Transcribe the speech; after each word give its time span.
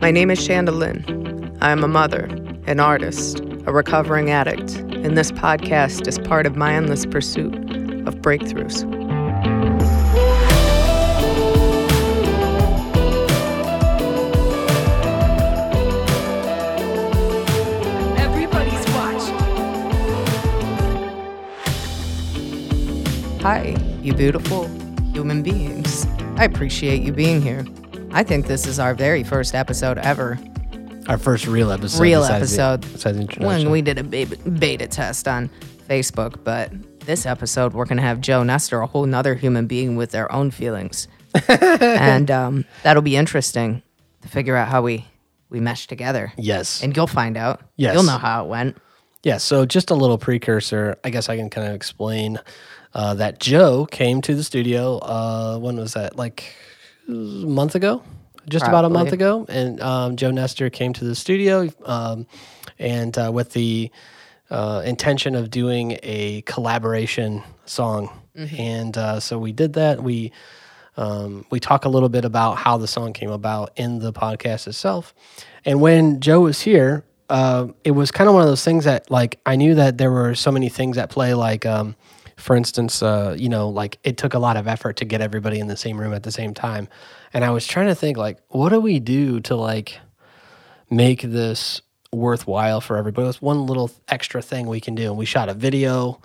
My 0.00 0.12
name 0.12 0.30
is 0.30 0.38
Shanda 0.38 0.72
Lynn. 0.72 1.58
I 1.60 1.72
am 1.72 1.82
a 1.82 1.88
mother, 1.88 2.26
an 2.68 2.78
artist, 2.78 3.40
a 3.66 3.72
recovering 3.72 4.30
addict, 4.30 4.76
and 4.76 5.18
this 5.18 5.32
podcast 5.32 6.06
is 6.06 6.20
part 6.20 6.46
of 6.46 6.54
my 6.54 6.72
endless 6.72 7.04
pursuit 7.04 7.52
of 8.06 8.14
breakthroughs. 8.22 8.84
Everybody's 18.16 18.86
watching. 18.94 19.36
Hi, 23.40 23.76
you 24.00 24.14
beautiful 24.14 24.68
human 25.12 25.42
beings. 25.42 26.06
I 26.36 26.44
appreciate 26.44 27.02
you 27.02 27.12
being 27.12 27.42
here. 27.42 27.64
I 28.18 28.24
think 28.24 28.48
this 28.48 28.66
is 28.66 28.80
our 28.80 28.94
very 28.94 29.22
first 29.22 29.54
episode 29.54 29.96
ever. 29.98 30.40
Our 31.06 31.18
first 31.18 31.46
real 31.46 31.70
episode. 31.70 32.02
Real 32.02 32.22
besides 32.22 32.56
the- 32.56 32.62
episode. 32.64 32.92
besides 32.92 33.16
the 33.16 33.22
introduction. 33.22 33.46
when 33.46 33.70
we 33.70 33.80
did 33.80 33.96
a 33.96 34.02
beta, 34.02 34.36
beta 34.50 34.88
test 34.88 35.28
on 35.28 35.48
Facebook, 35.88 36.42
but 36.42 36.72
this 37.06 37.26
episode 37.26 37.74
we're 37.74 37.84
gonna 37.84 38.02
have 38.02 38.20
Joe 38.20 38.42
Nestor, 38.42 38.80
a 38.80 38.88
whole 38.88 39.06
nother 39.06 39.36
human 39.36 39.68
being 39.68 39.94
with 39.94 40.10
their 40.10 40.30
own 40.32 40.50
feelings, 40.50 41.06
and 41.48 42.28
um, 42.28 42.64
that'll 42.82 43.02
be 43.04 43.14
interesting 43.14 43.84
to 44.22 44.28
figure 44.28 44.56
out 44.56 44.66
how 44.66 44.82
we 44.82 45.04
we 45.48 45.60
mesh 45.60 45.86
together. 45.86 46.32
yes. 46.36 46.82
And 46.82 46.96
you'll 46.96 47.06
find 47.06 47.36
out. 47.36 47.60
Yes. 47.76 47.94
you'll 47.94 48.02
know 48.02 48.18
how 48.18 48.44
it 48.44 48.48
went. 48.48 48.78
yeah. 49.22 49.36
So 49.36 49.64
just 49.64 49.92
a 49.92 49.94
little 49.94 50.18
precursor. 50.18 50.96
I 51.04 51.10
guess 51.10 51.28
I 51.28 51.36
can 51.36 51.50
kind 51.50 51.68
of 51.68 51.74
explain 51.76 52.40
uh, 52.94 53.14
that 53.14 53.38
Joe 53.38 53.86
came 53.86 54.20
to 54.22 54.34
the 54.34 54.42
studio. 54.42 54.98
Uh, 54.98 55.58
when 55.58 55.76
was 55.76 55.94
that? 55.94 56.16
Like 56.16 56.52
a 57.08 57.12
month 57.12 57.74
ago? 57.74 58.02
Just 58.48 58.66
about 58.66 58.84
a 58.84 58.88
month 58.90 59.12
ago. 59.12 59.46
And 59.48 59.80
um, 59.80 60.16
Joe 60.16 60.30
Nestor 60.30 60.70
came 60.70 60.92
to 60.94 61.04
the 61.04 61.14
studio 61.14 61.68
um, 61.84 62.26
and 62.78 63.16
uh, 63.16 63.30
with 63.32 63.52
the 63.52 63.90
uh, 64.50 64.82
intention 64.84 65.34
of 65.34 65.50
doing 65.50 65.98
a 66.02 66.42
collaboration 66.42 67.42
song. 67.64 68.10
And 68.34 68.96
uh, 68.96 69.20
so 69.20 69.38
we 69.38 69.52
did 69.52 69.74
that. 69.74 70.02
We 70.02 70.32
Um, 70.96 71.44
we 71.50 71.60
talk 71.60 71.84
a 71.84 71.88
little 71.88 72.08
bit 72.08 72.24
about 72.24 72.56
how 72.56 72.76
the 72.76 72.88
song 72.88 73.12
came 73.12 73.30
about 73.30 73.70
in 73.76 74.00
the 74.00 74.12
podcast 74.12 74.66
itself. 74.66 75.14
And 75.64 75.80
when 75.80 76.18
Joe 76.18 76.40
was 76.40 76.60
here, 76.60 77.04
uh, 77.28 77.68
it 77.84 77.92
was 77.92 78.10
kind 78.10 78.26
of 78.26 78.34
one 78.34 78.42
of 78.42 78.48
those 78.48 78.64
things 78.64 78.84
that, 78.84 79.08
like, 79.08 79.38
I 79.46 79.54
knew 79.54 79.76
that 79.76 79.98
there 79.98 80.10
were 80.10 80.34
so 80.34 80.50
many 80.50 80.68
things 80.68 80.98
at 80.98 81.08
play. 81.08 81.34
Like, 81.34 81.64
um, 81.66 81.94
for 82.38 82.56
instance, 82.56 83.02
uh, 83.02 83.36
you 83.38 83.48
know, 83.48 83.68
like 83.68 83.98
it 84.04 84.16
took 84.16 84.34
a 84.34 84.38
lot 84.38 84.56
of 84.56 84.66
effort 84.66 84.96
to 84.96 85.04
get 85.04 85.20
everybody 85.20 85.58
in 85.58 85.66
the 85.66 85.76
same 85.76 86.00
room 86.00 86.14
at 86.14 86.22
the 86.22 86.32
same 86.32 86.54
time. 86.54 86.88
And 87.32 87.44
I 87.44 87.50
was 87.50 87.66
trying 87.66 87.88
to 87.88 87.94
think, 87.94 88.16
like, 88.16 88.38
what 88.48 88.70
do 88.70 88.80
we 88.80 89.00
do 89.00 89.40
to, 89.40 89.56
like, 89.56 89.98
make 90.88 91.22
this 91.22 91.82
worthwhile 92.12 92.80
for 92.80 92.96
everybody? 92.96 93.26
That's 93.26 93.42
one 93.42 93.66
little 93.66 93.90
extra 94.08 94.40
thing 94.40 94.66
we 94.66 94.80
can 94.80 94.94
do. 94.94 95.04
And 95.04 95.18
we 95.18 95.26
shot 95.26 95.48
a 95.48 95.54
video 95.54 96.20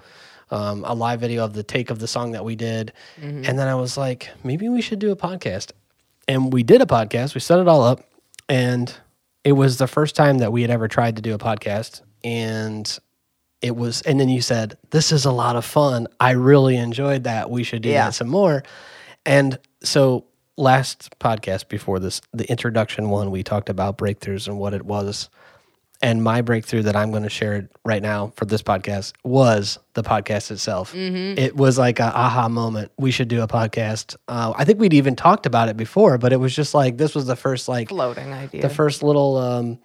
um, 0.52 0.84
a 0.86 0.94
live 0.94 1.20
video 1.20 1.44
of 1.44 1.54
the 1.54 1.64
take 1.64 1.90
of 1.90 1.98
the 1.98 2.08
song 2.08 2.32
that 2.34 2.46
we 2.46 2.56
did. 2.56 2.94
And 3.46 3.58
then 3.58 3.68
I 3.68 3.74
was 3.74 3.98
like, 3.98 4.30
maybe 4.44 4.70
we 4.70 4.82
should 4.82 5.00
do 5.00 5.12
a 5.12 5.16
podcast. 5.16 5.72
And 6.28 6.54
we 6.54 6.62
did 6.62 6.82
a 6.82 6.86
podcast. 6.86 7.34
We 7.34 7.42
set 7.42 7.60
it 7.60 7.68
all 7.68 7.82
up. 7.82 8.02
And 8.48 8.94
it 9.44 9.54
was 9.54 9.78
the 9.78 9.88
first 9.88 10.16
time 10.16 10.38
that 10.38 10.52
we 10.52 10.62
had 10.62 10.70
ever 10.70 10.88
tried 10.88 11.16
to 11.16 11.22
do 11.24 11.34
a 11.34 11.40
podcast. 11.40 12.02
And 12.24 12.98
it 13.64 13.76
was, 13.76 14.02
and 14.04 14.20
then 14.20 14.30
you 14.30 14.42
said, 14.42 14.78
this 14.92 15.12
is 15.12 15.26
a 15.26 15.32
lot 15.32 15.56
of 15.56 15.66
fun. 15.66 16.08
I 16.20 16.32
really 16.32 16.76
enjoyed 16.78 17.24
that. 17.24 17.50
We 17.50 17.64
should 17.64 17.82
do 17.82 17.90
Yeah. 17.90 18.06
that 18.06 18.14
some 18.14 18.28
more. 18.30 18.62
And 19.26 19.58
so 19.84 20.26
last 20.58 21.18
podcast 21.20 21.70
before 21.70 22.00
this, 22.00 22.22
the 22.34 22.48
introduction 22.52 23.10
one, 23.10 23.32
we 23.32 23.42
talked 23.42 23.70
about 23.70 23.98
breakthroughs 23.98 24.48
and 24.48 24.60
what 24.60 24.74
it 24.74 24.86
was. 24.86 25.30
And 26.02 26.22
my 26.22 26.42
breakthrough 26.42 26.82
that 26.82 26.98
I'm 26.98 27.12
going 27.12 27.24
to 27.24 27.30
share 27.30 27.70
right 27.86 28.02
now 28.02 28.34
for 28.36 28.44
this 28.44 28.62
podcast 28.62 29.14
was 29.24 29.80
the 29.94 30.04
podcast 30.04 30.52
itself. 30.52 30.94
It 30.94 31.56
was 31.56 31.78
like 31.78 32.02
a 32.02 32.14
aha 32.14 32.50
moment. 32.50 32.92
We 32.98 33.10
should 33.12 33.30
do 33.30 33.42
a 33.42 33.48
podcast. 33.48 34.18
Uh, 34.28 34.52
I 34.58 34.66
think 34.66 34.82
we'd 34.82 34.94
even 34.94 35.16
talked 35.16 35.46
about 35.46 35.70
it 35.70 35.78
before, 35.78 36.18
but 36.18 36.34
it 36.34 36.38
was 36.42 36.54
just 36.54 36.74
like 36.74 36.98
this 36.98 37.16
was 37.16 37.26
the 37.26 37.38
first 37.38 37.70
like 37.70 37.88
Floating 37.88 38.34
idea. 38.34 38.62
the 38.62 38.68
first 38.70 39.02
little 39.02 39.38
um, 39.38 39.80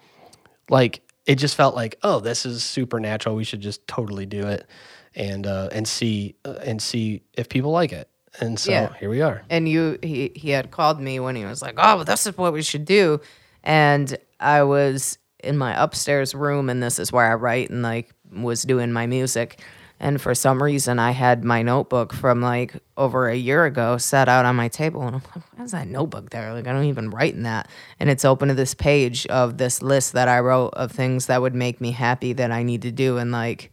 like 0.68 1.02
it 1.28 1.36
just 1.36 1.54
felt 1.54 1.76
like 1.76 1.96
oh 2.02 2.18
this 2.18 2.44
is 2.44 2.64
supernatural. 2.64 3.36
We 3.36 3.44
should 3.44 3.60
just 3.60 3.86
totally 3.86 4.26
do 4.26 4.48
it 4.48 4.66
and 5.14 5.46
uh, 5.46 5.68
and 5.72 5.86
see 5.86 6.34
uh, 6.44 6.54
and 6.64 6.82
see 6.82 7.22
if 7.34 7.48
people 7.48 7.70
like 7.70 7.92
it. 7.92 8.08
And 8.40 8.58
so 8.58 8.72
Yeah. 8.72 8.92
here 9.00 9.10
we 9.10 9.20
are. 9.22 9.42
and 9.50 9.68
you 9.68 9.98
he, 10.02 10.32
he 10.34 10.50
had 10.50 10.70
called 10.70 11.00
me 11.00 11.20
when 11.20 11.36
he 11.36 11.44
was 11.44 11.62
like 11.62 11.74
oh 11.78 12.02
this 12.04 12.26
is 12.26 12.36
what 12.36 12.52
we 12.52 12.62
should 12.62 12.84
do 12.84 13.20
and 13.64 14.16
i 14.38 14.62
was 14.62 15.18
in 15.42 15.56
my 15.56 15.72
upstairs 15.82 16.34
room 16.34 16.68
and 16.70 16.80
this 16.82 16.98
is 17.00 17.10
where 17.10 17.28
i 17.30 17.34
write 17.34 17.70
and 17.70 17.82
like 17.82 18.10
was 18.32 18.62
doing 18.62 18.92
my 18.92 19.06
music 19.06 19.60
and 20.00 20.20
for 20.20 20.34
some 20.34 20.62
reason 20.62 20.98
i 20.98 21.10
had 21.10 21.44
my 21.44 21.62
notebook 21.62 22.12
from 22.12 22.40
like 22.40 22.74
over 22.96 23.28
a 23.28 23.36
year 23.36 23.64
ago 23.64 23.96
set 23.96 24.28
out 24.28 24.44
on 24.44 24.56
my 24.56 24.68
table 24.68 25.02
and 25.02 25.16
i'm 25.16 25.22
like 25.34 25.44
why's 25.56 25.72
that 25.72 25.88
notebook 25.88 26.30
there? 26.30 26.52
Like 26.52 26.66
i 26.66 26.72
don't 26.72 26.84
even 26.84 27.10
write 27.10 27.34
in 27.34 27.42
that. 27.42 27.68
And 27.98 28.08
it's 28.08 28.24
open 28.24 28.48
to 28.48 28.54
this 28.54 28.74
page 28.74 29.26
of 29.26 29.58
this 29.58 29.82
list 29.82 30.12
that 30.12 30.28
i 30.28 30.38
wrote 30.40 30.70
of 30.74 30.92
things 30.92 31.26
that 31.26 31.42
would 31.42 31.54
make 31.54 31.80
me 31.80 31.90
happy 31.90 32.32
that 32.34 32.50
i 32.50 32.62
need 32.62 32.82
to 32.82 32.92
do 32.92 33.18
and 33.18 33.32
like 33.32 33.72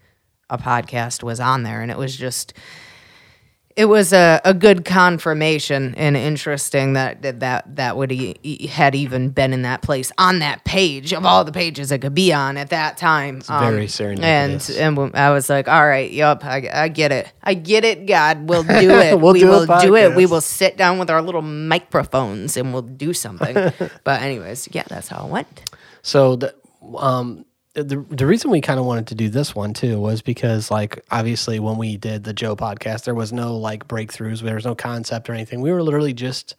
a 0.49 0.57
podcast 0.57 1.23
was 1.23 1.39
on 1.39 1.63
there. 1.63 1.81
And 1.81 1.91
it 1.91 1.97
was 1.97 2.15
just 2.15 2.53
it 3.75 3.85
was 3.85 4.13
a, 4.13 4.39
a 4.45 4.53
good 4.53 4.85
confirmation 4.85 5.95
and 5.95 6.15
interesting 6.15 6.93
that 6.93 7.21
that 7.23 7.41
that, 7.41 7.75
that 7.75 7.97
would 7.97 8.11
e- 8.11 8.35
e- 8.41 8.67
had 8.67 8.95
even 8.95 9.29
been 9.29 9.51
in 9.51 9.63
that 9.63 9.81
place 9.81 10.13
on 10.17 10.39
that 10.39 10.63
page 10.63 11.11
of 11.11 11.25
all 11.25 11.43
the 11.43 11.51
pages 11.51 11.91
it 11.91 11.99
could 11.99 12.13
be 12.13 12.31
on 12.31 12.55
at 12.55 12.69
that 12.69 12.97
time. 12.97 13.37
It's 13.37 13.49
very 13.49 13.87
serendipitous. 13.87 14.79
And 14.79 14.97
and 14.97 15.15
I 15.15 15.31
was 15.31 15.49
like, 15.49 15.67
all 15.67 15.85
right, 15.85 16.09
yup, 16.09 16.45
I, 16.45 16.69
I 16.71 16.87
get 16.87 17.11
it, 17.11 17.31
I 17.43 17.53
get 17.53 17.83
it. 17.83 18.05
God, 18.05 18.47
we'll 18.47 18.63
do 18.63 18.91
it. 18.91 19.19
We'll 19.19 19.33
we 19.33 19.39
do 19.41 19.49
will 19.49 19.65
do 19.65 19.95
it. 19.95 20.15
We 20.15 20.25
will 20.25 20.41
sit 20.41 20.77
down 20.77 20.97
with 20.97 21.09
our 21.09 21.21
little 21.21 21.41
microphones 21.41 22.55
and 22.55 22.71
we'll 22.71 22.81
do 22.81 23.13
something. 23.13 23.55
but 24.05 24.21
anyways, 24.21 24.69
yeah, 24.71 24.83
that's 24.87 25.09
how 25.09 25.25
it 25.25 25.29
went. 25.31 25.69
So 26.01 26.37
the 26.37 26.55
um 26.97 27.45
the 27.75 28.03
the 28.09 28.25
reason 28.25 28.49
we 28.51 28.61
kind 28.61 28.79
of 28.79 28.85
wanted 28.85 29.07
to 29.07 29.15
do 29.15 29.29
this 29.29 29.53
one 29.53 29.73
too 29.73 29.99
was 29.99 30.21
because 30.21 30.71
like 30.71 31.03
obviously 31.11 31.59
when 31.59 31.77
we 31.77 31.97
did 31.97 32.23
the 32.23 32.33
Joe 32.33 32.55
podcast 32.55 33.03
there 33.03 33.15
was 33.15 33.31
no 33.33 33.55
like 33.57 33.87
breakthroughs 33.87 34.41
there 34.41 34.55
was 34.55 34.65
no 34.65 34.75
concept 34.75 35.29
or 35.29 35.33
anything 35.33 35.61
we 35.61 35.71
were 35.71 35.83
literally 35.83 36.13
just 36.13 36.55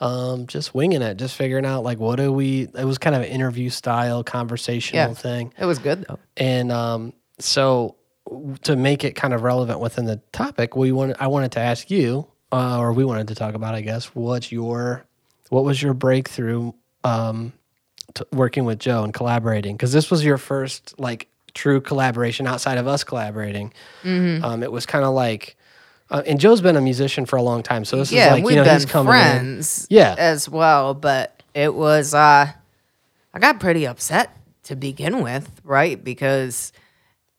um 0.00 0.46
just 0.46 0.74
winging 0.74 1.02
it 1.02 1.16
just 1.16 1.36
figuring 1.36 1.64
out 1.66 1.82
like 1.84 1.98
what 1.98 2.16
do 2.16 2.32
we 2.32 2.68
it 2.76 2.84
was 2.84 2.98
kind 2.98 3.14
of 3.14 3.22
an 3.22 3.28
interview 3.28 3.68
style 3.70 4.24
conversational 4.24 5.08
Yeah. 5.10 5.14
thing 5.14 5.52
It 5.58 5.66
was 5.66 5.78
good 5.78 6.04
though. 6.08 6.18
and 6.36 6.72
um 6.72 7.12
so 7.38 7.96
to 8.62 8.76
make 8.76 9.04
it 9.04 9.14
kind 9.14 9.34
of 9.34 9.42
relevant 9.42 9.80
within 9.80 10.04
the 10.06 10.16
topic 10.32 10.74
we 10.76 10.90
wanted 10.92 11.16
I 11.20 11.26
wanted 11.28 11.52
to 11.52 11.60
ask 11.60 11.90
you 11.90 12.26
uh, 12.52 12.78
or 12.78 12.92
we 12.92 13.04
wanted 13.04 13.28
to 13.28 13.34
talk 13.34 13.54
about 13.54 13.74
I 13.74 13.80
guess 13.82 14.06
what's 14.14 14.50
your 14.50 15.04
what 15.50 15.64
was 15.64 15.80
your 15.82 15.94
breakthrough 15.94 16.72
um 17.04 17.52
to 18.14 18.26
working 18.32 18.64
with 18.64 18.78
Joe 18.78 19.02
and 19.04 19.12
collaborating 19.14 19.76
because 19.76 19.92
this 19.92 20.10
was 20.10 20.24
your 20.24 20.38
first 20.38 20.94
like 20.98 21.28
true 21.54 21.80
collaboration 21.80 22.46
outside 22.46 22.78
of 22.78 22.86
us 22.86 23.04
collaborating. 23.04 23.72
Mm-hmm. 24.02 24.44
Um, 24.44 24.62
it 24.62 24.70
was 24.70 24.86
kind 24.86 25.04
of 25.04 25.14
like, 25.14 25.56
uh, 26.10 26.22
and 26.26 26.38
Joe's 26.40 26.60
been 26.60 26.76
a 26.76 26.80
musician 26.80 27.26
for 27.26 27.36
a 27.36 27.42
long 27.42 27.62
time, 27.62 27.84
so 27.84 27.96
this 27.96 28.10
yeah, 28.12 28.26
is 28.26 28.32
like 28.32 28.44
we've 28.44 28.52
you 28.52 28.56
know 28.56 28.64
been 28.64 28.74
he's 28.74 28.84
coming 28.86 29.12
in. 29.12 29.18
friends, 29.20 29.86
Yeah. 29.90 30.14
as 30.18 30.48
well. 30.48 30.94
But 30.94 31.42
it 31.54 31.74
was, 31.74 32.14
uh, 32.14 32.46
I 33.32 33.38
got 33.38 33.60
pretty 33.60 33.86
upset 33.86 34.36
to 34.64 34.76
begin 34.76 35.22
with, 35.22 35.60
right? 35.64 36.02
Because 36.02 36.72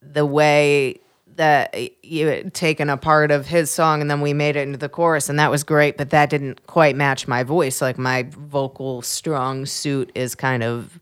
the 0.01 0.25
way 0.25 0.99
that 1.41 1.75
you 2.05 2.27
had 2.27 2.53
taken 2.53 2.87
a 2.87 2.97
part 2.97 3.31
of 3.31 3.47
his 3.47 3.71
song 3.71 3.99
and 3.99 4.11
then 4.11 4.21
we 4.21 4.31
made 4.31 4.55
it 4.55 4.59
into 4.59 4.77
the 4.77 4.87
chorus, 4.87 5.27
and 5.27 5.39
that 5.39 5.49
was 5.49 5.63
great, 5.63 5.97
but 5.97 6.11
that 6.11 6.29
didn't 6.29 6.67
quite 6.67 6.95
match 6.95 7.27
my 7.27 7.41
voice. 7.41 7.81
Like 7.81 7.97
my 7.97 8.27
vocal 8.29 9.01
strong 9.01 9.65
suit 9.65 10.11
is 10.13 10.35
kind 10.35 10.61
of 10.61 10.99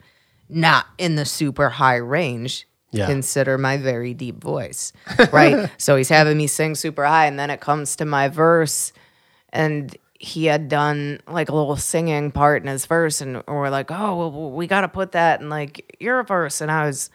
not 0.47 0.86
in 0.97 1.15
the 1.15 1.25
super 1.25 1.68
high 1.68 1.97
range. 1.97 2.65
Yeah. 2.91 3.06
Consider 3.06 3.57
my 3.57 3.75
very 3.75 4.13
deep 4.13 4.41
voice, 4.41 4.94
right? 5.33 5.69
so 5.77 5.97
he's 5.97 6.07
having 6.07 6.38
me 6.38 6.47
sing 6.47 6.74
super 6.74 7.06
high, 7.06 7.25
and 7.25 7.38
then 7.38 7.50
it 7.50 7.59
comes 7.59 7.97
to 7.97 8.06
my 8.06 8.30
verse, 8.30 8.94
and 9.50 9.94
he 10.19 10.45
had 10.45 10.69
done 10.69 11.19
like 11.27 11.50
a 11.50 11.56
little 11.56 11.75
singing 11.75 12.31
part 12.31 12.63
in 12.63 12.69
his 12.69 12.86
verse, 12.86 13.19
and 13.19 13.44
we're 13.45 13.69
like, 13.69 13.91
oh, 13.91 14.18
well, 14.18 14.51
we 14.51 14.68
got 14.68 14.81
to 14.81 14.88
put 14.88 15.12
that 15.12 15.41
in 15.41 15.50
like 15.50 15.97
your 16.00 16.24
verse, 16.24 16.62
and 16.62 16.71
I 16.71 16.86
was, 16.86 17.09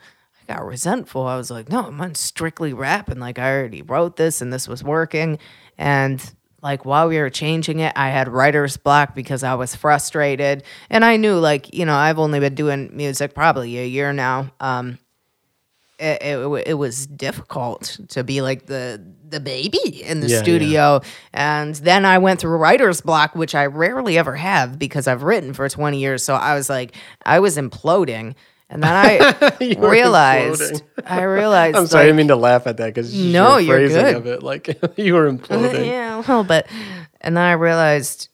I 0.48 0.54
got 0.54 0.66
resentful. 0.66 1.26
I 1.26 1.36
was 1.36 1.50
like, 1.50 1.68
no, 1.68 1.86
I'm 1.86 2.00
on 2.00 2.14
strictly 2.14 2.72
rap, 2.72 3.08
and 3.08 3.20
like 3.20 3.38
I 3.38 3.50
already 3.52 3.82
wrote 3.82 4.16
this, 4.16 4.40
and 4.40 4.52
this 4.52 4.68
was 4.68 4.82
working, 4.84 5.38
and 5.78 6.22
like 6.62 6.84
while 6.84 7.08
we 7.08 7.18
were 7.18 7.30
changing 7.30 7.80
it, 7.80 7.92
I 7.96 8.10
had 8.10 8.28
writer's 8.28 8.76
block 8.76 9.14
because 9.14 9.42
I 9.42 9.54
was 9.54 9.74
frustrated, 9.74 10.62
and 10.90 11.04
I 11.04 11.16
knew 11.16 11.36
like 11.38 11.72
you 11.74 11.84
know 11.86 11.94
I've 11.94 12.18
only 12.18 12.40
been 12.40 12.54
doing 12.54 12.90
music 12.94 13.34
probably 13.34 13.78
a 13.78 13.86
year 13.86 14.12
now, 14.12 14.50
um, 14.60 14.98
it, 15.98 16.22
it, 16.22 16.64
it 16.66 16.74
was 16.74 17.06
difficult 17.06 17.98
to 18.08 18.24
be 18.24 18.42
like 18.42 18.66
the 18.66 19.02
the 19.28 19.40
baby 19.40 20.02
in 20.02 20.20
the 20.20 20.28
Yeah, 20.28 20.36
yeah. 20.36 20.42
studio. 20.42 21.00
And 21.32 21.74
then 21.76 22.04
i 22.04 22.18
went 22.18 22.40
through 22.40 22.56
writer's 22.56 23.00
block 23.00 23.34
which 23.34 23.54
i 23.54 23.66
rarely 23.66 24.16
ever 24.18 24.36
have 24.36 24.78
because 24.78 25.06
i've 25.08 25.22
written 25.22 25.54
for 25.54 25.68
20 25.68 25.98
years. 25.98 26.22
So 26.22 26.34
i 26.34 26.54
was 26.54 26.68
like 26.68 26.94
i 27.24 27.40
was 27.40 27.56
imploding 27.56 28.34
and 28.70 28.82
then 28.82 28.92
i 28.92 29.56
realized 29.78 30.82
i 31.06 31.22
realized 31.22 31.76
I'm 31.76 31.86
sorry, 31.86 32.02
I 32.02 32.04
like, 32.04 32.08
didn't 32.08 32.16
mean 32.16 32.28
to 32.28 32.36
laugh 32.36 32.66
at 32.66 32.76
that 32.78 32.86
because 32.86 33.14
No, 33.14 33.56
your 33.56 33.78
you're 33.80 33.88
phrasing 33.88 34.04
good. 34.04 34.16
of 34.16 34.26
it, 34.26 34.42
like 34.42 34.78
you 34.98 35.14
were 35.14 35.28
uh, 35.28 35.32
imploding. 35.32 35.86
Yeah, 35.86 36.16
a 36.16 36.18
little 36.18 36.44
bit. 36.44 36.66
And 37.20 37.36
then 37.36 37.44
I 37.44 37.52
realized 37.52 38.28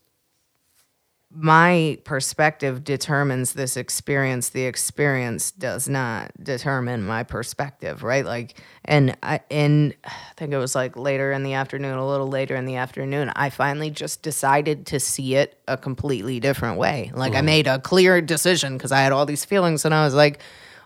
my 1.33 1.97
perspective 2.03 2.83
determines 2.83 3.53
this 3.53 3.77
experience. 3.77 4.49
The 4.49 4.65
experience 4.65 5.53
does 5.53 5.89
not 5.89 6.33
determine 6.43 7.07
my 7.07 7.23
perspective, 7.23 8.03
right? 8.03 8.25
Like, 8.25 8.61
and 8.85 9.17
I, 9.23 9.41
and 9.49 9.95
I 10.05 10.13
think 10.37 10.53
it 10.53 10.59
was 10.59 10.75
like 10.75 10.97
later 10.97 11.31
in 11.31 11.45
the 11.45 11.53
afternoon, 11.53 11.99
a 11.99 12.07
little 12.07 12.27
later 12.27 12.57
in 12.57 12.65
the 12.65 12.77
afternoon, 12.77 13.31
I 13.37 13.51
finally 13.51 13.91
just 13.91 14.23
decided 14.23 14.87
to 14.87 14.99
see 14.99 15.37
it 15.37 15.61
a 15.69 15.77
completely 15.77 16.41
different 16.41 16.79
way. 16.79 17.13
Like, 17.15 17.37
I 17.37 17.43
made 17.43 17.69
a 17.69 17.79
clear 17.79 18.21
decision 18.21 18.77
because 18.77 18.91
I 18.91 19.01
had 19.01 19.13
all 19.13 19.25
these 19.25 19.45
feelings, 19.45 19.85
and 19.85 19.95
I 19.95 20.05
was 20.05 20.15
like, 20.15 20.41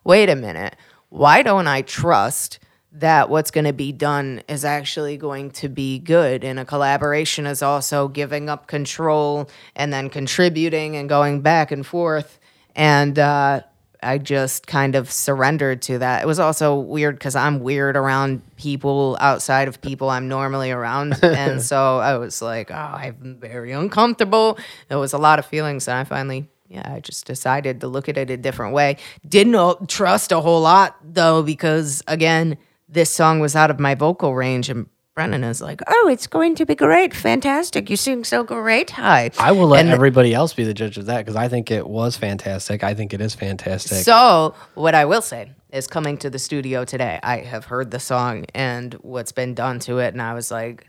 wait 0.04 0.28
a 0.28 0.36
minute, 0.36 0.76
why 1.08 1.42
don't 1.42 1.68
I 1.68 1.80
trust? 1.80 2.58
That 2.94 3.28
what's 3.28 3.50
going 3.50 3.64
to 3.64 3.72
be 3.72 3.90
done 3.90 4.42
is 4.48 4.64
actually 4.64 5.16
going 5.16 5.50
to 5.50 5.68
be 5.68 5.98
good. 5.98 6.44
And 6.44 6.60
a 6.60 6.64
collaboration 6.64 7.44
is 7.46 7.60
also 7.60 8.06
giving 8.08 8.48
up 8.48 8.68
control 8.68 9.50
and 9.74 9.92
then 9.92 10.08
contributing 10.08 10.96
and 10.96 11.08
going 11.08 11.40
back 11.40 11.72
and 11.72 11.84
forth. 11.84 12.38
And 12.76 13.18
uh, 13.18 13.62
I 14.00 14.18
just 14.18 14.68
kind 14.68 14.94
of 14.94 15.10
surrendered 15.10 15.82
to 15.82 15.98
that. 15.98 16.22
It 16.22 16.26
was 16.26 16.38
also 16.38 16.76
weird 16.76 17.16
because 17.16 17.34
I'm 17.34 17.60
weird 17.60 17.96
around 17.96 18.42
people 18.56 19.16
outside 19.20 19.66
of 19.66 19.80
people 19.80 20.08
I'm 20.08 20.28
normally 20.28 20.70
around. 20.70 21.18
and 21.22 21.60
so 21.60 21.98
I 21.98 22.16
was 22.16 22.40
like, 22.40 22.70
oh, 22.70 22.74
I'm 22.74 23.38
very 23.40 23.72
uncomfortable. 23.72 24.56
There 24.88 24.98
was 24.98 25.12
a 25.12 25.18
lot 25.18 25.40
of 25.40 25.46
feelings. 25.46 25.88
And 25.88 25.98
I 25.98 26.04
finally 26.04 26.48
yeah, 26.68 26.94
I 26.94 27.00
just 27.00 27.26
decided 27.26 27.82
to 27.82 27.88
look 27.88 28.08
at 28.08 28.16
it 28.16 28.30
a 28.30 28.36
different 28.36 28.72
way. 28.72 28.96
Didn't 29.28 29.88
trust 29.88 30.32
a 30.32 30.40
whole 30.40 30.62
lot 30.62 30.96
though, 31.04 31.42
because 31.42 32.02
again, 32.08 32.56
this 32.88 33.10
song 33.10 33.40
was 33.40 33.56
out 33.56 33.70
of 33.70 33.78
my 33.80 33.94
vocal 33.94 34.34
range, 34.34 34.68
and 34.68 34.86
Brennan 35.14 35.44
is 35.44 35.60
like, 35.60 35.80
"Oh, 35.86 36.08
it's 36.10 36.26
going 36.26 36.54
to 36.56 36.66
be 36.66 36.74
great, 36.74 37.14
fantastic! 37.14 37.88
You 37.88 37.96
sing 37.96 38.24
so 38.24 38.42
great, 38.44 38.90
hi." 38.90 39.30
I 39.38 39.52
will 39.52 39.68
let 39.68 39.80
And- 39.84 39.90
everybody 39.90 40.34
else 40.34 40.52
be 40.54 40.64
the 40.64 40.74
judge 40.74 40.98
of 40.98 41.06
that 41.06 41.18
because 41.18 41.36
I 41.36 41.48
think 41.48 41.70
it 41.70 41.86
was 41.88 42.16
fantastic. 42.16 42.82
I 42.84 42.94
think 42.94 43.14
it 43.14 43.20
is 43.20 43.34
fantastic. 43.34 44.04
So, 44.04 44.54
what 44.74 44.94
I 44.94 45.04
will 45.04 45.22
say 45.22 45.52
is, 45.72 45.86
coming 45.86 46.16
to 46.18 46.30
the 46.30 46.38
studio 46.38 46.84
today, 46.84 47.20
I 47.22 47.38
have 47.38 47.66
heard 47.66 47.90
the 47.90 48.00
song 48.00 48.44
and 48.54 48.94
what's 49.02 49.32
been 49.32 49.54
done 49.54 49.78
to 49.80 49.98
it, 49.98 50.12
and 50.14 50.20
I 50.22 50.34
was 50.34 50.50
like, 50.50 50.88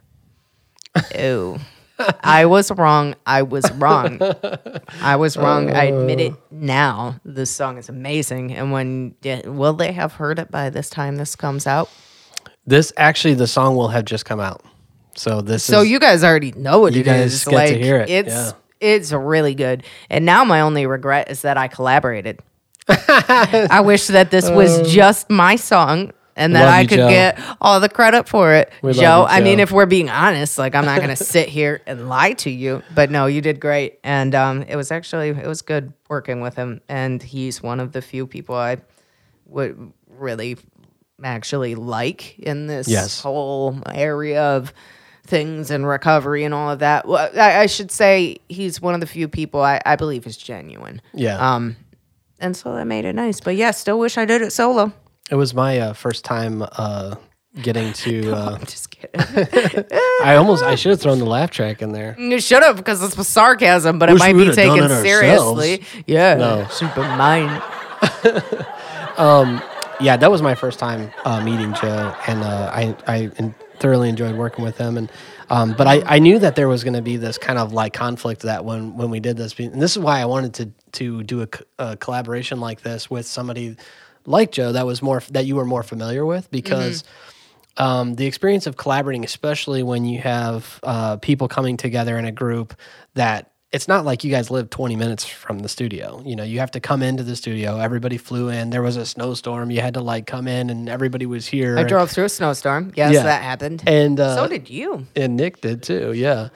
"Ew." 1.17 1.59
I 1.99 2.45
was 2.45 2.71
wrong. 2.71 3.15
I 3.25 3.43
was 3.43 3.71
wrong. 3.73 4.19
I 5.01 5.15
was 5.15 5.37
wrong. 5.37 5.71
I 5.71 5.85
admit 5.85 6.19
it 6.19 6.33
oh. 6.33 6.39
now. 6.51 7.19
This 7.23 7.51
song 7.51 7.77
is 7.77 7.89
amazing. 7.89 8.53
And 8.53 8.71
when 8.71 9.15
will 9.45 9.73
they 9.73 9.91
have 9.93 10.13
heard 10.13 10.39
it 10.39 10.51
by 10.51 10.69
this 10.69 10.89
time 10.89 11.15
this 11.15 11.35
comes 11.35 11.67
out? 11.67 11.89
this 12.65 12.91
actually, 12.97 13.35
the 13.35 13.47
song 13.47 13.75
will 13.75 13.89
have 13.89 14.05
just 14.05 14.25
come 14.25 14.39
out. 14.39 14.63
So 15.15 15.41
this 15.41 15.63
is 15.63 15.67
So 15.67 15.81
is 15.81 15.89
you 15.89 15.99
guys 15.99 16.23
already 16.23 16.51
know 16.53 16.79
what 16.79 16.93
You 16.93 17.01
it 17.01 17.05
guys 17.05 17.33
is. 17.33 17.45
get 17.45 17.67
to 17.67 17.77
hear 17.77 17.97
it, 17.99 18.09
it's 18.09 18.29
yeah. 18.29 18.51
it's 18.79 19.11
really 19.11 19.55
good. 19.55 19.83
And 20.09 20.25
now 20.25 20.43
my 20.43 20.61
only 20.61 20.85
regret 20.85 21.29
is 21.31 21.43
that 21.43 21.57
I 21.57 21.67
collaborated. 21.67 22.39
I 22.87 23.81
wish 23.83 24.07
that 24.07 24.29
this 24.29 24.49
was 24.49 24.79
oh. 24.79 24.83
just 24.83 25.29
my 25.29 25.55
song 25.55 26.11
and 26.35 26.55
that 26.55 26.65
Love 26.65 26.73
I 26.73 26.81
you, 26.81 26.87
could 26.87 26.97
Joe. 26.97 27.09
get 27.09 27.39
all 27.61 27.79
the 27.79 27.87
credit 27.89 28.27
for 28.27 28.53
it. 28.53 28.71
We 28.81 28.89
love 28.93 28.95
Joe, 29.01 29.19
you, 29.21 29.25
I 29.27 29.41
mean 29.41 29.57
Joe. 29.59 29.63
if 29.63 29.71
we're 29.71 29.85
being 29.85 30.09
honest, 30.09 30.57
like 30.57 30.75
I'm 30.75 30.85
not 30.85 30.97
going 30.97 31.09
to 31.15 31.23
sit 31.23 31.47
here 31.49 31.81
and 31.85 32.09
lie 32.09 32.33
to 32.33 32.49
you, 32.49 32.83
but 32.93 33.09
no, 33.11 33.25
you 33.27 33.41
did 33.41 33.59
great 33.59 33.99
and 34.03 34.35
um 34.35 34.63
it 34.63 34.75
was 34.75 34.91
actually 34.91 35.29
it 35.29 35.47
was 35.47 35.61
good 35.61 35.93
working 36.09 36.41
with 36.41 36.55
him 36.55 36.81
and 36.89 37.21
he's 37.23 37.63
one 37.63 37.79
of 37.79 37.91
the 37.93 38.01
few 38.01 38.27
people 38.27 38.55
I 38.55 38.77
would 39.47 39.91
really 40.09 40.57
actually 41.23 41.75
like 41.75 42.37
in 42.39 42.67
this 42.67 42.87
Yes. 42.87 43.21
whole 43.21 43.77
area 43.93 44.41
of 44.43 44.73
things 45.25 45.71
and 45.71 45.87
recovery 45.87 46.43
and 46.43 46.53
all 46.53 46.69
of 46.69 46.79
that. 46.79 47.07
Well, 47.07 47.29
I, 47.35 47.61
I 47.61 47.65
should 47.67 47.89
say 47.89 48.37
he's 48.49 48.81
one 48.81 48.93
of 48.93 48.99
the 48.99 49.07
few 49.07 49.27
people 49.27 49.61
I, 49.61 49.81
I 49.85 49.95
believe 49.95 50.27
is 50.27 50.37
genuine. 50.37 51.01
yeah. 51.13 51.37
Um, 51.55 51.77
and 52.39 52.55
so 52.55 52.75
that 52.75 52.85
made 52.85 53.05
it 53.05 53.13
nice. 53.13 53.39
But 53.39 53.55
yeah, 53.55 53.71
still 53.71 53.97
wish 53.97 54.17
I 54.17 54.25
did 54.25 54.41
it 54.41 54.51
solo. 54.51 54.91
It 55.31 55.35
was 55.35 55.53
my 55.53 55.79
uh, 55.79 55.93
first 55.93 56.23
time 56.25 56.63
uh, 56.63 57.15
getting 57.61 57.93
to. 57.93 58.31
Uh, 58.35 58.57
I'm 58.59 58.65
just 58.65 58.89
kidding. 58.91 59.11
I 60.23 60.35
almost 60.35 60.63
I 60.63 60.75
should 60.75 60.91
have 60.91 61.01
thrown 61.01 61.19
the 61.19 61.25
laugh 61.25 61.51
track 61.51 61.81
in 61.81 61.91
there. 61.93 62.15
you 62.19 62.39
should 62.39 62.63
have 62.63 62.75
because 62.77 62.99
this 63.01 63.17
was 63.17 63.27
sarcasm, 63.27 63.97
but 63.99 64.09
it 64.09 64.17
might 64.17 64.35
we 64.35 64.43
be 64.43 64.49
would've 64.49 64.55
done 64.55 64.77
taken 64.77 64.91
it 64.91 65.01
seriously. 65.01 65.83
Yeah, 66.07 66.35
No. 66.35 66.67
should 66.77 66.93
be 66.95 67.01
mine. 67.01 67.61
yeah, 70.01 70.17
that 70.17 70.29
was 70.29 70.41
my 70.41 70.55
first 70.55 70.79
time 70.79 71.11
uh, 71.23 71.41
meeting 71.43 71.73
Joe, 71.75 72.13
and 72.27 72.43
uh, 72.43 72.71
I 72.73 72.95
I 73.07 73.31
en- 73.37 73.55
thoroughly 73.79 74.09
enjoyed 74.09 74.35
working 74.35 74.63
with 74.63 74.77
him. 74.77 74.97
And 74.97 75.11
um, 75.49 75.73
but 75.77 75.87
I, 75.87 76.01
I 76.05 76.19
knew 76.19 76.39
that 76.39 76.55
there 76.55 76.67
was 76.67 76.83
going 76.83 76.93
to 76.95 77.01
be 77.01 77.17
this 77.17 77.37
kind 77.37 77.59
of 77.59 77.71
like 77.73 77.93
conflict 77.93 78.41
that 78.41 78.65
when 78.65 78.97
when 78.97 79.09
we 79.09 79.19
did 79.19 79.37
this, 79.37 79.57
and 79.59 79.81
this 79.81 79.91
is 79.91 79.99
why 79.99 80.19
I 80.21 80.25
wanted 80.25 80.53
to 80.55 80.71
to 80.99 81.23
do 81.23 81.41
a, 81.41 81.47
c- 81.53 81.63
a 81.79 81.97
collaboration 81.97 82.59
like 82.59 82.81
this 82.81 83.09
with 83.09 83.25
somebody 83.25 83.75
like 84.25 84.51
Joe 84.51 84.71
that 84.73 84.85
was 84.85 85.01
more 85.01 85.21
that 85.31 85.45
you 85.45 85.55
were 85.55 85.65
more 85.65 85.83
familiar 85.83 86.25
with 86.25 86.49
because. 86.51 87.03
Um, 87.77 88.15
the 88.15 88.25
experience 88.25 88.67
of 88.67 88.77
collaborating, 88.77 89.25
especially 89.25 89.83
when 89.83 90.05
you 90.05 90.19
have 90.21 90.79
uh, 90.83 91.17
people 91.17 91.49
coming 91.49 91.75
together 91.75 92.17
in 92.17 92.23
a 92.23 92.31
group 92.31 92.73
that 93.15 93.51
it's 93.73 93.89
not 93.89 94.05
like 94.05 94.23
you 94.23 94.31
guys 94.31 94.49
live 94.49 94.69
20 94.69 94.95
minutes 94.95 95.25
from 95.25 95.59
the 95.59 95.67
studio. 95.67 96.21
You 96.25 96.37
know, 96.37 96.45
you 96.45 96.59
have 96.59 96.71
to 96.71 96.79
come 96.79 97.01
into 97.03 97.21
the 97.23 97.35
studio. 97.35 97.77
Everybody 97.77 98.17
flew 98.17 98.47
in. 98.47 98.69
There 98.69 98.81
was 98.81 98.95
a 98.95 99.05
snowstorm. 99.05 99.71
You 99.71 99.81
had 99.81 99.95
to 99.95 99.99
like 99.99 100.25
come 100.25 100.47
in 100.47 100.69
and 100.69 100.87
everybody 100.87 101.25
was 101.25 101.45
here. 101.47 101.77
I 101.77 101.83
drove 101.83 102.11
through 102.11 102.23
a 102.23 102.29
snowstorm. 102.29 102.93
Yes, 102.95 103.13
Yeah. 103.13 103.23
that 103.23 103.43
happened. 103.43 103.83
And 103.85 104.21
uh, 104.21 104.37
so 104.37 104.47
did 104.47 104.69
you. 104.69 105.05
and 105.13 105.35
Nick 105.35 105.59
did 105.59 105.83
too. 105.83 106.13
Yeah. 106.13 106.47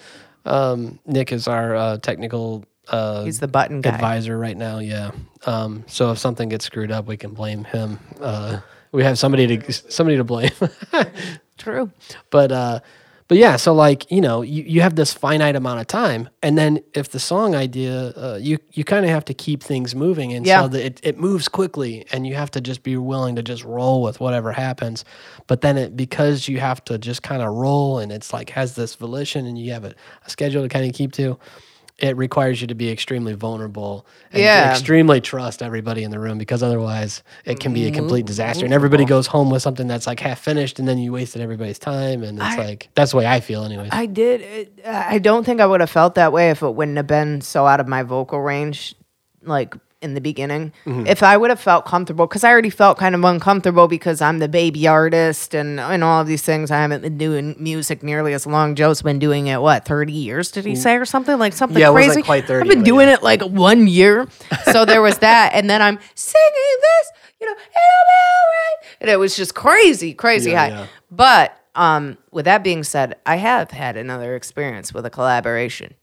Um, 0.46 1.00
Nick 1.06 1.34
is 1.34 1.50
our 1.50 1.76
uh, 1.76 1.98
technical 1.98 2.64
uh, 2.90 3.24
He's 3.24 3.40
the 3.40 3.48
button 3.48 3.82
guy. 3.82 3.92
advisor 3.92 4.38
right 4.38 4.58
now. 4.58 4.80
Yeah. 4.80 5.12
Um, 5.46 5.84
so 5.88 6.12
if 6.12 6.18
something 6.20 6.50
gets 6.50 6.66
screwed 6.66 6.92
up, 6.92 7.06
we 7.08 7.18
can 7.18 7.32
blame 7.34 7.64
him. 7.64 8.00
Uh, 8.20 8.60
we 8.92 9.04
have 9.04 9.18
somebody 9.20 9.58
to 9.58 9.72
somebody 9.74 10.18
to 10.18 10.24
blame. 10.24 10.52
True. 11.58 11.92
but 12.30 12.52
uh 12.54 12.80
but 13.28 13.38
yeah 13.38 13.58
so 13.58 13.74
like 13.74 14.10
you 14.10 14.22
know 14.22 14.42
you, 14.42 14.64
you 14.64 14.82
have 14.82 14.96
this 14.96 15.14
finite 15.14 15.56
amount 15.58 15.82
of 15.82 15.88
time 15.88 16.30
and 16.42 16.58
then 16.58 16.80
if 16.94 17.10
the 17.10 17.20
song 17.20 17.54
idea 17.54 18.14
uh, 18.16 18.40
you 18.42 18.58
you 18.72 18.84
kind 18.86 19.04
of 19.06 19.12
have 19.12 19.26
to 19.26 19.34
keep 19.34 19.62
things 19.62 19.94
moving 19.94 20.32
and 20.34 20.48
Yeah. 20.48 20.62
so 20.64 20.68
that 20.70 20.86
it, 20.86 21.00
it 21.04 21.20
moves 21.20 21.48
quickly 21.50 22.06
and 22.14 22.26
you 22.26 22.34
have 22.36 22.50
to 22.52 22.62
just 22.62 22.82
be 22.82 22.96
willing 22.98 23.36
to 23.36 23.44
just 23.44 23.64
roll 23.66 24.02
with 24.02 24.20
whatever 24.22 24.54
happens 24.54 25.04
but 25.48 25.60
then 25.62 25.78
it 25.78 25.98
because 25.98 26.48
you 26.48 26.60
have 26.62 26.84
to 26.86 26.98
just 26.98 27.22
kind 27.22 27.42
of 27.44 27.54
roll 27.54 28.00
and 28.00 28.12
it's 28.12 28.32
like 28.34 28.50
has 28.52 28.76
this 28.76 28.96
volition 28.96 29.46
and 29.46 29.60
you 29.60 29.74
have 29.74 29.84
a, 29.84 29.94
a 30.26 30.30
schedule 30.30 30.64
to 30.64 30.70
kind 30.70 30.86
of 30.90 30.94
keep 30.96 31.12
to 31.12 31.38
it 32.02 32.16
requires 32.18 32.62
you 32.62 32.68
to 32.68 32.76
be 32.76 32.90
extremely 32.90 33.34
vulnerable 33.34 34.06
and 34.32 34.42
Yeah. 34.42 34.72
extremely 34.72 35.22
trust 35.22 35.62
everybody 35.62 36.04
in 36.04 36.12
the 36.12 36.20
room 36.20 36.38
because 36.38 36.64
otherwise 36.64 37.24
it 37.46 37.60
can 37.60 37.74
be 37.74 37.84
a 37.84 37.88
mm-hmm. 37.88 37.96
complete 37.96 38.26
disaster 38.26 38.66
and 38.66 38.72
mm-hmm. 38.72 38.76
everybody 38.76 39.06
goes 39.06 39.28
home 39.28 39.50
with 39.50 39.62
something 39.62 39.88
that's 39.88 40.08
like 40.08 40.20
half 40.20 40.40
finished 40.40 40.80
and 40.80 40.88
then 40.88 40.98
you 40.98 41.12
wasted 41.12 41.42
everybody's 41.42 41.80
time 41.80 42.24
and 42.24 42.38
it's 42.38 42.48
I- 42.48 42.58
like 42.58 42.90
that's 42.96 43.12
the 43.12 43.18
way 43.18 43.28
I 43.28 43.40
feel 43.40 43.64
anyways. 43.64 43.90
I 43.92 44.06
did. 44.06 44.42
It, 44.42 44.86
I 44.86 45.20
don't 45.20 45.44
think 45.44 45.62
I 45.62 45.66
would 45.66 45.82
have 45.82 45.90
felt 45.90 46.16
that 46.16 46.32
way 46.32 46.50
if 46.50 46.62
it 46.62 46.74
wouldn't 46.74 46.98
have 46.98 47.08
been 47.08 47.42
so 47.42 47.66
out 47.66 47.80
of 47.80 47.88
my 47.88 48.04
vocal 48.04 48.40
range, 48.40 48.96
like 49.44 49.76
in 50.02 50.14
the 50.14 50.22
beginning. 50.22 50.72
Mm-hmm. 50.86 51.08
If 51.08 51.24
I 51.24 51.36
would 51.36 51.50
have 51.50 51.60
felt 51.60 51.86
comfortable, 51.86 52.26
because 52.26 52.44
I 52.44 52.52
already 52.52 52.70
felt 52.70 52.98
kind 52.98 53.16
of 53.16 53.24
uncomfortable 53.24 53.88
because 53.88 54.22
I'm 54.22 54.40
the 54.40 54.48
baby 54.48 54.88
artist 54.88 55.54
and 55.54 55.80
and 55.80 56.04
all 56.04 56.22
of 56.22 56.28
these 56.28 56.42
things. 56.42 56.72
I 56.72 56.78
haven't 56.78 57.02
been 57.02 57.18
doing 57.18 57.56
music 57.60 58.02
nearly 58.04 58.34
as 58.34 58.48
long. 58.48 58.76
Joe's 58.76 59.02
been 59.02 59.20
doing 59.20 59.48
it 59.48 59.62
what 59.62 59.86
thirty 59.86 60.14
years? 60.14 60.52
Did 60.52 60.66
he 60.66 60.76
say 60.76 60.96
or 60.96 61.06
something 61.06 61.38
like 61.38 61.54
something. 61.54 61.80
Yeah, 61.80 61.92
crazy? 61.92 62.22
quite 62.22 62.46
30, 62.46 62.62
I've 62.62 62.76
been 62.76 62.84
doing 62.84 63.08
yeah. 63.08 63.16
it 63.16 63.24
like 63.24 63.42
one 63.42 63.88
year. 63.88 64.28
So 64.72 64.86
there 64.86 65.02
was 65.02 65.18
that, 65.20 65.52
and 65.54 65.70
then 65.70 65.82
I'm 65.82 66.00
singing 66.16 66.78
this. 66.82 67.12
You 67.42 67.48
know, 67.48 67.54
it'll 67.54 67.62
be 67.64 67.72
all 67.72 68.50
right. 68.50 68.76
And 69.02 69.10
it 69.10 69.18
was 69.18 69.36
just 69.36 69.56
crazy, 69.56 70.14
crazy 70.14 70.52
Yeah, 70.52 70.60
high. 70.60 70.68
yeah. 70.70 70.88
But 71.10 71.58
um, 71.76 72.18
with 72.32 72.46
that 72.46 72.64
being 72.64 72.84
said, 72.84 73.16
I 73.26 73.38
have 73.38 73.72
had 73.72 73.96
another 73.96 74.36
experience 74.36 74.94
with 74.94 75.06
a 75.06 75.10
collaboration 75.10 75.94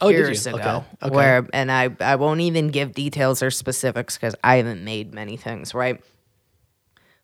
Oh, 0.00 0.10
did 0.10 0.18
you? 0.18 0.24
years 0.26 0.46
ago, 0.46 0.56
Okay, 0.58 0.84
okay. 1.06 1.14
where 1.14 1.46
and 1.52 1.70
I 1.70 1.90
I 2.00 2.16
won't 2.16 2.40
even 2.40 2.68
give 2.68 2.92
details 2.92 3.42
or 3.42 3.50
specifics 3.50 4.16
because 4.16 4.34
I 4.44 4.56
haven't 4.56 4.84
made 4.84 5.14
many 5.14 5.36
things 5.36 5.74
right. 5.74 6.00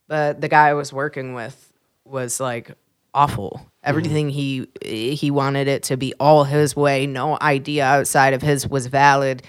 But 0.08 0.40
the 0.40 0.48
guy 0.48 0.68
I 0.68 0.74
was 0.74 0.92
working 0.92 1.34
with 1.34 1.72
was 2.04 2.40
like 2.40 2.72
awful. 3.14 3.52
Mm-hmm. 3.56 3.66
Everything 3.82 4.28
he 4.30 4.66
he 4.84 5.30
wanted 5.30 5.68
it 5.68 5.82
to 5.84 5.96
be 5.96 6.14
all 6.20 6.44
his 6.44 6.74
way. 6.76 7.06
No 7.06 7.38
idea 7.40 7.84
outside 7.84 8.34
of 8.34 8.42
his 8.42 8.68
was 8.68 8.86
valid. 8.86 9.42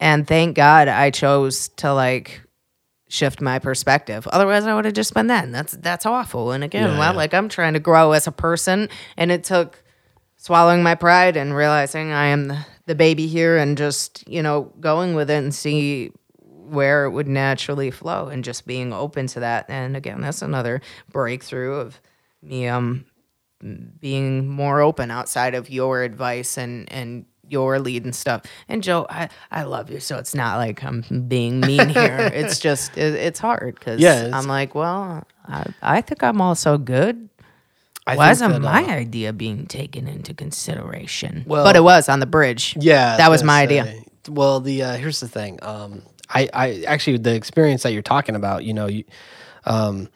And 0.00 0.26
thank 0.26 0.56
God 0.56 0.86
I 0.88 1.10
chose 1.10 1.68
to 1.78 1.92
like 1.92 2.40
shift 3.08 3.40
my 3.40 3.58
perspective. 3.58 4.26
Otherwise, 4.28 4.64
I 4.66 4.74
would 4.74 4.84
have 4.84 4.94
just 4.94 5.12
been 5.14 5.26
that. 5.28 5.44
And 5.44 5.54
that's 5.54 5.72
that's 5.72 6.06
awful. 6.06 6.52
And 6.52 6.62
again, 6.62 6.90
Yeah, 6.90 6.98
well, 6.98 7.12
yeah. 7.12 7.16
like 7.16 7.34
I'm 7.34 7.48
trying 7.48 7.72
to 7.74 7.80
grow 7.80 8.12
as 8.12 8.26
a 8.26 8.32
person, 8.32 8.88
and 9.16 9.32
it 9.32 9.42
took 9.44 9.82
swallowing 10.38 10.82
my 10.84 10.96
pride 10.96 11.36
and 11.36 11.54
realizing 11.56 12.12
I 12.12 12.26
am 12.28 12.48
the, 12.48 12.66
the 12.86 12.96
baby 12.96 13.28
here, 13.28 13.58
and 13.58 13.78
just 13.78 14.28
you 14.28 14.42
know 14.42 14.72
going 14.80 15.14
with 15.14 15.30
it 15.30 15.38
and 15.38 15.54
see 15.54 16.12
where 16.40 17.06
it 17.06 17.12
would 17.12 17.28
naturally 17.28 17.90
flow, 17.90 18.28
and 18.28 18.44
just 18.44 18.66
being 18.66 18.92
open 18.94 19.28
to 19.28 19.40
that. 19.40 19.66
And 19.70 19.96
again, 19.96 20.22
that's 20.22 20.42
another 20.42 20.82
breakthrough 21.12 21.74
of 21.76 22.00
me 22.42 22.68
um 22.68 23.06
being 24.00 24.48
more 24.48 24.80
open 24.80 25.10
outside 25.10 25.54
of 25.54 25.70
your 25.70 26.02
advice 26.02 26.58
and 26.58 26.90
and 26.92 27.26
your 27.50 27.78
lead 27.80 28.04
and 28.04 28.14
stuff. 28.14 28.42
And 28.68 28.82
Joe, 28.82 29.06
I 29.10 29.30
I 29.50 29.64
love 29.64 29.90
you, 29.90 30.00
so 30.00 30.18
it's 30.18 30.34
not 30.34 30.58
like 30.58 30.84
I'm 30.84 31.02
being 31.28 31.64
mean 31.66 31.88
here. 31.90 32.30
it's 32.34 32.58
just 32.58 32.96
it, 32.98 33.14
it's 33.14 33.40
hard 33.40 33.74
because 33.74 34.00
Yeah, 34.00 34.30
I'm 34.32 34.46
like, 34.46 34.74
well, 34.74 35.26
I, 35.46 35.64
I 35.82 36.00
think 36.02 36.22
I'm 36.22 36.40
also 36.40 36.78
good. 36.78 37.27
I 38.16 38.30
isn't 38.30 38.50
that, 38.50 38.60
my 38.60 38.84
uh, 38.84 38.96
idea 38.96 39.32
being 39.32 39.66
taken 39.66 40.08
into 40.08 40.34
consideration? 40.34 41.44
Well- 41.46 41.64
but 41.64 41.76
it 41.76 41.82
was 41.82 42.08
on 42.08 42.20
the 42.20 42.26
bridge. 42.26 42.76
Yeah, 42.78 43.16
that 43.16 43.30
was 43.30 43.42
my 43.42 43.62
idea. 43.62 44.02
Well, 44.28 44.60
the 44.60 44.82
uh, 44.82 44.96
here's 44.96 45.20
the 45.20 45.28
thing. 45.28 45.58
Um, 45.62 46.02
I, 46.28 46.48
I 46.52 46.82
actually 46.86 47.18
the 47.18 47.34
experience 47.34 47.82
that 47.82 47.92
you're 47.92 48.02
talking 48.02 48.34
about. 48.34 48.64
You 48.64 48.74
know, 48.74 48.86
you, 48.86 49.04
um, 49.64 50.08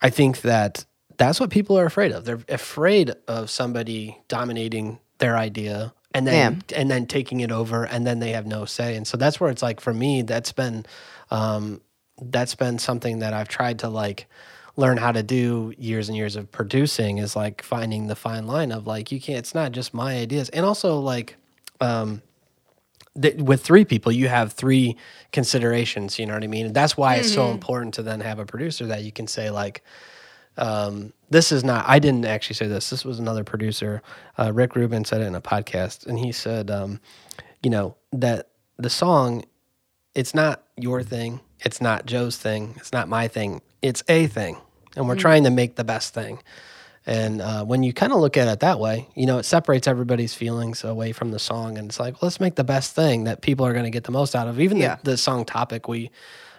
I 0.00 0.10
think 0.10 0.42
that 0.42 0.84
that's 1.16 1.40
what 1.40 1.50
people 1.50 1.78
are 1.78 1.86
afraid 1.86 2.12
of. 2.12 2.24
They're 2.24 2.40
afraid 2.48 3.12
of 3.26 3.50
somebody 3.50 4.18
dominating 4.28 4.98
their 5.18 5.36
idea 5.36 5.92
and 6.14 6.26
then 6.26 6.62
and 6.74 6.90
then 6.90 7.06
taking 7.06 7.40
it 7.40 7.52
over, 7.52 7.84
and 7.84 8.06
then 8.06 8.20
they 8.20 8.32
have 8.32 8.46
no 8.46 8.64
say. 8.64 8.96
And 8.96 9.06
so 9.06 9.16
that's 9.16 9.38
where 9.38 9.50
it's 9.50 9.62
like 9.62 9.80
for 9.80 9.92
me, 9.92 10.22
that's 10.22 10.52
been 10.52 10.86
um, 11.30 11.80
that's 12.20 12.54
been 12.54 12.78
something 12.78 13.18
that 13.18 13.34
I've 13.34 13.48
tried 13.48 13.80
to 13.80 13.88
like 13.88 14.26
learn 14.76 14.98
how 14.98 15.10
to 15.12 15.22
do 15.22 15.72
years 15.78 16.08
and 16.08 16.16
years 16.16 16.36
of 16.36 16.50
producing 16.52 17.18
is 17.18 17.34
like 17.34 17.62
finding 17.62 18.06
the 18.06 18.16
fine 18.16 18.46
line 18.46 18.70
of 18.72 18.86
like 18.86 19.10
you 19.10 19.20
can't 19.20 19.38
it's 19.38 19.54
not 19.54 19.72
just 19.72 19.94
my 19.94 20.16
ideas. 20.16 20.48
And 20.50 20.64
also 20.66 21.00
like 21.00 21.36
um 21.80 22.22
th- 23.20 23.36
with 23.36 23.62
three 23.62 23.84
people 23.84 24.12
you 24.12 24.28
have 24.28 24.52
three 24.52 24.96
considerations 25.32 26.18
you 26.18 26.26
know 26.26 26.34
what 26.34 26.44
i 26.44 26.46
mean? 26.46 26.72
That's 26.72 26.96
why 26.96 27.16
it's 27.16 27.32
so 27.32 27.50
important 27.50 27.94
to 27.94 28.02
then 28.02 28.20
have 28.20 28.38
a 28.38 28.46
producer 28.46 28.86
that 28.86 29.02
you 29.02 29.12
can 29.12 29.26
say 29.26 29.50
like 29.50 29.82
um, 30.58 31.12
this 31.30 31.52
is 31.52 31.64
not 31.64 31.84
i 31.86 31.98
didn't 31.98 32.24
actually 32.24 32.54
say 32.54 32.66
this 32.66 32.90
this 32.90 33.04
was 33.04 33.18
another 33.18 33.44
producer 33.44 34.02
uh, 34.38 34.52
rick 34.52 34.74
rubin 34.74 35.04
said 35.04 35.20
it 35.20 35.24
in 35.24 35.34
a 35.34 35.40
podcast 35.40 36.06
and 36.06 36.18
he 36.18 36.32
said 36.32 36.70
um, 36.70 37.00
you 37.62 37.70
know 37.70 37.96
that 38.12 38.48
the 38.78 38.90
song 38.90 39.44
it's 40.14 40.34
not 40.34 40.62
your 40.76 41.02
thing 41.02 41.40
it's 41.60 41.80
not 41.80 42.06
joe's 42.06 42.38
thing 42.38 42.74
it's 42.76 42.92
not 42.92 43.08
my 43.08 43.28
thing 43.28 43.60
it's 43.82 44.02
a 44.08 44.26
thing 44.26 44.56
and 44.96 45.06
we're 45.06 45.14
trying 45.16 45.44
to 45.44 45.50
make 45.50 45.76
the 45.76 45.84
best 45.84 46.12
thing 46.14 46.40
and 47.06 47.40
uh, 47.40 47.64
when 47.64 47.84
you 47.84 47.92
kind 47.92 48.12
of 48.12 48.18
look 48.18 48.36
at 48.36 48.48
it 48.48 48.60
that 48.60 48.80
way, 48.80 49.06
you 49.14 49.26
know, 49.26 49.38
it 49.38 49.44
separates 49.44 49.86
everybody's 49.86 50.34
feelings 50.34 50.82
away 50.82 51.12
from 51.12 51.30
the 51.30 51.38
song. 51.38 51.78
And 51.78 51.88
it's 51.88 52.00
like, 52.00 52.20
let's 52.20 52.40
make 52.40 52.56
the 52.56 52.64
best 52.64 52.96
thing 52.96 53.24
that 53.24 53.42
people 53.42 53.64
are 53.64 53.72
going 53.72 53.84
to 53.84 53.90
get 53.90 54.02
the 54.04 54.10
most 54.10 54.34
out 54.34 54.48
of. 54.48 54.58
Even 54.58 54.78
Yeah. 54.78 54.96
the, 55.04 55.12
the 55.12 55.16
song 55.16 55.44
topic, 55.44 55.86
we 55.86 56.10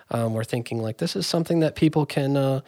um, 0.10 0.34
were 0.34 0.46
thinking 0.46 0.82
like, 0.82 1.00
this 1.00 1.17
is 1.17 1.27
something 1.27 1.60
that 1.60 1.75
people 1.75 2.06
can, 2.06 2.38
uh, 2.38 2.62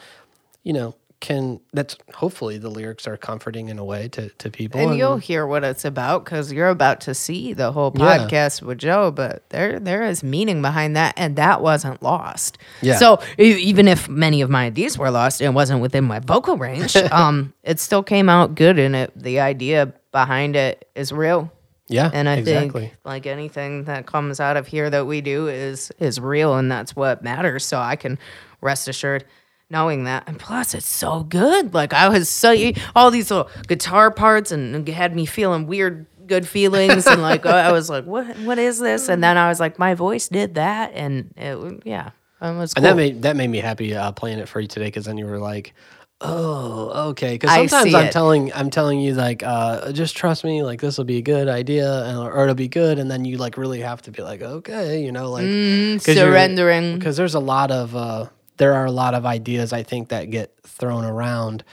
you 0.64 0.74
know, 0.74 0.94
can, 1.22 1.60
that's 1.74 1.98
hopefully 2.16 2.58
the 2.58 2.70
lyrics 2.70 3.06
are 3.08 3.18
comforting 3.18 3.68
in 3.68 3.78
a 3.78 3.84
way 3.84 4.08
to, 4.10 4.30
to 4.30 4.50
people. 4.50 4.80
And 4.80 4.98
you'll 4.98 5.18
hear 5.18 5.46
what 5.46 5.64
it's 5.66 5.84
about 5.84 6.24
because 6.24 6.54
you're 6.54 6.70
about 6.70 7.02
to 7.02 7.14
see 7.14 7.52
the 7.54 7.72
whole 7.74 7.92
Yeah. 7.96 8.20
podcast 8.28 8.62
with 8.62 8.78
Joe. 8.78 9.12
But 9.12 9.50
there, 9.50 9.80
there 9.80 10.04
is 10.04 10.24
meaning 10.24 10.62
behind 10.62 10.96
that, 10.96 11.14
and 11.18 11.36
that 11.36 11.62
wasn't 11.62 12.02
lost. 12.02 12.58
Yeah. 12.82 12.96
So 12.96 13.20
even 13.38 13.88
if 13.88 14.08
many 14.08 14.42
of 14.42 14.50
my 14.50 14.66
ideas 14.68 14.98
were 14.98 15.12
lost 15.12 15.42
and 15.42 15.54
wasn't 15.54 15.82
within 15.82 16.06
my 16.06 16.20
vocal 16.20 16.58
range, 16.58 16.96
um, 17.12 17.54
it 17.64 17.80
still 17.80 18.04
came 18.04 18.30
out 18.30 18.56
good, 18.56 18.80
and 18.80 18.96
it 18.96 19.12
the 19.16 19.42
idea 19.42 19.94
behind 20.12 20.56
it 20.56 20.88
is 20.96 21.12
real. 21.12 21.52
yeah, 21.90 22.10
And 22.14 22.30
I 22.30 22.36
exactly. 22.36 22.82
think 22.82 22.94
like 23.04 23.26
anything 23.26 23.84
that 23.86 24.06
comes 24.06 24.40
out 24.40 24.56
of 24.58 24.68
here 24.68 24.90
that 24.90 25.06
we 25.06 25.22
do 25.22 25.48
is 25.50 25.92
is 26.00 26.20
real, 26.20 26.56
and 26.56 26.72
that's 26.72 26.96
what 26.96 27.24
matters. 27.24 27.66
So 27.66 27.78
I 27.78 27.96
can 27.98 28.18
rest 28.62 28.88
assured 28.88 29.26
knowing 29.70 30.04
that. 30.06 30.24
And 30.28 30.40
plus, 30.40 30.74
it's 30.74 30.86
so 30.88 31.24
good. 31.24 31.74
Like 31.74 31.94
I 31.94 32.10
was 32.10 32.30
so 32.30 32.56
all 32.96 33.12
these 33.12 33.30
little 33.32 33.50
guitar 33.68 34.12
parts, 34.12 34.52
and 34.52 34.88
it 34.88 34.92
had 34.94 35.16
me 35.16 35.26
feeling 35.26 35.68
weird. 35.68 36.06
Good 36.28 36.48
feelings 36.48 37.08
and 37.08 37.24
like 37.24 37.44
I 37.48 37.72
was 37.72 37.90
like, 37.90 38.06
what? 38.06 38.38
What 38.42 38.60
is 38.60 38.78
this? 38.78 39.10
And 39.10 39.24
then 39.24 39.36
I 39.36 39.50
was 39.50 39.60
like, 39.60 39.80
my 39.80 39.96
voice 39.96 40.28
did 40.28 40.54
that, 40.56 40.92
and 40.94 41.34
it 41.36 41.82
yeah, 41.86 42.12
it 42.40 42.56
was 42.56 42.72
And 42.76 42.86
that 42.86 42.96
made 42.96 43.24
that 43.24 43.36
made 43.36 43.48
me 43.50 43.58
happy 43.58 43.96
uh, 43.96 44.12
playing 44.12 44.38
it 44.38 44.48
for 44.48 44.60
you 44.60 44.68
today 44.68 44.86
because 44.86 45.06
then 45.06 45.18
you 45.18 45.26
were 45.26 45.40
like, 45.40 45.74
"Oh, 46.22 47.10
okay." 47.10 47.34
Because 47.34 47.50
sometimes 47.52 47.96
I'm 47.96 48.06
it. 48.06 48.12
telling 48.12 48.54
I'm 48.54 48.70
telling 48.70 49.00
you 49.00 49.16
like, 49.16 49.42
uh, 49.42 49.92
"Just 49.92 50.16
trust 50.16 50.44
me. 50.44 50.62
Like 50.62 50.82
this 50.82 51.00
will 51.00 51.06
be 51.06 51.18
a 51.18 51.22
good 51.24 51.48
idea, 51.48 52.04
and, 52.06 52.20
or 52.20 52.44
it'll 52.44 52.54
be 52.54 52.68
good." 52.68 53.00
And 53.00 53.10
then 53.10 53.26
you 53.26 53.38
like 53.38 53.58
really 53.58 53.80
have 53.82 54.04
to 54.04 54.12
be 54.12 54.22
like, 54.22 54.44
"Okay," 54.44 55.02
you 55.04 55.12
know, 55.12 55.32
like 55.32 55.46
Mm, 55.46 56.00
surrendering. 56.00 56.94
because 57.00 57.18
there's 57.18 57.34
a 57.34 57.40
lot 57.40 57.72
of 57.72 57.96
uh, 57.96 58.28
there 58.60 58.76
are 58.76 58.86
a 58.86 58.92
lot 58.92 59.16
of 59.16 59.26
ideas 59.26 59.74
I 59.74 59.82
think 59.84 60.10
that 60.10 60.30
get 60.30 60.54
thrown 60.64 61.04
around, 61.06 61.64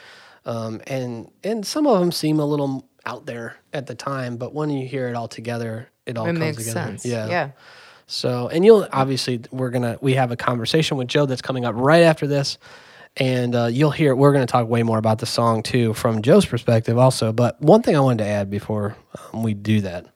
um, 0.47 0.81
and 0.87 1.31
and 1.45 1.67
some 1.67 1.87
of 1.87 2.01
them 2.01 2.11
seem 2.11 2.41
a 2.41 2.47
little 2.47 2.89
out 3.05 3.27
there 3.27 3.57
at 3.73 3.87
the 3.87 3.95
time, 3.95 4.37
but 4.37 4.55
when 4.55 4.71
you 4.71 4.87
hear 4.87 5.09
it 5.09 5.15
all 5.15 5.29
together, 5.29 5.89
it 6.07 6.17
all 6.17 6.25
it 6.25 6.29
comes 6.29 6.39
makes 6.39 6.57
together. 6.59 6.87
sense. 6.87 7.05
Yeah, 7.05 7.29
yeah. 7.29 7.51
so, 8.07 8.49
and 8.49 8.65
you'll 8.65 8.87
obviously 8.93 9.43
we're 9.51 9.71
gonna 9.71 9.99
we 10.01 10.15
have 10.15 10.31
a 10.31 10.37
conversation 10.37 10.97
with 10.97 11.09
Joe 11.09 11.27
that's 11.27 11.43
coming 11.43 11.65
up 11.65 11.75
right 11.77 12.03
after 12.03 12.27
this, 12.27 12.57
and 13.17 13.55
uh, 13.55 13.67
you'll 13.67 13.91
hear 13.91 14.15
we're 14.15 14.33
gonna 14.33 14.47
talk 14.47 14.69
way 14.69 14.83
more 14.83 14.99
about 14.99 15.19
the 15.19 15.27
song 15.27 15.63
too 15.63 15.93
from 15.93 16.23
Joe's 16.23 16.47
perspective 16.47 16.99
also. 16.99 17.33
But 17.33 17.61
one 17.61 17.83
thing 17.83 17.97
I 17.97 18.01
wanted 18.01 18.25
to 18.25 18.31
add 18.31 18.49
before 18.49 18.97
um, 19.33 19.43
we 19.43 19.55
do 19.55 19.81
that, 19.83 20.07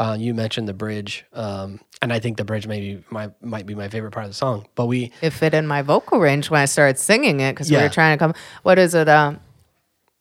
uh, 0.00 0.16
you 0.18 0.32
mentioned 0.34 0.66
the 0.66 0.72
bridge, 0.74 1.24
um, 1.34 1.78
and 2.02 2.10
I 2.12 2.18
think 2.20 2.38
the 2.38 2.44
bridge 2.44 2.66
maybe 2.66 3.04
my 3.10 3.30
might 3.42 3.66
be 3.66 3.74
my 3.74 3.88
favorite 3.88 4.12
part 4.12 4.24
of 4.24 4.30
the 4.30 4.34
song. 4.44 4.66
But 4.74 4.86
we 4.86 5.12
It 5.20 5.30
fit 5.30 5.52
in 5.54 5.66
my 5.66 5.82
vocal 5.82 6.18
range 6.18 6.48
when 6.50 6.60
I 6.60 6.64
started 6.64 6.98
singing 6.98 7.40
it 7.40 7.52
because 7.52 7.70
we 7.70 7.76
were 7.76 7.88
trying 7.90 8.16
to 8.16 8.18
come. 8.24 8.34
What 8.62 8.78
is 8.78 8.94
it? 8.94 9.08
Um, 9.08 9.40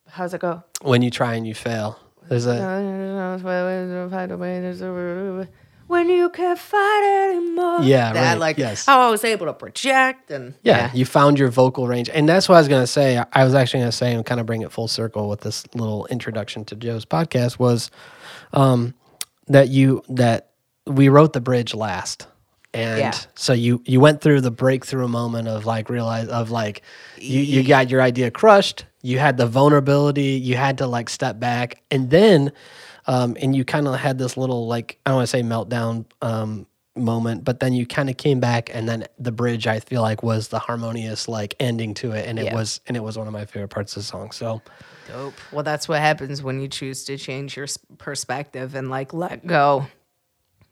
how's 0.08 0.34
it 0.34 0.42
go? 0.42 0.64
when 0.82 1.02
you 1.02 1.10
try 1.12 1.36
and 1.36 1.46
you 1.48 1.54
fail, 1.56 2.00
there's 2.30 2.46
a 2.46 2.56
When 5.88 6.08
you 6.08 6.30
can't 6.30 6.60
fight 6.60 7.30
anymore. 7.32 7.82
Yeah, 7.82 8.14
that, 8.14 8.30
right, 8.34 8.38
Like 8.40 8.58
yes. 8.60 8.86
how 8.86 9.08
I 9.08 9.10
was 9.10 9.24
able 9.24 9.48
to 9.48 9.54
project 9.54 10.30
and 10.30 10.54
yeah, 10.62 10.92
you 10.94 11.04
found 11.06 11.40
your 11.40 11.50
vocal 11.50 11.88
range, 11.88 12.10
and 12.10 12.30
that's 12.30 12.48
what 12.48 12.56
I 12.56 12.60
was 12.60 12.68
gonna 12.68 12.86
say. 12.86 13.18
I- 13.18 13.26
I 13.34 13.44
was 13.44 13.56
actually 13.56 13.80
gonna 13.82 13.92
say 13.92 14.14
and 14.14 14.24
kind 14.26 14.40
of 14.40 14.46
bring 14.46 14.62
it 14.62 14.72
full 14.72 14.88
circle 14.88 15.28
with 15.30 15.42
this 15.42 15.66
little 15.74 16.06
introduction 16.08 16.64
to 16.66 16.76
Joe's 16.76 17.06
podcast 17.06 17.58
was 17.58 17.90
um, 18.54 18.94
that 19.50 19.70
you 19.70 20.04
that 20.10 20.52
we 20.86 21.10
wrote 21.10 21.34
the 21.34 21.42
bridge 21.42 21.74
last, 21.76 22.28
and 22.74 23.00
Yeah. 23.00 23.14
so 23.36 23.54
you 23.54 23.82
you 23.86 24.00
went 24.00 24.22
through 24.22 24.42
the 24.42 24.52
breakthrough 24.52 25.08
moment 25.08 25.48
of 25.48 25.66
like 25.66 25.90
realize 25.90 26.28
of 26.28 26.52
like 26.52 26.82
you 27.18 27.42
you 27.42 27.68
got 27.68 27.90
your 27.90 28.02
idea 28.02 28.32
crushed, 28.32 28.86
you 29.02 29.20
had 29.20 29.38
the 29.38 29.46
vulnerability, 29.48 30.40
you 30.40 30.56
had 30.56 30.78
to 30.80 30.88
like 30.88 31.10
step 31.10 31.40
back, 31.40 31.82
and 31.92 32.10
then 32.10 32.52
um, 33.08 33.36
and 33.42 33.56
you 33.56 33.66
kind 33.66 33.88
of 33.88 33.96
had 33.96 34.18
this 34.18 34.38
little 34.38 34.68
like 34.68 35.00
I 35.06 35.10
don't 35.12 35.18
want 35.18 35.30
to 35.30 35.32
say 35.38 35.42
meltdown 35.42 36.06
um, 36.22 36.68
moment, 37.02 37.44
but 37.44 37.60
then 37.60 37.74
you 37.74 37.86
kind 37.86 38.10
of 38.10 38.18
came 38.18 38.40
back, 38.40 38.70
and 38.74 38.88
then 38.88 39.06
the 39.18 39.32
bridge 39.32 39.68
I 39.68 39.80
feel 39.80 40.02
like 40.02 40.24
was 40.24 40.50
the 40.50 40.60
harmonious 40.60 41.28
like 41.28 41.56
ending 41.60 41.94
to 41.96 42.12
it, 42.12 42.28
and 42.28 42.38
it 42.40 42.46
Yeah. 42.46 42.56
was 42.56 42.82
and 42.88 42.96
it 42.98 43.04
was 43.04 43.18
one 43.18 43.28
of 43.28 43.34
my 43.34 43.46
favorite 43.46 43.70
parts 43.70 43.96
of 43.98 44.04
the 44.04 44.08
song. 44.08 44.32
So 44.32 44.62
Dope. 45.08 45.34
Well, 45.52 45.64
that's 45.64 45.88
what 45.90 46.00
happens 46.00 46.44
when 46.44 46.62
you 46.62 46.68
choose 46.68 47.04
to 47.06 47.18
change 47.18 47.56
your 47.58 47.64
s- 47.64 47.80
perspective 47.98 48.76
and 48.76 48.90
like 48.92 49.12
let 49.14 49.46
go. 49.48 49.88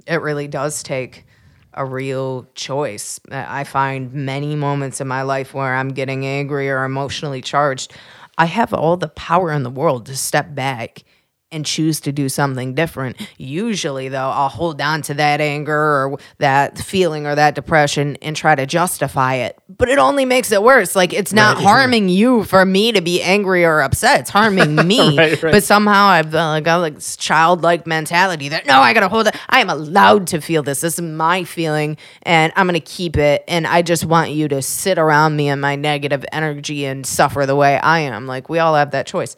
It 0.05 0.21
really 0.21 0.47
does 0.47 0.83
take 0.83 1.25
a 1.73 1.83
real 1.85 2.47
choice. 2.55 3.19
I 3.31 3.61
I 3.61 3.63
find 3.63 4.13
many 4.13 4.55
moments 4.55 5.01
in 5.01 5.07
my 5.07 5.23
life 5.23 5.53
where 5.53 5.73
I'm 5.75 5.89
getting 5.89 6.25
angry 6.25 6.69
or 6.69 6.83
emotionally 6.83 7.41
charged. 7.41 7.93
I 8.37 8.45
have 8.45 8.73
all 8.73 8.97
the 8.97 9.07
power 9.09 9.51
in 9.51 9.63
the 9.63 9.69
world 9.71 10.05
to 10.05 10.15
step 10.15 10.53
back 10.53 11.03
and 11.51 11.65
choose 11.65 12.01
to 12.01 12.11
do 12.11 12.27
something 12.27 12.73
different. 12.75 13.15
Usually, 13.37 14.09
though, 14.09 14.29
I'll 14.29 14.49
hold 14.49 14.81
on 14.81 15.01
to 15.03 15.13
that 15.13 15.39
anger 15.39 15.73
or 15.73 16.17
that 16.39 16.77
feeling 16.77 17.25
or 17.25 17.35
that 17.35 17.55
depression 17.55 18.17
and 18.21 18.35
try 18.35 18.53
to 18.53 18.65
justify 18.65 19.35
it. 19.35 19.57
But 19.69 19.87
it 19.87 19.97
only 19.97 20.25
makes 20.25 20.51
it 20.51 20.61
worse. 20.61 20.93
Like, 20.95 21.13
it's 21.13 21.31
not 21.31 21.55
Right. 21.55 21.63
harming 21.65 22.09
you 22.09 22.43
for 22.43 22.65
me 22.65 22.91
to 22.91 22.99
be 23.01 23.21
angry 23.21 23.63
or 23.63 23.79
upset. 23.81 24.19
It's 24.19 24.29
harming 24.29 24.75
me. 24.87 25.17
Right, 25.17 25.41
right. 25.41 25.51
But 25.53 25.63
somehow 25.63 26.07
I've 26.07 26.35
uh, 26.35 26.59
got 26.59 26.77
like 26.77 26.95
this 26.95 27.15
childlike 27.15 27.87
mentality 27.87 28.49
that 28.49 28.65
no, 28.65 28.79
I 28.81 28.93
gotta 28.93 29.07
hold 29.07 29.27
it. 29.27 29.35
I 29.49 29.61
am 29.61 29.69
allowed 29.69 30.27
to 30.27 30.41
feel 30.41 30.63
this. 30.63 30.81
This 30.81 30.95
is 30.95 31.01
my 31.01 31.45
feeling, 31.45 31.95
and 32.23 32.51
I'm 32.57 32.67
gonna 32.67 32.79
keep 32.81 33.15
it. 33.15 33.45
And 33.47 33.65
I 33.65 33.81
just 33.83 34.03
want 34.05 34.31
you 34.31 34.49
to 34.49 34.61
sit 34.61 34.97
around 34.99 35.37
me 35.37 35.47
in 35.47 35.61
my 35.61 35.75
negative 35.77 36.25
energy 36.33 36.83
and 36.85 37.05
suffer 37.05 37.45
the 37.45 37.55
way 37.55 37.77
I 37.79 37.99
am. 37.99 38.27
Like 38.27 38.49
we 38.49 38.59
all 38.59 38.75
have 38.75 38.91
that 38.91 39.07
choice. 39.07 39.37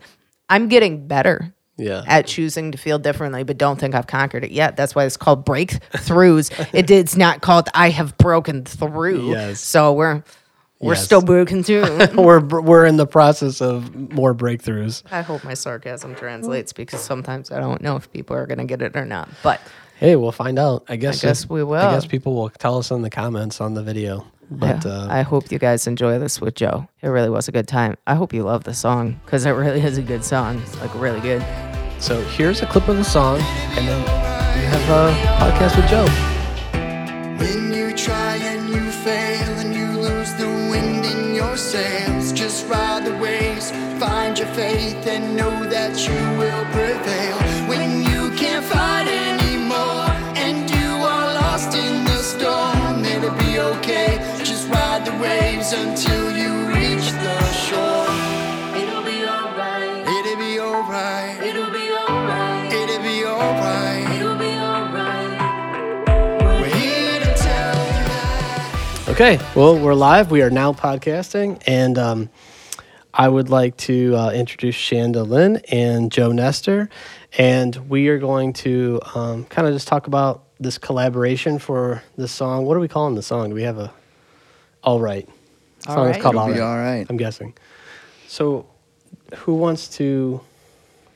I'm 0.50 0.68
getting 0.70 1.08
better 1.08 1.54
Yeah. 1.80 2.04
at 2.08 2.28
choosing 2.28 2.72
to 2.74 2.78
feel 2.78 3.00
differently, 3.00 3.44
but 3.44 3.58
don't 3.58 3.80
think 3.80 3.96
I've 3.96 4.08
conquered 4.08 4.44
it 4.44 4.52
yet. 4.52 4.76
That's 4.78 4.94
why 4.94 5.06
it's 5.06 5.18
called 5.18 5.46
breakthroughs. 5.46 6.70
it 6.74 6.92
it's 6.92 7.16
not 7.16 7.42
called 7.42 7.70
I 7.74 7.90
have 7.90 8.18
broken 8.18 8.66
through. 8.66 9.32
Yes. 9.32 9.60
So 9.62 9.94
we're 9.94 10.24
we're 10.82 10.94
Yes. 10.94 11.04
still 11.04 11.22
broken 11.22 11.64
through. 11.64 12.00
we're 12.16 12.40
we're 12.40 12.86
in 12.86 12.98
the 12.98 13.08
process 13.08 13.62
of 13.62 13.96
more 14.14 14.36
breakthroughs. 14.36 15.04
I 15.12 15.22
hope 15.22 15.44
my 15.44 15.54
sarcasm 15.54 16.16
translates 16.16 16.74
because 16.74 17.02
sometimes 17.02 17.52
I 17.52 17.60
don't 17.60 17.82
know 17.82 17.96
if 17.96 18.12
people 18.12 18.36
are 18.36 18.46
going 18.46 18.60
to 18.60 18.66
get 18.66 18.82
it 18.82 18.96
or 18.96 19.06
not. 19.06 19.30
But 19.44 19.60
Hey, 19.98 20.16
we'll 20.16 20.32
find 20.32 20.58
out. 20.58 20.86
I 20.88 20.96
guess. 20.96 21.22
I 21.22 21.28
guess 21.28 21.50
we 21.50 21.62
will. 21.62 21.76
I 21.82 21.92
guess 21.94 22.06
people 22.06 22.34
will 22.34 22.50
tell 22.50 22.78
us 22.78 22.90
in 22.92 23.02
the 23.02 23.10
comments 23.10 23.60
on 23.60 23.74
the 23.74 23.84
video. 23.84 24.26
But 24.50 24.86
yeah, 24.86 24.92
uh, 24.92 25.08
I 25.10 25.22
hope 25.24 25.52
you 25.52 25.60
guys 25.60 25.86
enjoy 25.88 26.18
this 26.20 26.40
with 26.42 26.56
Joe. 26.56 26.88
It 27.02 27.10
really 27.10 27.30
was 27.30 27.50
a 27.50 27.52
good 27.52 27.68
time. 27.68 27.98
I 28.08 28.16
hope 28.16 28.34
you 28.34 28.44
love 28.44 28.64
the 28.64 28.74
song 28.74 29.20
because 29.26 29.46
it 29.46 29.52
really 29.52 29.82
is 29.82 29.98
a 29.98 30.02
good 30.02 30.24
song. 30.24 30.60
It's 30.60 30.80
like 30.80 30.96
really 30.96 31.20
good. 31.20 31.44
So 32.00 32.22
here's 32.22 32.62
a 32.62 32.66
clip 32.66 32.88
of 32.88 32.98
the 32.98 33.04
song, 33.04 33.40
and 33.78 33.88
then 33.88 34.02
we 34.56 34.66
have 34.66 34.90
a 34.90 35.14
podcast 35.38 35.76
with 35.76 35.88
Joe. 35.90 36.08
When 37.38 37.74
you 37.74 37.94
try 37.96 38.38
and 38.38 38.70
you 38.70 38.90
fail 38.92 39.50
and 39.60 39.76
you 39.76 39.88
lose 40.00 40.34
the 40.34 40.48
wind 40.48 41.06
in 41.06 41.36
your 41.36 41.58
sails, 41.58 42.32
just 42.32 42.68
ride 42.68 43.06
the 43.06 43.16
waves, 43.18 43.72
find 44.00 44.38
your 44.40 44.48
faith 44.50 45.06
and 45.08 45.36
know 45.36 45.66
that 45.66 45.98
you 46.08 46.20
will 46.38 46.66
prevail. 46.72 47.38
When 47.68 48.04
you 48.04 48.32
can't 48.38 48.66
fight 48.66 49.08
anymore 49.08 50.10
and 50.36 50.70
you 50.70 50.90
are 51.06 51.34
lost 51.34 51.76
in 51.76 52.06
the 52.06 52.18
storm, 52.18 53.04
it'll 53.04 53.38
be 53.38 53.60
okay. 53.60 54.18
Just 54.44 54.70
ride 54.70 55.06
the 55.06 55.16
waves 55.22 55.74
until 55.74 56.32
you 56.32 56.69
Okay, 69.22 69.38
well, 69.54 69.78
we're 69.78 69.96
live. 69.96 70.32
We 70.32 70.42
are 70.44 70.50
now 70.50 70.72
podcasting, 70.72 71.62
and 71.68 71.98
um, 71.98 72.30
I 73.14 73.28
would 73.28 73.50
like 73.50 73.76
to 73.80 74.16
uh, 74.16 74.32
introduce 74.32 74.78
Shanda 74.78 75.28
Lynn 75.28 75.58
and 75.70 76.10
Joe 76.10 76.32
Nestor, 76.32 76.88
and 77.38 77.76
we 77.90 78.08
are 78.08 78.18
going 78.18 78.54
to 78.54 79.02
um, 79.14 79.44
kind 79.44 79.68
of 79.68 79.74
just 79.74 79.90
talk 79.90 80.08
about 80.08 80.46
this 80.62 80.78
collaboration 80.78 81.60
for 81.60 82.02
this 82.16 82.32
song. 82.32 82.66
What 82.66 82.78
are 82.78 82.80
we 82.80 82.88
calling 82.88 83.16
the 83.16 83.22
song? 83.22 83.50
Do 83.50 83.56
we 83.56 83.64
have 83.64 83.78
a? 83.78 83.92
All 84.86 85.02
right. 85.02 85.28
The 85.82 85.90
All 85.90 85.96
song 85.96 86.06
is 86.06 86.12
Right. 86.14 86.22
called 86.22 86.36
It'll 86.36 86.42
All 86.48 86.54
be 86.54 86.60
right. 86.62 86.66
all 86.66 86.78
right. 86.78 87.06
I'm 87.10 87.18
guessing. 87.18 87.54
So, 88.30 88.68
who 89.36 89.56
wants 89.56 89.90
to 89.98 90.40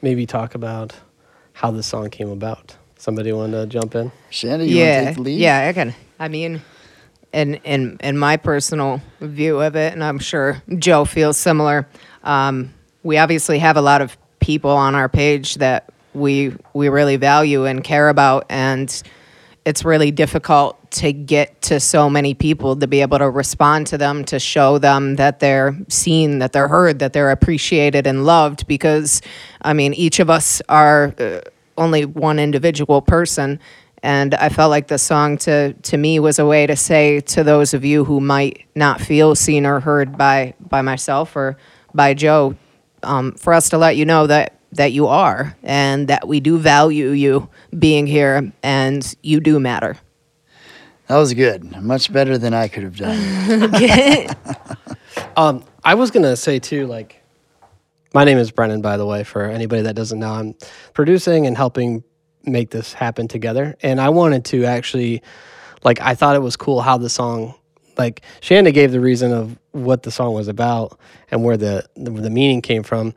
maybe 0.01 0.25
talk 0.25 0.55
about 0.55 0.93
how 1.53 1.71
the 1.71 1.81
song 1.81 2.09
came 2.09 2.29
about? 2.29 2.75
Somebody 2.97 3.31
want 3.31 3.53
to 3.53 3.65
jump 3.65 3.95
in? 3.95 4.11
Shanda, 4.29 4.43
you 4.43 4.49
want 4.49 4.67
to 4.67 4.75
yeah, 4.75 5.05
take 5.05 5.15
the 5.15 5.21
lead? 5.21 5.39
yeah, 5.39 5.67
I 5.69 5.71
can. 5.71 5.95
I 6.19 6.27
mean, 6.27 6.61
in 7.33 7.55
in 7.65 7.97
in 8.01 8.17
my 8.17 8.37
personal 8.37 9.01
view 9.19 9.59
of 9.59 9.75
it, 9.75 9.93
and 9.93 10.03
I'm 10.03 10.19
sure 10.19 10.61
Joe 10.77 11.03
feels 11.05 11.37
similar. 11.37 11.87
Um, 12.23 12.73
we 13.03 13.17
obviously 13.17 13.59
have 13.59 13.75
a 13.75 13.81
lot 13.81 14.01
of 14.01 14.17
people 14.39 14.71
on 14.71 14.95
our 14.95 15.09
page 15.09 15.55
that 15.55 15.91
we 16.13 16.55
we 16.73 16.89
really 16.89 17.17
value 17.17 17.65
and 17.65 17.83
care 17.83 18.09
about, 18.09 18.45
and 18.49 19.03
it's 19.65 19.83
really 19.83 20.11
difficult 20.11 20.77
to 20.91 21.11
get 21.11 21.61
to 21.63 21.79
so 21.79 22.09
many 22.09 22.33
people 22.33 22.75
to 22.75 22.85
be 22.85 23.01
able 23.01 23.17
to 23.17 23.29
respond 23.29 23.87
to 23.87 23.97
them, 23.97 24.23
to 24.25 24.37
show 24.37 24.77
them 24.77 25.15
that 25.15 25.39
they're 25.39 25.75
seen, 25.87 26.39
that 26.39 26.51
they're 26.51 26.67
heard, 26.67 26.99
that 26.99 27.13
they're 27.13 27.31
appreciated 27.31 28.05
and 28.05 28.25
loved. 28.25 28.67
Because, 28.67 29.21
I 29.61 29.73
mean, 29.73 29.93
each 29.93 30.19
of 30.19 30.29
us 30.29 30.61
are 30.69 31.15
uh, 31.17 31.39
only 31.77 32.05
one 32.05 32.39
individual 32.39 33.01
person. 33.01 33.59
And 34.03 34.35
I 34.35 34.49
felt 34.49 34.69
like 34.69 34.87
the 34.87 34.97
song 34.97 35.37
to, 35.39 35.73
to 35.73 35.97
me 35.97 36.19
was 36.19 36.37
a 36.37 36.45
way 36.45 36.67
to 36.67 36.75
say 36.75 37.21
to 37.21 37.43
those 37.43 37.73
of 37.73 37.85
you 37.85 38.03
who 38.03 38.19
might 38.19 38.65
not 38.75 38.99
feel 39.01 39.33
seen 39.33 39.65
or 39.65 39.79
heard 39.79 40.17
by, 40.17 40.53
by 40.59 40.81
myself 40.81 41.35
or 41.35 41.57
by 41.93 42.13
Joe, 42.13 42.55
um, 43.01 43.31
for 43.33 43.53
us 43.53 43.69
to 43.69 43.77
let 43.77 43.95
you 43.95 44.05
know 44.05 44.27
that 44.27 44.59
that 44.73 44.91
you 44.91 45.05
are 45.05 45.55
and 45.61 46.07
that 46.07 46.27
we 46.27 46.39
do 46.39 46.57
value 46.57 47.09
you 47.09 47.47
being 47.77 48.07
here 48.07 48.51
and 48.63 49.15
you 49.21 49.39
do 49.39 49.59
matter. 49.59 49.95
That 51.07 51.17
was 51.17 51.33
good. 51.35 51.79
Much 51.79 52.11
better 52.11 52.39
than 52.39 52.55
I 52.55 52.67
could 52.67 52.83
have 52.83 52.97
done. 52.97 54.29
Um, 55.35 55.63
I 55.83 55.95
was 55.95 56.11
gonna 56.11 56.35
say 56.35 56.59
too, 56.59 56.85
like, 56.87 57.23
my 58.13 58.23
name 58.23 58.37
is 58.37 58.51
Brennan, 58.51 58.81
by 58.81 58.97
the 58.97 59.05
way. 59.05 59.23
For 59.23 59.45
anybody 59.45 59.81
that 59.83 59.95
doesn't 59.95 60.19
know, 60.19 60.31
I'm 60.31 60.55
producing 60.93 61.47
and 61.47 61.57
helping 61.57 62.03
make 62.43 62.69
this 62.69 62.93
happen 62.93 63.27
together. 63.27 63.75
And 63.81 63.99
I 63.99 64.09
wanted 64.09 64.45
to 64.45 64.65
actually, 64.65 65.21
like, 65.83 66.01
I 66.01 66.15
thought 66.15 66.35
it 66.35 66.41
was 66.41 66.55
cool 66.55 66.81
how 66.81 66.97
the 66.97 67.09
song, 67.09 67.55
like, 67.97 68.21
Shanda 68.41 68.73
gave 68.73 68.91
the 68.91 68.99
reason 68.99 69.31
of 69.31 69.57
what 69.71 70.03
the 70.03 70.11
song 70.11 70.33
was 70.33 70.47
about 70.47 70.99
and 71.31 71.43
where 71.43 71.57
the 71.57 71.85
the, 71.95 72.11
the 72.11 72.29
meaning 72.29 72.61
came 72.61 72.83
from. 72.83 73.13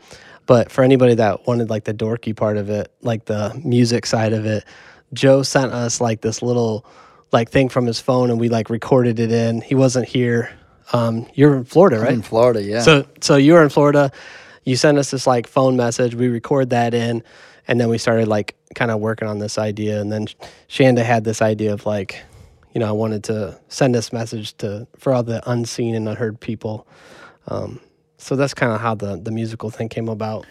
But 0.46 0.70
for 0.70 0.84
anybody 0.84 1.14
that 1.14 1.46
wanted 1.46 1.70
like 1.70 1.84
the 1.84 1.94
dorky 1.94 2.34
part 2.34 2.56
of 2.56 2.70
it, 2.70 2.92
like 3.02 3.24
the 3.24 3.60
music 3.64 4.06
side 4.06 4.32
of 4.32 4.46
it, 4.46 4.64
Joe 5.12 5.42
sent 5.42 5.72
us 5.72 6.00
like 6.00 6.20
this 6.20 6.40
little 6.40 6.86
like 7.32 7.50
thing 7.50 7.68
from 7.68 7.86
his 7.86 8.00
phone, 8.00 8.30
and 8.30 8.38
we 8.38 8.48
like 8.48 8.70
recorded 8.70 9.18
it 9.18 9.32
in. 9.32 9.60
He 9.60 9.74
wasn't 9.74 10.08
here. 10.08 10.50
Um, 10.92 11.26
you're 11.34 11.56
in 11.56 11.64
Florida, 11.64 11.98
right? 11.98 12.12
In 12.12 12.22
Florida, 12.22 12.62
yeah. 12.62 12.80
So 12.80 13.06
so 13.20 13.36
you 13.36 13.54
were 13.54 13.62
in 13.62 13.70
Florida. 13.70 14.12
You 14.64 14.76
sent 14.76 14.98
us 14.98 15.10
this 15.10 15.26
like 15.26 15.46
phone 15.46 15.76
message. 15.76 16.14
We 16.14 16.28
record 16.28 16.70
that 16.70 16.94
in, 16.94 17.22
and 17.68 17.80
then 17.80 17.88
we 17.88 17.98
started 17.98 18.28
like 18.28 18.54
kind 18.74 18.90
of 18.90 19.00
working 19.00 19.28
on 19.28 19.38
this 19.38 19.58
idea. 19.58 20.00
And 20.00 20.10
then 20.10 20.26
Shanda 20.68 21.04
had 21.04 21.24
this 21.24 21.42
idea 21.42 21.72
of 21.72 21.86
like, 21.86 22.22
you 22.72 22.80
know, 22.80 22.88
I 22.88 22.92
wanted 22.92 23.24
to 23.24 23.58
send 23.68 23.94
this 23.94 24.12
message 24.12 24.56
to 24.58 24.86
for 24.98 25.12
all 25.12 25.22
the 25.22 25.42
unseen 25.50 25.94
and 25.94 26.08
unheard 26.08 26.40
people. 26.40 26.86
Um, 27.48 27.80
so 28.18 28.36
that's 28.36 28.54
kind 28.54 28.72
of 28.72 28.80
how 28.80 28.94
the 28.94 29.16
the 29.16 29.30
musical 29.30 29.70
thing 29.70 29.88
came 29.88 30.08
about. 30.08 30.46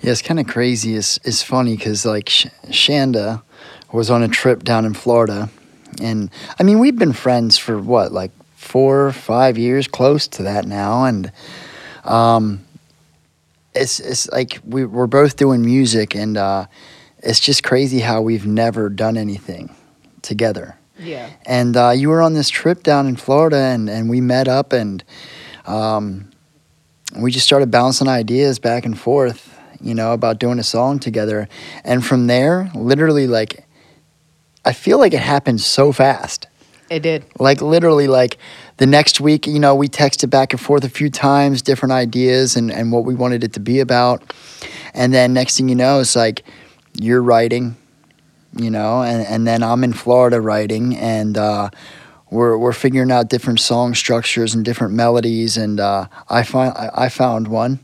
Yeah, 0.00 0.10
it's 0.10 0.20
kind 0.20 0.38
of 0.38 0.46
crazy. 0.46 0.96
It's, 0.96 1.18
it's 1.24 1.42
funny 1.42 1.76
because, 1.76 2.04
like, 2.04 2.28
Sh- 2.28 2.48
Shanda 2.66 3.42
was 3.90 4.10
on 4.10 4.22
a 4.22 4.28
trip 4.28 4.62
down 4.62 4.84
in 4.84 4.92
Florida. 4.92 5.48
And, 6.02 6.30
I 6.58 6.62
mean, 6.62 6.78
we've 6.78 6.98
been 6.98 7.14
friends 7.14 7.56
for 7.56 7.78
what, 7.78 8.12
like 8.12 8.30
four 8.54 9.06
or 9.06 9.12
five 9.12 9.56
years, 9.56 9.88
close 9.88 10.28
to 10.28 10.42
that 10.42 10.66
now. 10.66 11.04
And 11.04 11.32
um, 12.04 12.66
it's, 13.74 14.00
it's 14.00 14.30
like 14.30 14.60
we, 14.64 14.84
we're 14.84 15.06
both 15.06 15.36
doing 15.36 15.64
music, 15.64 16.14
and 16.14 16.36
uh, 16.36 16.66
it's 17.18 17.40
just 17.40 17.62
crazy 17.62 18.00
how 18.00 18.22
we've 18.22 18.46
never 18.46 18.88
done 18.88 19.16
anything 19.16 19.74
together. 20.22 20.76
Yeah. 20.98 21.28
And 21.44 21.76
uh, 21.76 21.90
you 21.90 22.08
were 22.08 22.22
on 22.22 22.34
this 22.34 22.48
trip 22.48 22.82
down 22.82 23.06
in 23.06 23.16
Florida, 23.16 23.56
and, 23.56 23.90
and 23.90 24.08
we 24.08 24.20
met 24.20 24.48
up, 24.48 24.72
and 24.72 25.02
um, 25.66 26.30
we 27.16 27.30
just 27.30 27.46
started 27.46 27.70
bouncing 27.70 28.08
ideas 28.08 28.58
back 28.58 28.86
and 28.86 28.98
forth, 28.98 29.58
you 29.80 29.94
know, 29.94 30.12
about 30.12 30.38
doing 30.38 30.58
a 30.58 30.64
song 30.64 30.98
together. 30.98 31.48
And 31.82 32.04
from 32.04 32.26
there, 32.26 32.70
literally, 32.74 33.26
like, 33.26 33.66
I 34.64 34.72
feel 34.72 34.98
like 34.98 35.12
it 35.12 35.20
happened 35.20 35.60
so 35.60 35.92
fast. 35.92 36.46
It 36.90 37.00
did. 37.00 37.24
Like, 37.38 37.60
literally, 37.60 38.06
like, 38.06 38.38
the 38.76 38.86
next 38.86 39.20
week, 39.20 39.46
you 39.46 39.60
know, 39.60 39.74
we 39.74 39.88
texted 39.88 40.30
back 40.30 40.52
and 40.52 40.60
forth 40.60 40.84
a 40.84 40.88
few 40.88 41.08
times, 41.08 41.62
different 41.62 41.92
ideas 41.92 42.56
and, 42.56 42.72
and 42.72 42.90
what 42.90 43.04
we 43.04 43.14
wanted 43.14 43.44
it 43.44 43.52
to 43.52 43.60
be 43.60 43.80
about. 43.80 44.22
And 44.94 45.14
then 45.14 45.32
next 45.32 45.56
thing 45.56 45.68
you 45.68 45.76
know, 45.76 46.00
it's 46.00 46.16
like 46.16 46.44
you're 46.94 47.22
writing, 47.22 47.76
you 48.56 48.70
know, 48.70 49.02
and, 49.02 49.26
and 49.26 49.46
then 49.46 49.62
I'm 49.62 49.84
in 49.84 49.92
Florida 49.92 50.40
writing, 50.40 50.96
and 50.96 51.36
uh, 51.36 51.70
we're 52.30 52.56
we're 52.56 52.72
figuring 52.72 53.10
out 53.10 53.28
different 53.28 53.60
song 53.60 53.94
structures 53.94 54.54
and 54.54 54.64
different 54.64 54.94
melodies. 54.94 55.56
And 55.56 55.80
uh, 55.80 56.06
I 56.28 56.42
find 56.42 56.72
I, 56.76 57.08
found 57.08 57.48
one, 57.48 57.80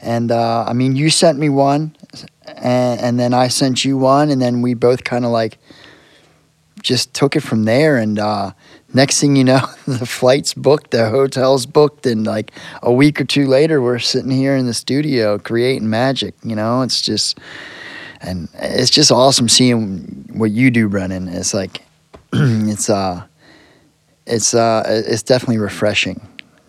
and 0.00 0.30
uh, 0.30 0.64
I 0.64 0.72
mean, 0.72 0.96
you 0.96 1.10
sent 1.10 1.38
me 1.38 1.48
one, 1.48 1.96
and, 2.46 3.00
and 3.00 3.20
then 3.20 3.34
I 3.34 3.48
sent 3.48 3.84
you 3.84 3.96
one, 3.96 4.30
and 4.30 4.40
then 4.40 4.62
we 4.62 4.74
both 4.74 5.04
kind 5.04 5.24
of 5.24 5.30
like 5.30 5.58
just 6.82 7.14
took 7.14 7.36
it 7.36 7.40
from 7.40 7.64
there. 7.64 7.96
And 7.96 8.18
uh, 8.18 8.52
next 8.94 9.20
thing 9.20 9.36
you 9.36 9.44
know, 9.44 9.60
the 9.86 10.06
flight's 10.06 10.54
booked, 10.54 10.90
the 10.90 11.08
hotel's 11.10 11.66
booked, 11.66 12.06
and 12.06 12.26
like 12.26 12.52
a 12.82 12.92
week 12.92 13.20
or 13.20 13.24
two 13.24 13.46
later, 13.46 13.80
we're 13.80 13.98
sitting 13.98 14.30
here 14.30 14.56
in 14.56 14.66
the 14.66 14.74
studio 14.74 15.38
creating 15.38 15.88
magic. 15.88 16.34
You 16.42 16.56
know, 16.56 16.82
it's 16.82 17.00
just 17.00 17.38
and 18.20 18.48
it's 18.54 18.90
just 18.90 19.10
awesome 19.10 19.48
seeing 19.48 20.26
what 20.32 20.50
you 20.50 20.70
do, 20.70 20.88
Brennan. 20.88 21.28
It's 21.28 21.54
like 21.54 21.82
it's 22.32 22.90
uh 22.90 23.24
it's 24.26 24.54
uh 24.54 24.82
it's 24.86 25.22
definitely 25.22 25.58
refreshing 25.58 26.26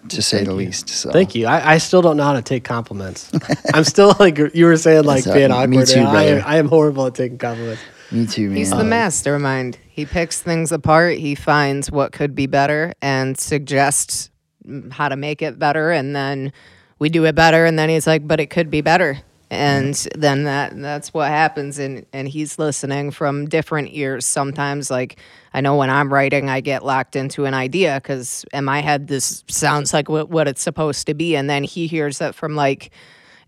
to 0.10 0.22
say 0.22 0.44
the 0.44 0.54
least. 0.54 0.90
So 0.90 1.12
Thank 1.12 1.36
you. 1.36 1.46
I, 1.46 1.74
I 1.74 1.78
still 1.78 2.02
don't 2.02 2.18
know 2.18 2.24
how 2.24 2.34
to 2.34 2.42
take 2.42 2.64
compliments. 2.64 3.32
I'm 3.74 3.84
still 3.84 4.16
like 4.20 4.38
you 4.54 4.66
were 4.66 4.78
saying, 4.78 5.04
like 5.04 5.24
That's, 5.24 5.36
uh, 5.36 5.48
being 5.48 5.70
me 5.70 5.78
awkward. 5.78 5.88
too, 5.88 6.02
I. 6.02 6.40
I 6.40 6.58
am 6.58 6.68
horrible 6.68 7.06
at 7.06 7.16
taking 7.16 7.38
compliments. 7.38 7.82
Me 8.12 8.26
too, 8.26 8.48
man. 8.48 8.58
He's 8.58 8.72
the 8.72 8.84
mastermind. 8.84 9.78
He 10.00 10.06
picks 10.06 10.42
things 10.42 10.72
apart. 10.72 11.18
He 11.18 11.36
finds 11.36 11.92
what 11.92 12.14
could 12.14 12.34
be 12.34 12.48
better 12.48 12.94
and 13.02 13.38
suggests 13.38 14.30
mm, 14.66 14.90
how 14.94 15.10
to 15.10 15.18
make 15.18 15.42
it 15.42 15.60
better. 15.60 15.92
And 15.92 16.16
then 16.16 16.54
we 17.00 17.10
do 17.10 17.26
it 17.26 17.36
better. 17.36 17.66
And 17.66 17.78
then 17.78 17.90
he's 17.90 18.08
like, 18.08 18.26
but 18.26 18.40
it 18.40 18.50
could 18.50 18.70
be 18.70 18.80
better. 18.82 19.20
and 19.52 19.96
then 20.16 20.44
that 20.44 20.80
that's 20.80 21.12
what 21.12 21.28
happens 21.28 21.80
and 21.80 22.06
and 22.14 22.28
he's 22.28 22.60
listening 22.60 23.10
from 23.10 23.48
different 23.50 23.90
ears 23.92 24.24
sometimes 24.24 24.92
like 24.92 25.18
i 25.56 25.60
know 25.60 25.76
when 25.76 25.90
i'm 25.90 26.14
writing 26.14 26.50
i 26.50 26.62
get 26.62 26.86
locked 26.86 27.16
into 27.16 27.46
an 27.46 27.56
idea 27.56 27.96
because 28.00 28.46
in 28.54 28.64
my 28.64 28.80
head 28.80 29.08
this 29.08 29.44
sounds 29.48 29.92
like 29.92 30.08
what, 30.08 30.30
what 30.30 30.48
it's 30.48 30.62
supposed 30.62 31.08
to 31.08 31.16
be 31.16 31.36
and 31.36 31.50
then 31.50 31.64
he 31.64 31.88
hears 31.88 32.22
it 32.22 32.36
from 32.36 32.56
like 32.56 32.92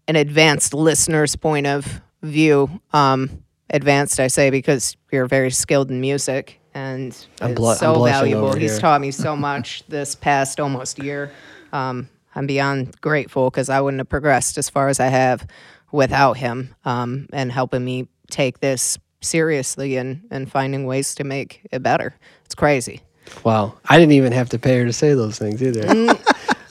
an 0.08 0.16
advanced 0.16 0.74
listener's 0.74 1.36
point 1.36 1.68
of 1.68 2.02
view 2.24 2.82
um 2.94 3.30
advanced 3.72 4.20
i 4.20 4.28
say 4.28 4.50
because 4.50 4.96
you're 5.12 5.26
very 5.28 5.52
skilled 5.52 5.90
in 5.90 6.00
music 6.00 6.60
and 6.74 7.26
I'm 7.42 7.52
it's 7.52 7.60
blu- 7.60 7.72
I'm 7.72 7.78
so 7.78 8.04
valuable 8.04 8.54
he's 8.54 8.80
taught 8.80 9.02
me 9.02 9.12
so 9.12 9.36
much 9.50 9.84
this 9.88 10.16
past 10.16 10.60
almost 10.60 11.00
year 11.00 11.32
um 11.74 12.08
i'm 12.36 12.48
beyond 12.48 13.00
grateful 13.02 13.50
because 13.50 13.70
i 13.70 13.82
wouldn't 13.82 14.00
have 14.00 14.10
progressed 14.10 14.58
as 14.58 14.70
far 14.70 14.88
as 14.90 15.00
i 15.00 15.08
have 15.08 15.48
without 15.92 16.38
him 16.38 16.74
um, 16.86 17.28
and 17.34 17.52
helping 17.52 17.84
me 17.84 18.08
take 18.30 18.60
this 18.60 18.98
seriously 19.22 19.98
and, 19.98 20.22
and 20.32 20.52
finding 20.52 20.86
ways 20.86 21.16
to 21.16 21.24
make 21.24 21.62
it 21.72 21.84
better. 21.84 22.16
It's 22.46 22.56
crazy. 22.56 23.02
Wow. 23.44 23.78
I 23.88 23.98
didn't 23.98 24.14
even 24.14 24.32
have 24.32 24.50
to 24.50 24.60
pay 24.60 24.80
her 24.80 24.86
to 24.86 24.94
say 24.94 25.14
those 25.14 25.38
things 25.38 25.62
either. 25.62 26.16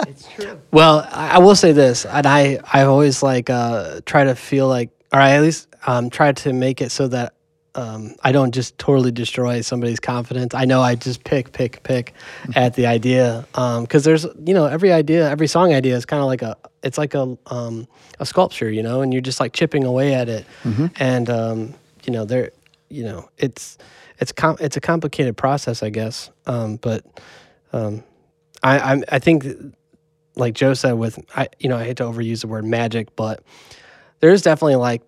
It's 0.08 0.26
true. 0.32 0.58
Well, 0.72 1.06
I, 1.12 1.36
I 1.36 1.38
will 1.38 1.54
say 1.54 1.72
this, 1.72 2.04
and 2.06 2.26
I 2.26 2.58
I 2.72 2.82
always 2.82 3.22
like 3.22 3.48
uh, 3.50 4.00
try 4.06 4.24
to 4.24 4.34
feel 4.34 4.66
like, 4.66 4.90
or 5.12 5.20
I 5.20 5.32
at 5.32 5.42
least 5.42 5.68
um, 5.86 6.10
try 6.10 6.32
to 6.32 6.52
make 6.52 6.80
it 6.80 6.90
so 6.90 7.08
that 7.08 7.34
um, 7.74 8.16
I 8.22 8.32
don't 8.32 8.52
just 8.52 8.76
totally 8.78 9.12
destroy 9.12 9.60
somebody's 9.60 10.00
confidence. 10.00 10.54
I 10.54 10.64
know 10.64 10.82
I 10.82 10.96
just 10.96 11.22
pick, 11.22 11.52
pick, 11.52 11.82
pick 11.84 12.14
at 12.56 12.74
the 12.74 12.86
idea 12.86 13.46
because 13.52 14.02
there's 14.02 14.24
you 14.24 14.54
know 14.54 14.66
every 14.66 14.92
idea, 14.92 15.30
every 15.30 15.46
song 15.46 15.72
idea 15.72 15.96
is 15.96 16.04
kind 16.04 16.20
of 16.20 16.26
like 16.26 16.42
a 16.42 16.56
it's 16.82 16.98
like 16.98 17.14
a 17.14 17.38
um, 17.46 17.86
a 18.18 18.26
sculpture, 18.26 18.70
you 18.70 18.82
know, 18.82 19.02
and 19.02 19.12
you're 19.12 19.22
just 19.22 19.38
like 19.38 19.52
chipping 19.52 19.84
away 19.84 20.14
at 20.14 20.28
it, 20.28 20.44
and 20.98 21.30
um, 21.30 21.74
you 22.04 22.12
know 22.12 22.24
there, 22.24 22.50
you 22.88 23.04
know 23.04 23.28
it's 23.38 23.78
it's 24.18 24.32
com- 24.32 24.58
it's 24.60 24.76
a 24.76 24.80
complicated 24.80 25.36
process, 25.36 25.82
I 25.82 25.90
guess, 25.90 26.30
um, 26.46 26.76
but. 26.76 27.04
Um, 27.72 28.02
I, 28.62 28.78
I'm, 28.78 29.04
I 29.08 29.18
think 29.18 29.46
like 30.36 30.54
Joe 30.54 30.74
said, 30.74 30.92
with 30.92 31.18
I, 31.36 31.48
you 31.58 31.68
know, 31.68 31.76
I 31.76 31.84
hate 31.84 31.96
to 31.98 32.04
overuse 32.04 32.40
the 32.40 32.48
word 32.48 32.64
magic, 32.64 33.14
but 33.16 33.42
there's 34.20 34.42
definitely 34.42 34.76
like 34.76 35.02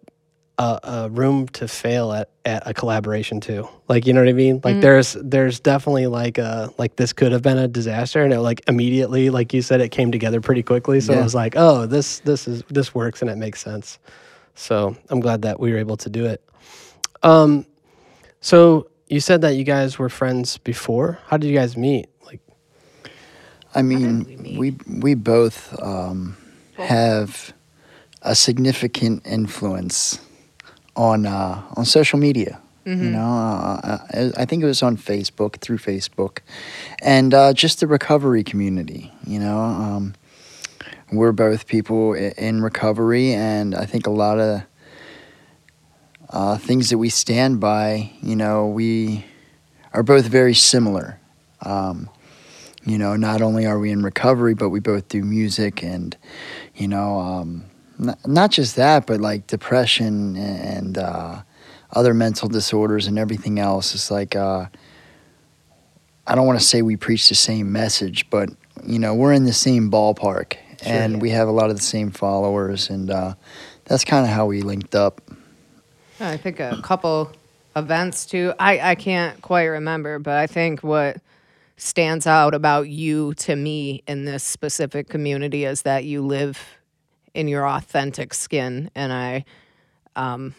a, 0.59 0.81
a 0.83 1.09
room 1.11 1.49
to 1.49 1.67
fail 1.69 2.13
at, 2.13 2.31
at 2.45 2.67
a 2.67 2.75
collaboration 2.75 3.41
too. 3.41 3.69
Like, 3.89 4.07
you 4.07 4.13
know 4.13 4.21
what 4.21 4.29
I 4.29 4.33
mean? 4.35 4.61
Like, 4.63 4.81
there's 4.81 5.15
there's 5.21 5.61
definitely 5.61 6.07
like 6.09 6.39
a 6.39 6.71
like 6.79 6.97
this 6.97 7.13
could 7.13 7.33
have 7.33 7.43
been 7.43 7.59
a 7.59 7.69
disaster, 7.69 8.23
and 8.23 8.33
it 8.33 8.41
like 8.41 8.61
immediately, 8.69 9.31
like 9.31 9.53
you 9.55 9.63
said, 9.63 9.81
it 9.81 9.91
came 9.91 10.13
together 10.13 10.41
pretty 10.41 10.63
quickly. 10.63 11.01
So 11.01 11.13
Yeah. 11.13 11.21
it 11.21 11.23
was 11.23 11.35
like, 11.35 11.55
oh, 11.57 11.87
this 11.87 12.19
this 12.21 12.47
is 12.49 12.63
this 12.69 12.95
works 12.95 13.23
and 13.23 13.31
it 13.31 13.37
makes 13.37 13.61
sense. 13.63 13.99
So 14.55 14.97
I'm 15.09 15.21
glad 15.21 15.43
that 15.43 15.59
we 15.61 15.73
were 15.73 15.79
able 15.79 15.97
to 15.99 16.11
do 16.11 16.27
it. 16.27 16.43
Um, 17.23 17.65
so 18.41 18.89
you 19.09 19.21
said 19.21 19.41
that 19.43 19.55
you 19.57 19.65
guys 19.65 19.99
were 19.99 20.09
friends 20.09 20.59
before. 20.59 21.19
How 21.29 21.37
did 21.39 21.49
you 21.49 21.57
guys 21.57 21.77
meet? 21.77 22.09
Like, 22.27 22.41
I 23.75 23.83
mean, 23.83 24.27
meet? 24.43 24.59
we 24.59 24.77
we 25.01 25.15
both 25.15 25.79
um, 25.81 26.37
have 26.77 27.53
a 28.23 28.35
significant 28.35 29.27
influence 29.27 30.21
on 30.97 31.27
uh, 31.27 31.63
on 31.77 31.85
social 31.85 32.19
media. 32.19 32.61
You 32.85 33.11
know, 33.11 33.21
uh, 33.21 33.99
I, 34.13 34.43
I 34.43 34.45
think 34.45 34.65
it 34.65 34.67
was 34.67 34.83
on 34.83 34.97
Facebook 34.97 35.61
through 35.61 35.79
Facebook, 35.79 36.39
and 37.01 37.33
uh, 37.33 37.53
just 37.53 37.79
the 37.79 37.87
recovery 37.87 38.43
community. 38.43 39.13
You 39.25 39.39
know, 39.39 39.61
um, 39.61 40.15
we're 41.13 41.31
both 41.31 41.69
people 41.69 42.15
in 42.15 42.61
recovery, 42.61 43.35
and 43.35 43.77
I 43.77 43.87
think 43.87 44.09
a 44.09 44.11
lot 44.11 44.41
of 44.41 44.63
uh, 46.31 46.59
things 46.59 46.91
that 46.91 46.99
we 46.99 47.09
stand 47.09 47.61
by. 47.61 48.11
You 48.21 48.35
know, 48.35 48.67
we 48.67 49.27
are 49.93 50.03
both 50.03 50.27
very 50.27 50.55
similar. 50.55 51.21
Um, 51.61 52.11
you 52.85 52.99
know, 52.99 53.15
not 53.15 53.43
only 53.43 53.65
are 53.65 53.79
we 53.79 53.93
in 53.93 54.03
recovery, 54.03 54.55
but 54.55 54.71
we 54.71 54.81
both 54.81 55.09
do 55.09 55.23
music 55.23 55.85
and, 55.85 56.17
you 56.75 56.89
know, 56.89 57.21
um, 57.21 57.65
not, 57.99 58.27
not 58.27 58.51
just 58.51 58.77
that, 58.77 59.07
but 59.07 59.21
like 59.21 59.47
depression 59.47 60.37
and 60.37 60.99
uh, 60.99 61.43
other 61.91 62.15
mental 62.15 62.49
disorders 62.49 63.07
and 63.07 63.19
everything 63.19 63.59
else. 63.59 63.95
It's 63.95 64.11
like, 64.11 64.35
uh, 64.37 64.67
I 66.27 66.35
don't 66.35 66.47
want 66.47 66.59
to 66.59 66.65
say 66.65 66.83
we 66.83 66.97
preach 66.97 67.29
the 67.29 67.35
same 67.35 67.73
message, 67.73 68.29
but, 68.31 68.49
you 68.85 68.99
know, 68.99 69.15
we're 69.15 69.33
in 69.33 69.45
the 69.45 69.53
same 69.53 69.91
ballpark 69.91 70.57
and 70.85 71.15
yeah. 71.15 71.19
we 71.19 71.31
have 71.31 71.49
a 71.49 71.53
lot 71.53 71.71
of 71.71 71.77
the 71.77 71.83
same 71.83 72.11
followers. 72.11 72.91
And 72.91 73.11
uh, 73.11 73.35
that's 73.85 74.05
kind 74.05 74.25
of 74.25 74.33
how 74.33 74.47
we 74.47 74.63
linked 74.63 74.95
up. 74.95 75.21
I 76.21 76.37
think 76.37 76.61
a 76.61 76.79
couple 76.83 77.33
events 77.75 78.27
too. 78.27 78.55
I, 78.59 78.91
I 78.91 78.95
can't 78.95 79.41
quite 79.43 79.65
remember, 79.65 80.19
but 80.19 80.39
I 80.39 80.47
think 80.47 80.83
what 80.83 81.17
stands 81.77 82.27
out 82.27 82.55
about 82.55 82.89
you 82.89 83.35
to 83.35 83.57
me 83.57 84.05
in 84.07 84.25
this 84.25 84.45
specific 84.45 85.09
community 85.09 85.65
is 85.65 85.83
that 85.83 86.05
you 86.05 86.23
live 86.23 86.61
in 87.35 87.49
your 87.49 87.67
authentic 87.67 88.35
skin, 88.35 88.91
and 88.95 89.13
I 89.13 89.45
um, 90.17 90.55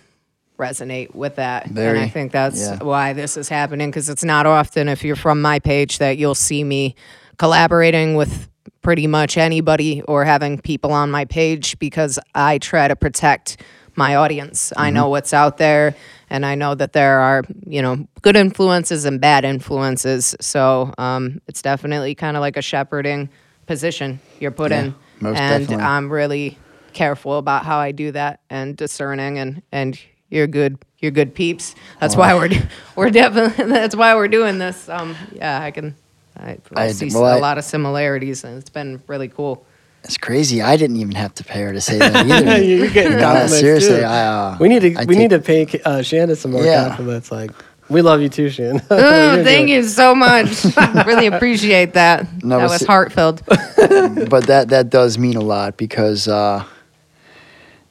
resonate 0.58 1.14
with 1.14 1.36
that. 1.36 1.68
and 1.68 1.80
I 1.80 2.08
think 2.08 2.32
that's 2.32 2.62
yeah. 2.62 2.84
why 2.84 3.14
this 3.14 3.38
is 3.38 3.50
happening 3.50 3.90
because 3.90 4.10
it's 4.10 4.24
not 4.24 4.46
often 4.46 4.88
if 4.88 5.04
you're 5.04 5.16
from 5.16 5.42
my 5.42 5.60
page 5.60 5.98
that 6.00 6.18
you'll 6.18 6.36
see 6.36 6.64
me 6.64 6.96
collaborating 7.38 8.16
with 8.16 8.50
pretty 8.82 9.08
much 9.08 9.38
anybody 9.38 10.02
or 10.04 10.26
having 10.26 10.60
people 10.60 10.92
on 10.92 11.10
my 11.10 11.26
page 11.26 11.78
because 11.80 12.20
I 12.36 12.58
try 12.58 12.88
to 12.88 12.96
protect 12.96 13.62
my 13.96 14.16
audience. 14.16 14.74
I 14.76 14.90
know 14.90 15.10
what's 15.10 15.34
out 15.34 15.58
there 15.58 15.96
and 16.30 16.46
I 16.46 16.56
know 16.56 16.74
that 16.76 16.94
there 16.94 17.20
are, 17.20 17.44
you 17.66 17.82
know, 17.82 18.08
good 18.22 18.36
influences 18.36 19.06
and 19.06 19.22
bad 19.22 19.46
influences. 19.46 20.36
So 20.42 20.94
um, 20.98 21.42
it's 21.48 21.62
definitely 21.62 22.16
kind 22.16 22.36
of 22.36 22.42
like 22.42 22.58
a 22.58 22.62
shepherding 22.62 23.30
position 23.68 24.20
you're 24.40 24.52
put 24.52 24.72
Yeah, 24.72 24.86
in. 24.86 24.96
and 25.22 25.36
definitely. 25.36 25.76
I'm 25.78 26.12
really 26.12 26.58
careful 26.94 27.38
about 27.38 27.66
how 27.66 27.78
I 27.78 27.92
do 27.92 28.12
that 28.12 28.40
and 28.50 28.76
discerning 28.78 29.38
and 29.40 29.62
and 29.72 30.00
you're 30.30 30.48
good 30.48 30.78
you're 31.00 31.12
good 31.12 31.36
peeps. 31.36 31.76
That's 32.00 32.16
why 32.16 32.34
we're 32.36 32.50
we're 32.96 33.10
definitely 33.10 33.66
that's 33.66 33.96
why 33.96 34.16
we're 34.16 34.28
doing 34.28 34.58
this. 34.60 34.88
Um 34.90 35.16
yeah, 35.34 35.62
I 35.62 35.72
can 35.72 35.96
I, 36.38 36.58
I 36.76 36.86
I- 36.86 36.92
see 36.92 37.10
well, 37.14 37.26
a 37.26 37.38
I- 37.38 37.40
lot 37.40 37.58
of 37.58 37.64
similarities 37.64 38.44
and 38.44 38.58
it's 38.58 38.70
been 38.70 39.02
really 39.08 39.28
cool. 39.28 39.66
It's 40.06 40.18
crazy. 40.18 40.62
I 40.62 40.76
didn't 40.76 40.98
even 40.98 41.16
have 41.16 41.34
to 41.36 41.46
pay 41.46 41.62
her 41.62 41.72
to 41.72 41.80
say 41.80 41.98
that 41.98 42.26
either. 42.26 42.62
You're 42.64 42.90
getting 42.90 43.14
No, 43.14 43.20
compliments 43.24 43.58
seriously, 43.60 44.00
too. 44.00 44.04
I, 44.04 44.20
uh, 44.26 44.58
we 44.60 44.68
need 44.68 44.82
to 44.82 44.96
I 44.96 45.06
we 45.06 45.16
take- 45.16 45.18
need 45.18 45.30
to 45.30 45.40
pay 45.40 45.82
uh, 45.86 46.02
Shannon 46.02 46.36
some 46.36 46.52
more 46.52 46.64
Yeah. 46.66 46.88
compliments. 46.90 47.32
Like 47.32 47.52
we 47.90 48.02
love 48.02 48.22
you 48.22 48.28
too, 48.30 48.50
Shannon. 48.50 48.82
Oh, 48.90 49.44
thank 49.46 49.70
you 49.70 49.84
so 49.84 50.14
much. 50.16 50.66
I 50.78 51.04
really 51.06 51.28
appreciate 51.28 51.94
that. 51.94 52.44
No, 52.44 52.60
that 52.60 52.70
was 52.70 52.86
heartfelt. 52.86 53.44
but 53.46 54.48
that 54.48 54.66
that 54.70 54.90
does 54.90 55.18
mean 55.18 55.38
a 55.38 55.42
lot 55.42 55.78
because 55.78 56.28
uh, 56.28 56.66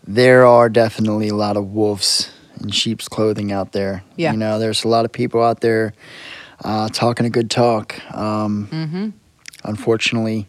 there 0.07 0.47
are 0.47 0.69
definitely 0.69 1.29
a 1.29 1.35
lot 1.35 1.57
of 1.57 1.73
wolves 1.73 2.31
in 2.61 2.71
sheep's 2.71 3.09
clothing 3.09 3.53
out 3.53 3.73
there. 3.73 4.03
Yeah. 4.17 4.33
you 4.33 4.39
know, 4.39 4.59
there's 4.59 4.85
a 4.85 4.89
lot 4.89 5.05
of 5.05 5.13
people 5.13 5.43
out 5.43 5.61
there 5.61 5.95
uh, 6.65 6.89
talking 6.89 7.27
a 7.27 7.31
good 7.31 7.51
talk. 7.51 7.99
Um, 8.15 8.69
Mm-hmm. 8.71 9.09
Unfortunately, 9.65 10.49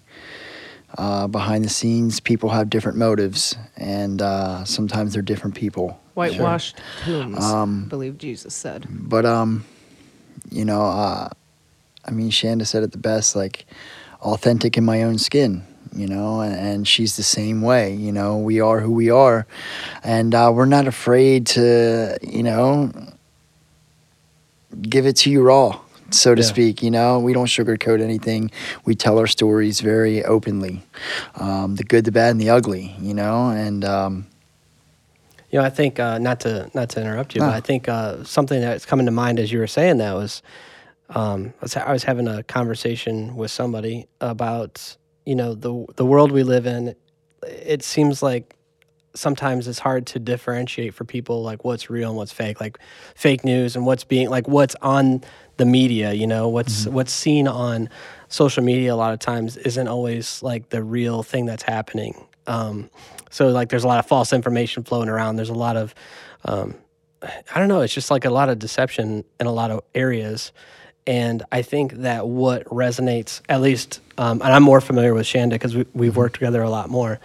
uh, 0.97 1.27
behind 1.27 1.63
the 1.63 1.69
scenes, 1.69 2.19
people 2.19 2.49
have 2.49 2.67
different 2.69 2.97
motives, 2.97 3.55
and 3.77 4.19
uh, 4.23 4.63
sometimes 4.65 5.13
they're 5.13 5.21
different 5.21 5.55
people. 5.55 5.99
Whitewashed 6.15 6.79
tombs, 7.05 7.43
Um, 7.43 7.83
I 7.85 7.89
believe 7.89 8.17
Jesus 8.17 8.55
said. 8.55 8.87
But 8.89 9.23
um, 9.27 9.65
you 10.49 10.65
know, 10.65 10.81
uh, 10.81 11.29
I 12.05 12.11
mean, 12.11 12.31
Shanda 12.31 12.65
said 12.65 12.81
it 12.81 12.91
the 12.91 12.97
best. 12.97 13.35
Like, 13.35 13.67
authentic 14.21 14.77
in 14.77 14.83
my 14.83 15.03
own 15.03 15.19
skin. 15.19 15.63
You 15.95 16.07
know, 16.07 16.41
and, 16.41 16.55
and 16.55 16.87
she's 16.87 17.17
the 17.17 17.23
same 17.23 17.61
way. 17.61 17.93
You 17.93 18.11
know, 18.11 18.37
we 18.37 18.59
are 18.59 18.79
who 18.79 18.91
we 18.93 19.09
are, 19.11 19.45
and 20.03 20.33
uh, 20.33 20.51
we're 20.53 20.65
not 20.65 20.87
afraid 20.87 21.45
to, 21.47 22.17
you 22.21 22.41
know, 22.43 22.91
give 24.81 25.05
it 25.05 25.15
to 25.17 25.29
you 25.29 25.43
raw, 25.43 25.79
so 26.11 26.33
to 26.35 26.41
Yeah. 26.41 26.47
speak. 26.47 26.81
You 26.81 26.91
know, 26.91 27.19
we 27.19 27.33
don't 27.33 27.45
sugarcoat 27.47 28.01
anything. 28.01 28.49
We 28.85 28.95
tell 28.95 29.19
our 29.19 29.27
stories 29.27 29.81
very 29.81 30.23
openly, 30.25 30.81
um, 31.35 31.75
the 31.75 31.83
good, 31.83 32.05
the 32.05 32.11
bad, 32.11 32.31
and 32.31 32.41
the 32.41 32.49
ugly. 32.49 32.95
You 32.99 33.13
know, 33.13 33.49
and 33.49 33.85
um, 33.85 34.25
You 35.51 35.59
know, 35.59 35.65
I 35.65 35.69
think 35.69 35.99
uh, 35.99 36.17
not 36.17 36.39
to 36.41 36.69
not 36.73 36.89
to 36.89 37.01
interrupt 37.01 37.35
you, 37.35 37.41
No. 37.41 37.47
but 37.47 37.53
I 37.55 37.59
think 37.61 37.87
uh, 37.87 38.23
something 38.23 38.59
that's 38.59 38.85
coming 38.87 39.05
to 39.05 39.11
mind 39.11 39.39
as 39.39 39.51
you 39.51 39.59
were 39.59 39.67
saying 39.67 39.97
that 39.97 40.15
was, 40.15 40.41
um, 41.11 41.53
I 41.61 41.63
was, 41.65 41.77
I 41.77 41.91
was 41.93 42.03
having 42.03 42.27
a 42.27 42.41
conversation 42.41 43.35
with 43.35 43.51
somebody 43.51 44.07
about 44.19 44.97
you 45.25 45.35
know 45.35 45.53
the 45.53 45.85
the 45.95 46.05
world 46.05 46.31
we 46.31 46.43
live 46.43 46.65
in. 46.65 46.95
It 47.43 47.83
seems 47.83 48.23
like 48.23 48.55
sometimes 49.15 49.67
it's 49.67 49.79
hard 49.79 50.07
to 50.07 50.19
differentiate 50.19 50.93
for 50.93 51.03
people 51.03 51.43
like 51.43 51.63
what's 51.63 51.89
real 51.89 52.09
and 52.09 52.17
what's 52.17 52.31
fake, 52.31 52.59
like 52.59 52.79
fake 53.15 53.43
news 53.43 53.75
and 53.75 53.85
what's 53.85 54.03
being 54.03 54.29
like 54.29 54.47
what's 54.47 54.75
on 54.81 55.23
the 55.57 55.65
media. 55.65 56.13
You 56.13 56.27
know, 56.27 56.47
what's 56.49 56.87
what's 56.87 57.11
seen 57.13 57.47
on 57.47 57.89
social 58.27 58.63
media 58.63 58.93
a 58.93 58.95
lot 58.95 59.13
of 59.13 59.19
times 59.19 59.57
isn't 59.57 59.87
always 59.87 60.41
like 60.41 60.69
the 60.69 60.81
real 60.81 61.21
thing 61.23 61.45
that's 61.45 61.63
happening. 61.63 62.25
Um, 62.47 62.89
So 63.29 63.49
like 63.49 63.69
there's 63.69 63.83
a 63.83 63.87
lot 63.87 63.99
of 63.99 64.05
false 64.05 64.33
information 64.33 64.83
floating 64.83 65.09
around. 65.09 65.35
There's 65.35 65.49
a 65.49 65.53
lot 65.53 65.75
of 65.75 65.95
um, 66.45 66.75
I 67.23 67.59
don't 67.59 67.67
know, 67.67 67.81
it's 67.81 67.93
just 67.93 68.11
like 68.11 68.25
a 68.25 68.29
lot 68.29 68.49
of 68.49 68.59
deception 68.59 69.23
in 69.39 69.47
a 69.47 69.51
lot 69.51 69.71
of 69.71 69.81
areas. 69.95 70.51
And 71.05 71.43
I 71.51 71.61
think 71.61 71.93
that 71.93 72.27
what 72.27 72.65
resonates, 72.65 73.41
at 73.49 73.61
least, 73.61 73.99
um, 74.17 74.41
and 74.41 74.53
I'm 74.53 74.63
more 74.63 74.81
familiar 74.81 75.13
with 75.13 75.25
Shanda 75.25 75.51
because 75.51 75.75
we, 75.75 75.85
we've 75.93 76.15
worked 76.15 76.35
together 76.35 76.61
a 76.61 76.69
lot 76.69 76.89
more. 76.89 77.19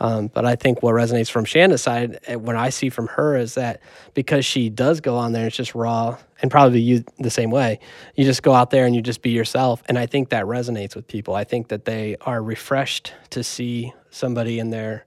Um, 0.00 0.26
but 0.28 0.44
I 0.44 0.56
think 0.56 0.82
what 0.82 0.94
resonates 0.94 1.30
from 1.30 1.44
Shanda's 1.44 1.82
side, 1.82 2.18
eh, 2.26 2.34
what 2.34 2.56
I 2.56 2.70
see 2.70 2.90
from 2.90 3.06
her 3.08 3.36
is 3.36 3.54
that 3.54 3.80
because 4.12 4.44
she 4.44 4.68
does 4.68 5.00
go 5.00 5.16
on 5.16 5.32
there, 5.32 5.46
it's 5.46 5.56
just 5.56 5.74
raw, 5.74 6.18
and 6.42 6.50
probably 6.50 6.80
you 6.80 7.04
the 7.18 7.30
same 7.30 7.50
way. 7.50 7.78
You 8.16 8.24
just 8.24 8.42
go 8.42 8.52
out 8.52 8.70
there 8.70 8.86
and 8.86 8.94
you 8.94 9.02
just 9.02 9.22
be 9.22 9.30
yourself, 9.30 9.82
and 9.86 9.98
I 9.98 10.06
think 10.06 10.30
that 10.30 10.44
resonates 10.46 10.96
with 10.96 11.06
people. 11.06 11.34
I 11.34 11.44
think 11.44 11.68
that 11.68 11.84
they 11.84 12.16
are 12.22 12.42
refreshed 12.42 13.12
to 13.30 13.44
see 13.44 13.92
somebody 14.10 14.58
in 14.58 14.70
their 14.70 15.06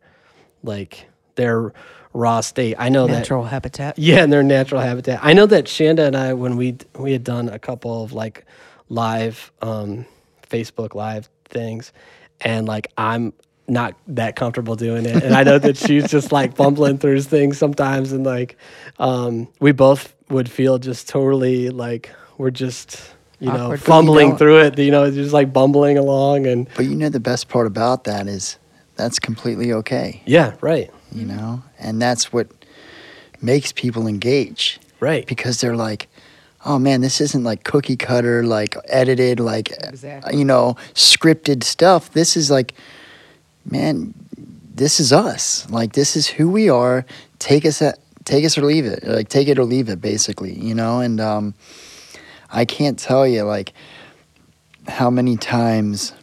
like 0.64 1.08
their 1.38 1.72
raw 2.14 2.42
state. 2.42 2.76
I 2.78 2.90
know 2.90 3.08
that 3.08 3.14
Natural 3.14 3.46
habitat. 3.46 3.98
yeah, 4.00 4.24
in 4.24 4.30
their 4.30 4.44
natural 4.44 4.82
habitat. 4.82 5.20
I 5.24 5.32
know 5.34 5.46
that 5.46 5.66
Shanda 5.66 6.06
and 6.06 6.16
I, 6.18 6.34
when 6.34 6.58
we 6.58 6.78
we 7.00 7.14
had 7.14 7.24
done 7.24 7.48
a 7.48 7.58
couple 7.60 8.04
of 8.04 8.12
like 8.12 8.46
live 8.90 9.52
um, 9.62 10.06
Facebook 10.50 10.94
live 10.96 11.30
things, 11.46 11.94
and 12.42 12.68
like 12.68 12.88
I'm 12.98 13.34
not 13.70 13.96
that 14.08 14.36
comfortable 14.36 14.76
doing 14.76 15.06
it, 15.06 15.24
and 15.24 15.34
I 15.36 15.44
know 15.44 15.60
that 15.60 15.78
she's 15.78 16.10
just 16.16 16.32
like 16.32 16.56
fumbling 16.56 16.98
through 16.98 17.22
things 17.24 17.58
sometimes, 17.58 18.12
and 18.12 18.26
like 18.26 18.58
um, 19.00 19.48
we 19.60 19.72
both 19.72 20.14
would 20.30 20.50
feel 20.50 20.78
just 20.78 21.08
totally 21.08 21.70
like 21.70 22.12
we're 22.38 22.50
just 22.52 23.14
you 23.40 23.48
know 23.52 23.66
Awkward. 23.66 23.82
fumbling 23.82 24.26
You 24.28 24.32
know- 24.34 24.38
through 24.38 24.60
it, 24.62 24.80
you 24.80 24.92
know, 24.92 25.10
just 25.12 25.34
like 25.34 25.52
bumbling 25.54 25.98
along, 25.98 26.48
and 26.48 26.68
But 26.76 26.86
you 26.86 26.96
know 26.96 27.10
the 27.10 27.20
best 27.20 27.50
part 27.50 27.68
about 27.68 28.06
that 28.06 28.28
is 28.28 28.58
that's 28.96 29.20
completely 29.20 29.72
okay. 29.74 30.22
yeah, 30.26 30.56
right, 30.62 30.90
You 31.12 31.26
know, 31.26 31.64
and 31.80 32.02
that's 32.02 32.32
what 32.34 32.48
makes 33.42 33.72
people 33.72 34.08
engage 34.08 34.80
right, 35.00 35.26
because 35.26 35.62
they're 35.62 35.76
like, 35.76 36.08
oh 36.66 36.78
man, 36.78 37.02
this 37.02 37.22
isn't 37.22 37.44
like 37.44 37.64
cookie 37.64 37.96
cutter, 37.96 38.44
like 38.44 38.76
edited, 38.90 39.40
like 39.40 39.72
Exactly. 39.84 40.38
you 40.38 40.44
know, 40.46 40.76
scripted 40.94 41.64
stuff. 41.64 42.12
This 42.12 42.36
is 42.36 42.52
like, 42.52 42.74
man, 43.66 44.14
this 44.76 45.00
is 45.00 45.14
us. 45.14 45.70
Like 45.70 45.94
this 45.94 46.16
is 46.16 46.28
who 46.28 46.50
we 46.50 46.70
are. 46.70 47.06
Take 47.40 47.66
us 47.66 47.82
at, 47.82 48.00
take 48.26 48.44
us 48.44 48.58
or 48.58 48.62
leave 48.66 48.86
it. 48.86 49.04
Like 49.04 49.30
take 49.30 49.48
it 49.48 49.58
or 49.58 49.64
leave 49.64 49.90
it, 49.90 50.02
basically. 50.02 50.54
You 50.54 50.76
know, 50.76 51.00
and 51.00 51.20
um, 51.22 51.54
I 52.52 52.66
can't 52.66 53.00
tell 53.00 53.26
you 53.26 53.44
like 53.44 53.74
how 54.88 55.10
many 55.10 55.38
times 55.38 56.14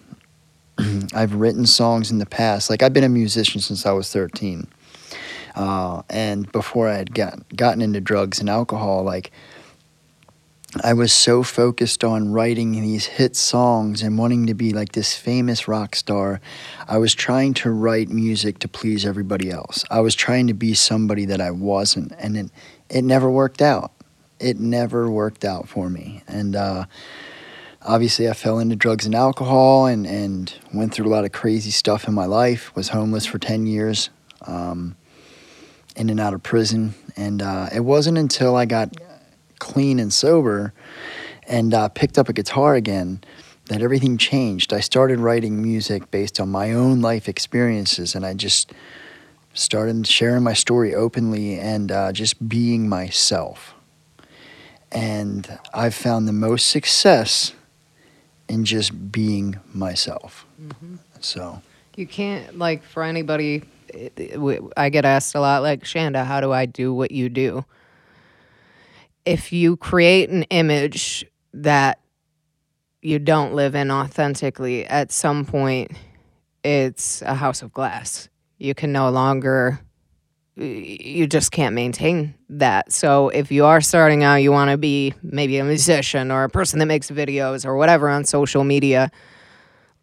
I've 1.14 1.34
written 1.34 1.66
songs 1.66 2.10
in 2.10 2.18
the 2.18 2.26
past. 2.26 2.70
Like 2.70 2.82
I've 2.82 2.92
been 2.92 3.04
a 3.04 3.08
musician 3.08 3.60
since 3.60 3.86
I 3.86 3.92
was 3.92 4.12
thirteen. 4.12 4.68
Uh, 5.54 6.02
and 6.10 6.50
before 6.50 6.88
I 6.88 6.96
had 6.96 7.14
got, 7.14 7.38
gotten 7.54 7.80
into 7.80 8.00
drugs 8.00 8.40
and 8.40 8.50
alcohol, 8.50 9.04
like 9.04 9.30
I 10.82 10.92
was 10.92 11.12
so 11.12 11.44
focused 11.44 12.02
on 12.02 12.32
writing 12.32 12.72
these 12.72 13.06
hit 13.06 13.36
songs 13.36 14.02
and 14.02 14.18
wanting 14.18 14.46
to 14.46 14.54
be 14.54 14.72
like 14.72 14.92
this 14.92 15.14
famous 15.16 15.68
rock 15.68 15.94
star. 15.94 16.40
I 16.88 16.98
was 16.98 17.14
trying 17.14 17.54
to 17.54 17.70
write 17.70 18.08
music 18.08 18.58
to 18.60 18.68
please 18.68 19.06
everybody 19.06 19.50
else. 19.50 19.84
I 19.90 20.00
was 20.00 20.16
trying 20.16 20.48
to 20.48 20.54
be 20.54 20.74
somebody 20.74 21.26
that 21.26 21.40
I 21.40 21.52
wasn't, 21.52 22.12
and 22.18 22.36
it 22.36 22.50
it 22.88 23.02
never 23.02 23.30
worked 23.30 23.62
out. 23.62 23.92
It 24.40 24.58
never 24.58 25.08
worked 25.08 25.44
out 25.44 25.68
for 25.68 25.88
me, 25.88 26.22
and 26.26 26.56
uh, 26.56 26.86
obviously 27.84 28.28
I 28.28 28.32
fell 28.32 28.58
into 28.58 28.76
drugs 28.76 29.06
and 29.06 29.14
alcohol, 29.14 29.86
and 29.86 30.06
and 30.06 30.52
went 30.72 30.94
through 30.94 31.06
a 31.06 31.12
lot 31.14 31.24
of 31.24 31.32
crazy 31.32 31.70
stuff 31.70 32.08
in 32.08 32.14
my 32.14 32.26
life. 32.26 32.74
Was 32.74 32.88
homeless 32.88 33.26
for 33.26 33.38
ten 33.38 33.66
years. 33.66 34.10
Um, 34.42 34.96
in 35.96 36.10
and 36.10 36.20
out 36.20 36.34
of 36.34 36.42
prison. 36.42 36.94
And 37.16 37.42
uh, 37.42 37.68
it 37.74 37.80
wasn't 37.80 38.18
until 38.18 38.56
I 38.56 38.64
got 38.64 38.94
clean 39.58 39.98
and 39.98 40.12
sober 40.12 40.72
and 41.46 41.72
uh, 41.72 41.88
picked 41.88 42.18
up 42.18 42.28
a 42.28 42.32
guitar 42.32 42.74
again 42.74 43.22
that 43.66 43.80
everything 43.80 44.18
changed. 44.18 44.72
I 44.72 44.80
started 44.80 45.20
writing 45.20 45.62
music 45.62 46.10
based 46.10 46.40
on 46.40 46.48
my 46.50 46.72
own 46.72 47.00
life 47.00 47.28
experiences, 47.28 48.14
and 48.14 48.26
I 48.26 48.34
just 48.34 48.72
started 49.54 50.06
sharing 50.06 50.42
my 50.42 50.52
story 50.52 50.94
openly 50.94 51.58
and 51.58 51.90
uh, 51.90 52.12
just 52.12 52.46
being 52.46 52.88
myself. 52.88 53.74
And 54.92 55.58
I've 55.72 55.94
found 55.94 56.28
the 56.28 56.32
most 56.32 56.68
success 56.68 57.54
in 58.48 58.64
just 58.64 59.10
being 59.12 59.58
myself. 59.72 60.46
Mm-hmm. 60.60 60.96
So. 61.20 61.62
You 61.96 62.06
can't 62.06 62.58
like 62.58 62.82
for 62.82 63.02
anybody. 63.02 63.62
it- 63.88 64.12
it- 64.16 64.32
w- 64.34 64.70
I 64.76 64.88
get 64.88 65.04
asked 65.04 65.34
a 65.36 65.40
lot, 65.40 65.62
like 65.62 65.84
Shanda, 65.84 66.24
how 66.24 66.40
do 66.40 66.50
I 66.52 66.66
do 66.66 66.92
what 66.92 67.12
you 67.12 67.28
do? 67.28 67.64
If 69.24 69.52
you 69.52 69.76
create 69.76 70.30
an 70.30 70.42
image 70.44 71.24
that 71.52 72.00
you 73.02 73.18
don't 73.18 73.54
live 73.54 73.74
in 73.74 73.90
authentically, 73.90 74.84
at 74.86 75.12
some 75.12 75.44
point, 75.44 75.92
it's 76.64 77.22
a 77.22 77.34
house 77.34 77.62
of 77.62 77.72
glass. 77.72 78.28
You 78.58 78.74
can 78.74 78.90
no 78.92 79.10
longer. 79.10 79.78
You 80.56 81.26
just 81.26 81.50
can't 81.50 81.74
maintain 81.74 82.34
that. 82.48 82.92
So 82.92 83.28
if 83.30 83.50
you 83.50 83.64
are 83.64 83.80
starting 83.80 84.22
out, 84.22 84.36
you 84.36 84.52
want 84.52 84.70
to 84.70 84.78
be 84.78 85.14
maybe 85.22 85.58
a 85.58 85.64
musician 85.64 86.30
or 86.30 86.44
a 86.44 86.48
person 86.48 86.78
that 86.78 86.86
makes 86.86 87.10
videos 87.10 87.66
or 87.66 87.76
whatever 87.76 88.08
on 88.08 88.24
social 88.24 88.62
media 88.62 89.10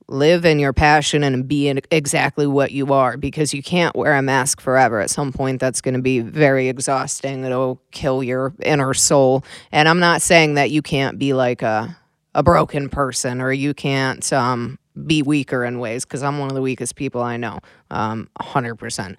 live 0.07 0.43
in 0.43 0.59
your 0.59 0.73
passion 0.73 1.23
and 1.23 1.47
be 1.47 1.69
exactly 1.89 2.45
what 2.45 2.71
you 2.71 2.91
are 2.91 3.15
because 3.15 3.53
you 3.53 3.63
can't 3.63 3.95
wear 3.95 4.13
a 4.13 4.21
mask 4.21 4.59
forever. 4.59 4.99
At 4.99 5.09
some 5.09 5.31
point, 5.31 5.61
that's 5.61 5.79
going 5.79 5.93
to 5.93 6.01
be 6.01 6.19
very 6.19 6.67
exhausting. 6.67 7.45
It'll 7.45 7.81
kill 7.91 8.21
your 8.21 8.53
inner 8.61 8.93
soul. 8.93 9.45
And 9.71 9.87
I'm 9.87 9.99
not 9.99 10.21
saying 10.21 10.55
that 10.55 10.69
you 10.69 10.81
can't 10.81 11.17
be 11.17 11.33
like 11.33 11.61
a 11.61 11.97
a 12.33 12.43
broken 12.43 12.89
person 12.89 13.41
or 13.41 13.51
you 13.51 13.73
can't 13.73 14.31
um, 14.31 14.79
be 15.05 15.21
weaker 15.21 15.65
in 15.65 15.79
ways 15.79 16.05
because 16.05 16.23
I'm 16.23 16.39
one 16.39 16.49
of 16.49 16.55
the 16.55 16.61
weakest 16.61 16.95
people 16.95 17.21
I 17.21 17.37
know, 17.37 17.59
um, 17.89 18.29
100%. 18.39 19.17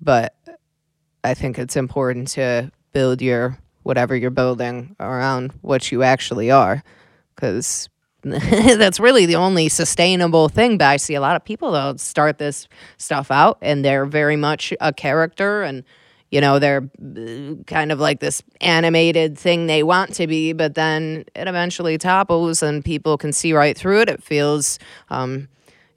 But 0.00 0.34
I 1.24 1.34
think 1.34 1.58
it's 1.58 1.76
important 1.76 2.28
to 2.32 2.70
build 2.92 3.22
your 3.22 3.58
whatever 3.82 4.14
you're 4.14 4.30
building 4.30 4.94
around 5.00 5.52
what 5.62 5.90
you 5.90 6.02
actually 6.02 6.50
are 6.50 6.82
because 7.34 7.88
that's 8.22 9.00
really 9.00 9.26
the 9.26 9.36
only 9.36 9.68
sustainable 9.68 10.48
thing. 10.48 10.78
But 10.78 10.86
I 10.86 10.96
see 10.98 11.14
a 11.14 11.20
lot 11.20 11.36
of 11.36 11.44
people 11.44 11.72
that'll 11.72 11.98
start 11.98 12.38
this 12.38 12.68
stuff 12.98 13.30
out 13.30 13.58
and 13.60 13.84
they're 13.84 14.06
very 14.06 14.36
much 14.36 14.72
a 14.80 14.92
character 14.92 15.62
and 15.62 15.84
you 16.30 16.40
know 16.40 16.58
they're 16.58 16.88
uh, 17.00 17.54
kind 17.66 17.92
of 17.92 18.00
like 18.00 18.20
this 18.20 18.42
animated 18.60 19.38
thing 19.38 19.66
they 19.66 19.82
want 19.82 20.14
to 20.14 20.26
be, 20.26 20.52
but 20.52 20.74
then 20.74 21.24
it 21.34 21.46
eventually 21.48 21.96
topples 21.98 22.62
and 22.62 22.84
people 22.84 23.16
can 23.16 23.32
see 23.32 23.52
right 23.52 23.76
through 23.76 24.00
it. 24.00 24.08
It 24.08 24.22
feels 24.22 24.78
um, 25.10 25.48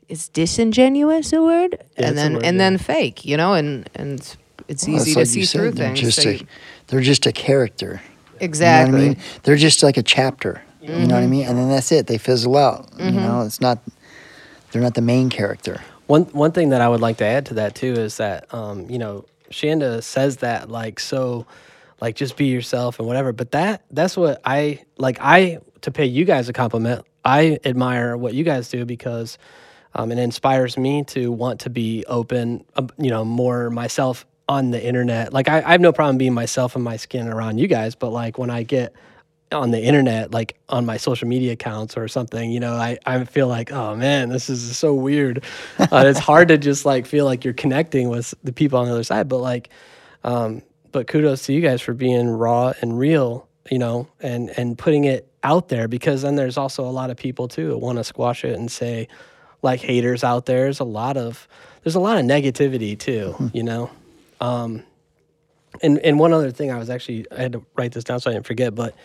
is 0.10 0.30
disingenuous 0.30 1.34
a 1.34 1.42
word, 1.42 1.78
Yeah, 1.98 2.08
and 2.10 2.12
a 2.12 2.14
then 2.14 2.34
word, 2.36 2.46
and 2.46 2.56
yeah. 2.58 2.64
then 2.70 2.78
fake, 2.78 3.26
you 3.26 3.36
know, 3.36 3.54
and 3.54 3.90
and 3.96 4.38
it's 4.68 4.88
Well, 4.88 4.96
easy 4.98 5.12
it's 5.12 5.14
to 5.14 5.20
like 5.20 5.28
see 5.28 5.40
you 5.42 5.46
through 5.48 5.70
said, 5.72 5.76
they're 5.78 5.88
things. 5.88 6.00
Just 6.02 6.22
so 6.22 6.30
a, 6.30 6.34
you- 6.34 6.48
they're 6.88 7.02
just 7.02 7.26
a 7.26 7.32
character. 7.32 8.02
exactly. 8.40 8.92
You 8.92 8.92
know 8.92 9.08
what 9.10 9.18
I 9.18 9.22
mean? 9.22 9.24
They're 9.44 9.56
just 9.56 9.84
like 9.84 9.98
a 9.98 10.04
chapter. 10.04 10.62
You 10.82 10.90
know 10.90 10.94
Mm-hmm. 11.00 11.10
what 11.12 11.24
I 11.24 11.28
mean? 11.28 11.46
And 11.48 11.58
then 11.58 11.70
that's 11.70 11.92
it. 11.92 12.08
They 12.08 12.18
fizzle 12.18 12.56
out. 12.58 12.90
You 12.98 13.12
know, 13.12 13.42
it's 13.42 13.60
not. 13.60 13.80
They're 14.72 14.82
not 14.82 14.94
the 14.94 15.02
main 15.02 15.30
character. 15.30 15.82
One 16.08 16.24
one 16.26 16.52
thing 16.54 16.70
that 16.70 16.80
I 16.82 16.88
would 16.88 17.02
like 17.02 17.18
to 17.18 17.26
add 17.26 17.46
to 17.48 17.56
that 17.56 17.76
too 17.76 17.94
is 17.94 18.18
that 18.18 18.54
um, 18.54 18.90
you 18.90 18.98
know 18.98 19.26
Shanda 19.52 20.02
says 20.04 20.38
that 20.38 20.70
like 20.70 21.00
so 21.00 21.46
like 22.00 22.16
just 22.16 22.38
be 22.38 22.46
yourself 22.46 23.00
and 23.00 23.08
whatever. 23.08 23.34
But 23.34 23.52
that 23.52 23.84
that's 23.92 24.16
what 24.16 24.40
I 24.46 24.84
like. 24.98 25.18
I 25.20 25.60
to 25.82 25.92
pay 25.92 26.06
you 26.06 26.24
guys 26.26 26.48
a 26.48 26.54
compliment. 26.54 27.06
I 27.26 27.60
admire 27.66 28.16
what 28.16 28.34
you 28.34 28.46
guys 28.46 28.70
do 28.70 28.86
because 28.86 29.38
um, 29.96 30.12
it 30.12 30.18
inspires 30.20 30.78
me 30.78 31.04
to 31.06 31.30
want 31.32 31.60
to 31.62 31.70
be 31.70 32.06
open. 32.08 32.64
uh, 32.78 32.88
you 32.98 33.10
know, 33.10 33.26
more 33.26 33.70
myself 33.70 34.26
on 34.50 34.72
the 34.72 34.84
internet. 34.84 35.34
Like 35.34 35.50
I, 35.50 35.58
I 35.58 35.72
have 35.72 35.82
no 35.82 35.92
problem 35.92 36.18
being 36.18 36.34
myself 36.34 36.76
and 36.76 36.84
my 36.84 36.98
skin 36.98 37.28
around 37.28 37.58
you 37.58 37.68
guys. 37.68 37.96
But 37.96 38.12
like 38.12 38.38
when 38.38 38.50
I 38.50 38.64
get 38.64 38.94
on 39.52 39.72
the 39.72 39.82
internet, 39.82 40.32
like 40.32 40.58
on 40.70 40.86
my 40.86 40.98
social 40.98 41.28
media 41.28 41.54
accounts 41.54 41.98
or 41.98 42.08
something, 42.08 42.52
you 42.52 42.60
know, 42.60 42.74
I, 42.74 42.98
I 43.06 43.24
feel 43.26 43.48
like, 43.48 43.72
oh 43.72 43.96
man, 43.96 44.30
this 44.30 44.50
is 44.50 44.78
so 44.78 44.94
weird. 44.94 45.44
Uh, 45.80 46.04
it's 46.06 46.20
hard 46.20 46.50
to 46.50 46.58
just 46.58 46.86
like 46.86 47.06
feel 47.06 47.24
like 47.24 47.46
you're 47.46 47.54
connecting 47.54 48.10
with 48.10 48.34
the 48.44 48.52
people 48.52 48.78
on 48.78 48.88
the 48.88 48.92
other 48.92 49.04
side. 49.04 49.30
But 49.30 49.38
like, 49.38 49.70
um, 50.24 50.62
but 50.92 51.08
kudos 51.08 51.46
to 51.46 51.54
you 51.54 51.62
guys 51.62 51.82
for 51.82 51.94
being 51.94 52.28
raw 52.28 52.74
and 52.82 52.98
real, 52.98 53.48
you 53.72 53.80
know, 53.80 54.08
and 54.20 54.50
and 54.58 54.78
putting 54.78 55.06
it 55.06 55.32
out 55.44 55.70
there 55.70 55.88
because 55.88 56.24
then 56.24 56.36
there's 56.36 56.58
also 56.58 56.84
a 56.84 56.92
lot 56.92 57.10
of 57.10 57.16
people 57.18 57.48
too 57.48 57.70
that 57.70 57.78
want 57.78 57.98
to 58.00 58.04
squash 58.04 58.44
it 58.44 58.58
and 58.58 58.70
say, 58.72 59.08
like 59.62 59.80
haters 59.80 60.24
out 60.24 60.46
there. 60.46 60.64
There's 60.64 60.80
a 60.80 60.84
lot 60.86 61.16
of 61.16 61.48
there's 61.84 61.96
a 61.96 62.00
lot 62.00 62.18
of 62.18 62.26
negativity 62.26 62.98
too, 63.00 63.36
you 63.54 63.64
know. 63.64 63.90
Um, 64.40 64.84
and 65.82 66.00
and 66.00 66.20
one 66.20 66.34
other 66.34 66.52
thing, 66.52 66.72
I 66.72 66.78
was 66.78 66.90
actually 66.90 67.26
I 67.32 67.42
had 67.42 67.52
to 67.54 67.66
write 67.76 67.92
this 67.92 68.04
down 68.04 68.20
so 68.20 68.30
I 68.30 68.34
didn't 68.34 68.46
forget, 68.46 68.74
but 68.74 68.96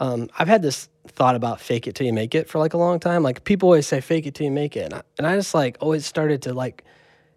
um, 0.00 0.28
I've 0.38 0.48
had 0.48 0.62
this 0.62 0.88
thought 1.08 1.36
about 1.36 1.60
fake 1.60 1.86
it 1.86 1.94
till 1.94 2.06
you 2.06 2.12
make 2.12 2.34
it 2.34 2.48
for 2.48 2.58
like 2.58 2.74
a 2.74 2.78
long 2.78 2.98
time. 2.98 3.22
Like 3.22 3.44
people 3.44 3.68
always 3.68 3.86
say 3.86 4.00
fake 4.00 4.26
it 4.26 4.34
till 4.34 4.46
you 4.46 4.50
make 4.52 4.76
it, 4.76 4.86
and 4.86 4.94
I, 4.94 5.02
and 5.18 5.26
I 5.26 5.36
just 5.36 5.54
like 5.54 5.76
always 5.80 6.04
started 6.06 6.42
to 6.42 6.54
like 6.54 6.84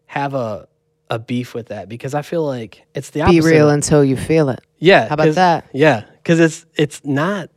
have 0.08 0.34
a 0.34 0.68
a 1.10 1.20
beef 1.20 1.54
with 1.54 1.68
that 1.68 1.88
because 1.88 2.14
I 2.14 2.22
feel 2.22 2.46
like 2.46 2.86
it's 2.94 3.12
the 3.12 3.24
Be 3.26 3.42
real 3.42 3.70
until 3.70 4.04
you 4.04 4.18
feel 4.18 4.50
it. 4.50 4.60
yeah. 4.78 5.08
How 5.08 5.14
about 5.14 5.36
that? 5.36 5.66
Yeah, 5.74 6.04
because 6.18 6.40
it's 6.40 6.66
it's 6.76 7.04
not 7.06 7.50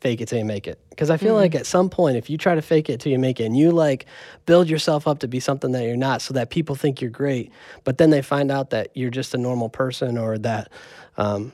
fake 0.00 0.20
it 0.20 0.28
till 0.28 0.38
you 0.38 0.44
make 0.44 0.66
it. 0.66 0.78
Because 0.90 1.10
I 1.10 1.16
feel 1.16 1.34
Mm-hmm. 1.34 1.36
like 1.36 1.54
at 1.54 1.66
some 1.66 1.88
point, 1.90 2.16
if 2.16 2.28
you 2.30 2.38
try 2.38 2.54
to 2.54 2.62
fake 2.62 2.88
it 2.90 3.00
till 3.00 3.12
you 3.12 3.18
make 3.18 3.40
it, 3.40 3.44
and 3.44 3.56
you 3.56 3.70
like 3.72 4.06
build 4.46 4.68
yourself 4.68 5.06
up 5.08 5.20
to 5.20 5.28
be 5.28 5.40
something 5.40 5.72
that 5.72 5.84
you're 5.84 5.96
not, 5.96 6.22
so 6.22 6.34
that 6.34 6.50
people 6.50 6.74
think 6.74 7.00
you're 7.00 7.10
great, 7.10 7.52
but 7.84 7.98
then 7.98 8.10
they 8.10 8.22
find 8.22 8.50
out 8.50 8.70
that 8.70 8.90
you're 8.94 9.10
just 9.10 9.34
a 9.34 9.38
normal 9.38 9.68
person 9.68 10.18
or 10.18 10.38
that 10.38 10.70
um, 11.16 11.52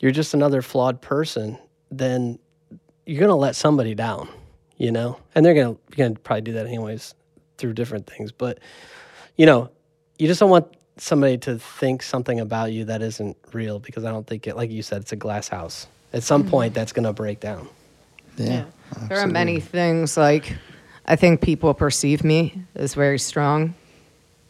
you're 0.00 0.12
just 0.12 0.34
another 0.34 0.62
flawed 0.62 1.00
person, 1.00 1.58
then 1.90 2.38
you're 3.06 3.20
gonna 3.20 3.36
let 3.36 3.56
somebody 3.56 3.94
down, 3.94 4.28
you 4.76 4.90
know, 4.92 5.18
and 5.34 5.44
they're 5.44 5.54
gonna 5.54 5.76
you're 5.96 6.08
gonna 6.08 6.18
probably 6.20 6.42
do 6.42 6.52
that 6.52 6.66
anyways 6.66 7.14
through 7.58 7.72
different 7.74 8.06
things. 8.06 8.32
But 8.32 8.58
you 9.36 9.46
know, 9.46 9.70
you 10.18 10.26
just 10.26 10.40
don't 10.40 10.50
want 10.50 10.66
somebody 10.96 11.36
to 11.38 11.58
think 11.58 12.02
something 12.02 12.38
about 12.40 12.72
you 12.72 12.84
that 12.84 13.02
isn't 13.02 13.36
real 13.52 13.78
because 13.80 14.04
I 14.04 14.10
don't 14.10 14.26
think 14.26 14.46
it, 14.46 14.56
like 14.56 14.70
you 14.70 14.82
said, 14.82 15.02
it's 15.02 15.12
a 15.12 15.16
glass 15.16 15.48
house. 15.48 15.86
At 16.14 16.22
some 16.22 16.42
Mm-hmm. 16.42 16.50
point, 16.50 16.74
that's 16.74 16.92
gonna 16.92 17.12
break 17.12 17.40
down. 17.40 17.68
Yeah. 18.38 18.64
There 19.08 19.18
are 19.18 19.26
many 19.26 19.60
things 19.60 20.16
like 20.16 20.56
I 21.06 21.16
think 21.16 21.42
people 21.42 21.74
perceive 21.74 22.24
me 22.24 22.62
as 22.74 22.94
very 22.94 23.18
strong, 23.18 23.74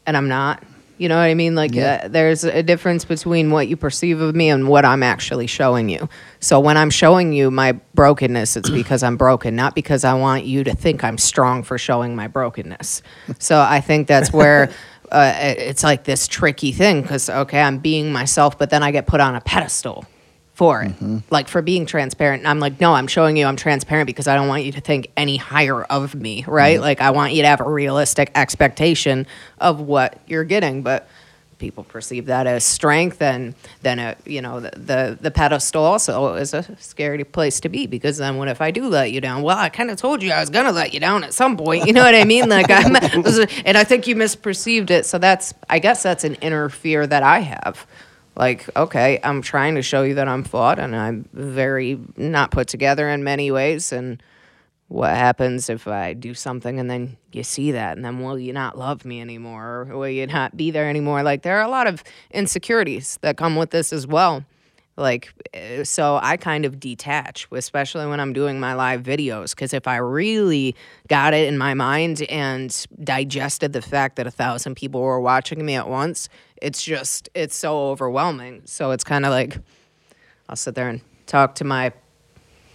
and 0.07 0.17
I'm 0.17 0.29
not. 0.29 0.63
You 0.97 1.09
know 1.09 1.17
what 1.17 1.25
I 1.25 1.35
mean? 1.35 1.57
Like, 1.57 1.75
Yeah. 1.75 2.03
uh, 2.05 2.09
there's 2.09 2.45
a 2.45 2.63
difference 2.63 3.05
between 3.05 3.51
what 3.51 3.67
you 3.67 3.77
perceive 3.77 4.21
of 4.21 4.37
me 4.37 4.49
and 4.49 4.69
what 4.69 4.85
I'm 4.85 5.03
actually 5.03 5.49
showing 5.49 5.89
you. 5.89 6.09
So 6.39 6.61
when 6.61 6.77
I'm 6.77 6.91
showing 6.91 7.33
you 7.33 7.51
my 7.51 7.73
brokenness, 7.95 8.57
it's 8.57 8.71
because 8.83 9.03
I'm 9.03 9.17
broken, 9.17 9.57
not 9.57 9.75
because 9.75 10.05
I 10.05 10.15
want 10.15 10.45
you 10.45 10.63
to 10.63 10.73
think 10.75 11.03
I'm 11.03 11.19
strong 11.19 11.65
for 11.65 11.79
showing 11.79 12.15
my 12.15 12.29
brokenness. 12.29 13.03
So 13.41 13.59
I 13.61 13.81
think 13.81 14.07
that's 14.07 14.33
where. 14.33 14.71
Uh, 15.13 15.33
it's 15.37 15.83
like 15.85 16.05
this 16.05 16.27
tricky 16.27 16.73
thing 16.73 17.03
because 17.03 17.29
okay, 17.29 17.61
I'm 17.61 17.79
being 17.79 18.11
myself, 18.13 18.59
but 18.59 18.71
then 18.71 18.83
I 18.83 18.91
get 18.91 19.07
put 19.07 19.21
on 19.21 19.35
a 19.35 19.41
pedestal 19.41 20.07
for 20.55 20.83
it, 20.83 20.93
mm-hmm. 20.93 21.19
like 21.31 21.49
for 21.49 21.63
being 21.63 21.85
transparent. 21.85 22.43
And 22.43 22.49
I'm 22.49 22.61
like, 22.61 22.81
no, 22.81 22.95
I'm 22.95 23.09
showing 23.09 23.37
you 23.37 23.45
I'm 23.45 23.57
transparent 23.57 24.07
because 24.07 24.29
I 24.29 24.37
don't 24.37 24.47
want 24.47 24.65
you 24.65 24.73
to 24.73 24.81
think 24.81 25.11
any 25.17 25.37
higher 25.37 25.83
of 25.83 26.15
me, 26.15 26.45
right? 26.47 26.77
Mm-hmm. 26.77 26.83
Like, 26.83 27.01
I 27.01 27.11
want 27.11 27.33
you 27.35 27.43
to 27.43 27.49
have 27.49 27.61
a 27.61 27.69
realistic 27.69 28.31
expectation 28.37 29.27
of 29.59 29.81
what 29.81 30.21
you're 30.29 30.45
getting. 30.45 30.83
But 30.83 31.09
people 31.59 31.83
perceive 31.83 32.27
that 32.27 32.47
as 32.47 32.63
strength, 32.63 33.21
and 33.21 33.57
then 33.83 33.99
it, 33.99 34.19
you 34.27 34.41
know, 34.43 34.61
the, 34.61 34.71
the 34.77 35.19
the 35.21 35.31
pedestal 35.33 35.83
also 35.83 36.35
is 36.35 36.55
a 36.55 36.65
scary 36.79 37.25
place 37.25 37.59
to 37.61 37.69
be 37.69 37.89
because 37.89 38.19
then 38.19 38.37
what 38.37 38.47
if 38.47 38.61
I 38.61 38.71
do 38.71 38.87
let 38.89 39.11
you 39.11 39.21
down? 39.21 39.43
Well, 39.43 39.59
I 39.59 39.71
kind 39.71 39.91
of 39.91 39.97
told 39.97 40.23
you 40.23 40.31
I 40.31 40.39
was 40.39 40.51
gonna 40.51 40.73
let 40.73 40.95
you 40.95 41.01
down 41.01 41.25
at 41.25 41.35
some 41.35 41.57
point. 41.57 41.87
You 41.87 41.93
know 41.93 42.05
what 42.05 42.15
I 42.15 42.25
mean? 42.25 42.49
Like, 42.49 42.67
I'm, 42.69 42.95
and 43.65 43.77
I 43.77 43.83
think 43.83 44.07
you 44.07 44.15
misperceived 44.15 44.91
it. 44.91 45.05
So 45.05 45.19
that's, 45.19 45.53
I 45.69 45.81
guess, 45.81 46.05
that's 46.05 46.23
an 46.23 46.37
inner 46.37 46.69
fear 46.69 47.09
that 47.09 47.25
I 47.25 47.41
have 47.41 47.87
like 48.37 48.69
okay 48.77 49.21
i'm 49.23 49.43
trying 49.43 49.75
to 49.75 49.83
show 49.83 50.03
you 50.03 50.15
that 50.15 50.29
i'm 50.29 50.43
flawed 50.43 50.79
and 50.79 50.95
i'm 50.97 51.29
very 51.33 51.99
not 52.17 52.51
put 52.51 52.69
together 52.69 53.09
in 53.09 53.25
many 53.25 53.51
ways. 53.51 53.93
And 53.93 54.23
what 54.89 55.11
happens 55.11 55.71
if 55.71 55.89
i 55.89 56.13
do 56.13 56.35
something 56.35 56.79
and 56.79 56.91
then 56.91 57.17
you 57.33 57.43
see 57.43 57.73
that 57.73 57.97
and 57.97 58.05
then 58.05 58.21
will 58.21 58.39
you 58.39 58.53
not 58.53 58.79
love 58.79 59.05
me 59.05 59.21
anymore? 59.21 59.89
Or 59.91 59.99
will 59.99 60.09
you 60.09 60.27
not 60.27 60.57
be 60.57 60.71
there 60.71 60.89
anymore? 60.89 61.23
Like 61.23 61.43
there 61.43 61.59
are 61.59 61.65
a 61.65 61.71
lot 61.71 61.87
of 61.87 62.05
insecurities 62.31 63.19
that 63.23 63.37
come 63.37 63.57
with 63.57 63.71
this 63.71 63.93
as 63.93 64.07
well 64.07 64.45
like 64.97 65.33
eh, 65.55 65.83
so 65.83 66.19
i 66.23 66.37
kind 66.37 66.65
of 66.65 66.79
detach 66.79 67.49
especially 67.51 68.07
when 68.07 68.21
i'm 68.21 68.33
doing 68.33 68.61
my 68.61 68.75
live 68.75 69.03
videos 69.03 69.51
because 69.51 69.75
if 69.75 69.89
i 69.89 69.97
really 69.97 70.75
got 71.09 71.35
it 71.35 71.49
in 71.49 71.59
my 71.59 71.75
mind 71.75 72.23
and 72.31 72.87
digested 73.03 73.73
the 73.73 73.83
fact 73.83 74.17
that 74.17 74.27
a 74.27 74.31
thousand 74.31 74.77
people 74.77 75.01
were 75.01 75.21
watching 75.21 75.65
me 75.67 75.75
at 75.75 75.89
once 75.89 76.29
it's 76.63 76.83
just 76.83 77.29
it's 77.35 77.55
so 77.57 77.89
overwhelming. 77.91 78.63
So 78.65 78.93
it's 78.93 79.05
kind 79.05 79.25
of 79.27 79.31
like 79.33 79.59
i'll 80.49 80.57
sit 80.57 80.75
there 80.77 80.89
and 80.89 81.01
talk 81.27 81.57
to 81.57 81.65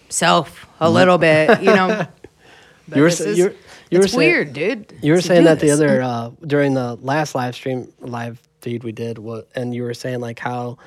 myself 0.10 0.68
a 0.80 0.90
little 0.90 1.18
bit 1.18 1.60
you 1.62 1.74
know? 1.74 2.06
You 2.96 3.04
were 3.04 3.08
is- 3.10 3.38
you 3.38 3.44
were- 3.46 3.56
you 3.92 4.00
were 4.00 4.06
it's 4.06 4.14
saying- 4.14 4.32
weird 4.32 4.54
dude 4.54 4.94
You 5.04 5.14
were 5.14 5.22
saying 5.22 5.42
do 5.44 5.46
that 5.50 5.60
the 5.60 5.70
other 5.72 6.02
uh, 6.12 6.32
during 6.46 6.74
the 6.74 6.96
last 6.96 7.36
live 7.36 7.54
stream 7.56 7.92
live 8.00 8.42
feed 8.62 8.84
we 8.84 8.92
did, 8.92 9.18
what, 9.20 9.48
and 9.56 9.74
you 9.74 9.84
were 9.84 9.94
saying 9.94 10.20
like 10.22 10.38
how 10.40 10.78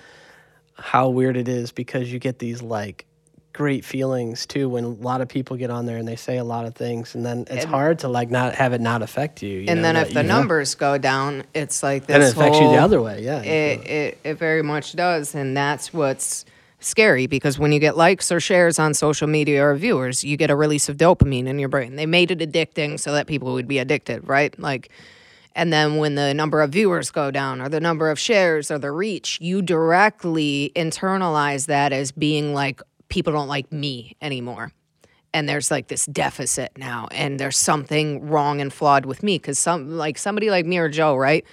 how 0.82 1.08
weird 1.08 1.36
it 1.36 1.48
is 1.48 1.72
because 1.72 2.12
you 2.12 2.18
get 2.18 2.38
these 2.38 2.60
like 2.62 3.06
great 3.52 3.84
feelings 3.84 4.46
too 4.46 4.66
when 4.68 4.82
a 4.84 4.88
lot 4.88 5.20
of 5.20 5.28
people 5.28 5.56
get 5.56 5.70
on 5.70 5.84
there 5.84 5.98
and 5.98 6.08
they 6.08 6.16
say 6.16 6.38
a 6.38 6.44
lot 6.44 6.64
of 6.64 6.74
things, 6.74 7.14
and 7.14 7.24
then 7.24 7.40
it's 7.50 7.64
And- 7.64 7.70
hard 7.70 7.98
to 8.00 8.08
like 8.08 8.30
not 8.30 8.54
have 8.54 8.72
it 8.72 8.80
not 8.80 9.02
affect 9.02 9.42
you. 9.42 9.58
you 9.60 9.66
and 9.68 9.76
know, 9.80 9.82
then 9.82 9.96
if 9.96 10.12
the 10.14 10.22
numbers 10.22 10.74
go 10.74 10.98
down 10.98 11.44
it's 11.54 11.82
like 11.82 12.06
this 12.06 12.14
then 12.16 12.22
it 12.22 12.32
affects 12.32 12.58
you 12.58 12.68
the 12.68 12.78
other 12.78 13.00
way. 13.02 13.22
Yeah, 13.22 13.42
it, 13.42 13.86
it, 13.86 14.18
it 14.24 14.34
very 14.38 14.62
much 14.62 14.94
does 14.94 15.34
and 15.34 15.56
that's 15.56 15.92
what's 15.92 16.44
scary 16.80 17.26
because 17.28 17.58
when 17.60 17.70
you 17.70 17.78
get 17.78 17.96
likes 17.96 18.32
or 18.32 18.40
shares 18.40 18.78
on 18.80 18.92
social 18.92 19.28
media 19.28 19.62
or 19.64 19.74
viewers 19.76 20.24
you 20.24 20.36
get 20.36 20.50
a 20.50 20.56
release 20.56 20.88
of 20.88 20.96
dopamine 20.96 21.46
in 21.46 21.56
your 21.60 21.68
brain 21.68 21.94
they 21.94 22.06
made 22.06 22.32
it 22.32 22.40
addicting 22.40 22.98
so 22.98 23.12
that 23.12 23.28
people 23.28 23.52
would 23.52 23.68
be 23.68 23.78
addicted 23.78 24.26
right 24.26 24.58
like 24.58 24.90
and 25.54 25.72
then 25.72 25.96
when 25.96 26.14
the 26.14 26.34
number 26.34 26.60
of 26.60 26.70
viewers 26.70 27.10
go 27.10 27.30
down 27.30 27.60
or 27.60 27.68
the 27.68 27.80
number 27.80 28.10
of 28.10 28.18
shares 28.18 28.70
or 28.70 28.78
the 28.78 28.90
reach 28.90 29.38
you 29.40 29.62
directly 29.62 30.72
internalize 30.74 31.66
that 31.66 31.92
as 31.92 32.12
being 32.12 32.54
like 32.54 32.80
people 33.08 33.32
don't 33.32 33.48
like 33.48 33.70
me 33.70 34.16
anymore. 34.22 34.72
And 35.34 35.48
there's 35.48 35.70
like 35.70 35.88
this 35.88 36.06
deficit 36.06 36.72
now 36.76 37.08
and 37.10 37.38
there's 37.38 37.56
something 37.56 38.26
wrong 38.26 38.60
and 38.60 38.72
flawed 38.72 39.06
with 39.06 39.22
me 39.22 39.36
because 39.36 39.58
some 39.58 39.96
like 39.96 40.18
somebody 40.18 40.50
like 40.50 40.66
me 40.66 40.78
or 40.78 40.88
joe 40.88 41.16
right? 41.16 41.44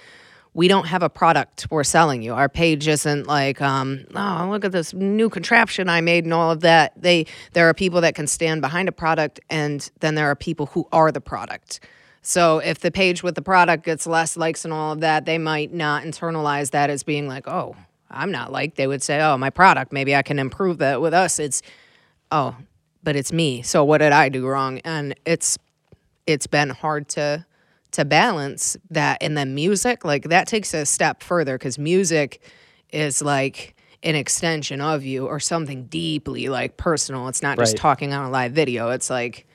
We 0.52 0.66
don't 0.68 0.86
have 0.86 1.02
a 1.02 1.08
product 1.08 1.68
we're 1.70 1.84
selling 1.84 2.22
you. 2.22 2.34
Our 2.34 2.48
page 2.48 2.88
isn't 2.88 3.26
like 3.26 3.60
um 3.60 4.06
oh 4.14 4.48
look 4.50 4.64
at 4.64 4.72
this 4.72 4.92
new 4.94 5.28
contraption 5.30 5.88
i 5.88 6.00
made 6.00 6.24
and 6.24 6.34
all 6.34 6.50
of 6.50 6.60
that. 6.60 6.92
They 7.00 7.26
there 7.52 7.68
are 7.68 7.74
people 7.74 8.00
that 8.00 8.14
can 8.14 8.26
stand 8.26 8.60
behind 8.62 8.88
a 8.88 8.92
product 8.92 9.38
and 9.50 9.90
then 10.00 10.14
there 10.14 10.30
are 10.30 10.36
people 10.36 10.66
who 10.66 10.88
are 10.92 11.12
the 11.12 11.20
product 11.20 11.80
so 12.22 12.58
if 12.58 12.80
the 12.80 12.90
page 12.90 13.22
with 13.22 13.34
the 13.34 13.42
product 13.42 13.84
gets 13.84 14.06
less 14.06 14.36
likes 14.36 14.64
and 14.64 14.74
all 14.74 14.92
of 14.92 15.00
that 15.00 15.24
they 15.24 15.38
might 15.38 15.72
not 15.72 16.02
internalize 16.02 16.70
that 16.70 16.90
as 16.90 17.02
being 17.02 17.28
like 17.28 17.48
oh 17.48 17.74
i'm 18.10 18.30
not 18.30 18.50
liked. 18.50 18.76
They 18.76 18.86
would 18.86 19.02
say 19.02 19.20
oh 19.20 19.36
my 19.36 19.50
product 19.50 19.92
maybe 19.92 20.14
i 20.14 20.22
can 20.22 20.38
improve 20.38 20.78
that 20.78 21.00
with 21.00 21.14
us. 21.14 21.38
It's 21.38 21.62
oh 22.30 22.56
but 23.02 23.16
it's 23.16 23.32
me. 23.32 23.62
So 23.62 23.84
what 23.84 23.98
did 23.98 24.12
i 24.12 24.28
do 24.28 24.46
wrong? 24.46 24.78
And 24.80 25.14
it's 25.24 25.58
it's 26.26 26.46
been 26.46 26.70
hard 26.70 27.08
to 27.10 27.46
to 27.92 28.04
balance 28.04 28.76
that 28.90 29.18
and 29.20 29.36
then 29.36 29.54
music 29.54 30.04
like 30.04 30.24
that 30.24 30.46
takes 30.46 30.72
a 30.74 30.86
step 30.86 31.22
further 31.24 31.58
because 31.58 31.76
music 31.76 32.40
is 32.92 33.20
like 33.20 33.74
an 34.02 34.14
extension 34.14 34.80
of 34.80 35.04
you 35.04 35.26
or 35.26 35.40
something 35.40 35.84
deeply 35.86 36.48
like 36.48 36.76
personal. 36.76 37.28
It's 37.28 37.42
not 37.42 37.58
just 37.58 37.76
talking 37.76 38.12
on 38.12 38.24
a 38.24 38.30
live 38.30 38.52
video. 38.52 38.90
It's 38.90 39.10
like 39.10 39.46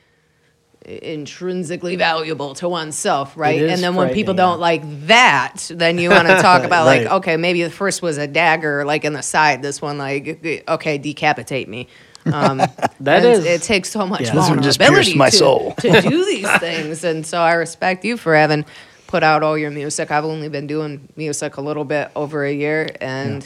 intrinsically 0.85 1.95
valuable 1.95 2.53
to 2.55 2.69
oneself 2.69 3.35
right? 3.35 3.61
and 3.63 3.81
then 3.81 3.95
when 3.95 4.13
people 4.13 4.33
don't 4.33 4.59
like 4.59 4.81
that 5.07 5.55
then 5.73 5.97
you 5.97 6.09
want 6.09 6.27
to 6.27 6.35
talk 6.41 6.63
about 6.69 6.85
like 6.85 7.07
okay 7.07 7.37
maybe 7.37 7.63
the 7.63 7.69
first 7.69 8.01
was 8.01 8.17
a 8.17 8.27
dagger 8.27 8.85
like 8.85 9.03
in 9.03 9.13
the 9.13 9.21
side 9.23 9.61
this 9.61 9.81
one 9.81 9.97
like 9.97 10.63
okay 10.67 10.97
decapitate 10.97 11.67
me. 11.67 11.87
Um 12.25 12.57
That 13.01 13.23
and 13.23 13.25
is- 13.25 13.45
it 13.45 13.61
takes 13.63 13.89
so 13.89 14.05
much 14.07 14.21
Yeah. 14.21 14.33
This 14.35 14.49
one 14.49 14.61
just 14.61 14.79
vulnerability 14.79 15.11
pierced 15.13 15.17
my 15.17 15.29
to, 15.29 15.35
soul. 15.37 15.73
to 15.79 16.01
do 16.01 16.25
these 16.33 16.51
things 16.57 17.03
and 17.03 17.25
so 17.25 17.39
i 17.39 17.53
respect 17.53 18.03
you 18.05 18.17
for 18.17 18.35
having 18.35 18.65
put 19.07 19.21
out 19.21 19.43
all 19.43 19.55
your 19.57 19.69
music. 19.71 20.09
I've 20.11 20.25
only 20.25 20.49
been 20.49 20.65
doing 20.67 21.07
music 21.15 21.57
a 21.57 21.61
little 21.61 21.85
bit 21.85 22.09
over 22.15 22.43
a 22.43 22.51
year 22.51 22.89
and 22.99 23.45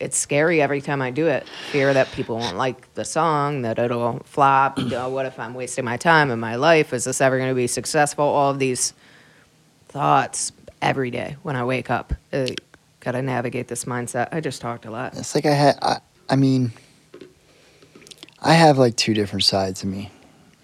it's 0.00 0.16
scary 0.16 0.60
every 0.60 0.80
time 0.80 1.02
i 1.02 1.10
do 1.10 1.26
it. 1.28 1.46
Fear 1.70 1.94
that 1.94 2.10
people 2.12 2.36
won't 2.36 2.56
like 2.56 2.92
the 2.94 3.04
song 3.04 3.62
that 3.62 3.78
it'll 3.78 4.20
flop 4.24 4.78
you 4.78 4.86
know, 4.86 5.08
what 5.08 5.26
if 5.26 5.38
i'm 5.38 5.54
wasting 5.54 5.84
my 5.84 5.96
time 5.96 6.30
and 6.30 6.40
my 6.40 6.56
life? 6.56 6.92
Is 6.92 7.04
this 7.04 7.20
ever 7.20 7.38
going 7.38 7.50
to 7.50 7.54
be 7.54 7.66
successful? 7.66 8.24
All 8.24 8.50
of 8.50 8.58
these 8.58 8.94
thoughts 9.88 10.52
every 10.82 11.10
day 11.10 11.36
when 11.42 11.56
i 11.56 11.64
wake 11.64 11.90
up. 11.90 12.14
Uh, 12.32 12.46
gotta 13.00 13.22
navigate 13.22 13.68
this 13.68 13.84
mindset. 13.86 14.28
I 14.32 14.40
just 14.40 14.60
talked 14.60 14.84
a 14.84 14.90
lot. 14.90 15.16
It's 15.16 15.34
like 15.34 15.46
I 15.46 15.52
had. 15.52 15.78
I, 15.82 15.98
I 16.28 16.36
mean, 16.36 16.72
I 18.40 18.54
have 18.54 18.78
like 18.78 18.96
two 18.96 19.14
different 19.14 19.44
sides 19.44 19.82
of 19.82 19.88
me. 19.88 20.10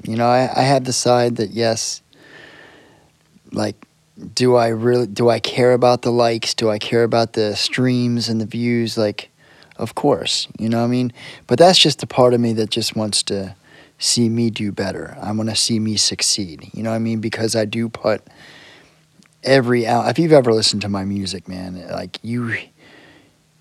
You 0.05 0.16
know, 0.16 0.27
I, 0.29 0.49
I 0.55 0.62
have 0.62 0.85
the 0.85 0.92
side 0.92 1.37
that 1.37 1.51
yes, 1.51 2.03
like, 3.51 3.87
do 4.35 4.57
I 4.57 4.68
really 4.68 5.07
do 5.07 5.29
I 5.29 5.40
care 5.40 5.72
about 5.72 6.02
the 6.02 6.11
likes? 6.11 6.55
Do 6.55 6.70
I 6.70 6.79
care 6.79 7.05
about 7.05 7.35
the 7.35 7.55
streams 7.55 8.29
and 8.29 8.40
the 8.40 8.46
views? 8.46 8.96
Like, 8.96 9.31
of 9.76 9.94
course, 9.94 10.49
you 10.59 10.68
know 10.68 10.78
what 10.78 10.84
I 10.84 10.88
mean. 10.88 11.12
But 11.47 11.59
that's 11.59 11.78
just 11.78 12.03
a 12.03 12.07
part 12.07 12.34
of 12.34 12.40
me 12.40 12.53
that 12.55 12.70
just 12.70 12.97
wants 12.97 13.22
to 13.24 13.55
see 13.99 14.28
me 14.28 14.51
do 14.51 14.72
better. 14.72 15.16
I 15.20 15.32
want 15.32 15.51
to 15.51 15.57
see 15.57 15.78
me 15.78 15.97
succeed. 15.97 16.70
You 16.72 16.82
know 16.82 16.90
what 16.90 16.97
I 16.97 17.01
mean? 17.01 17.20
Because 17.20 17.55
I 17.55 17.64
do 17.64 17.88
put 17.88 18.22
every 19.43 19.86
out. 19.86 20.09
If 20.09 20.18
you've 20.18 20.32
ever 20.32 20.53
listened 20.53 20.82
to 20.82 20.88
my 20.88 21.05
music, 21.05 21.49
man, 21.49 21.86
like 21.90 22.18
you 22.22 22.57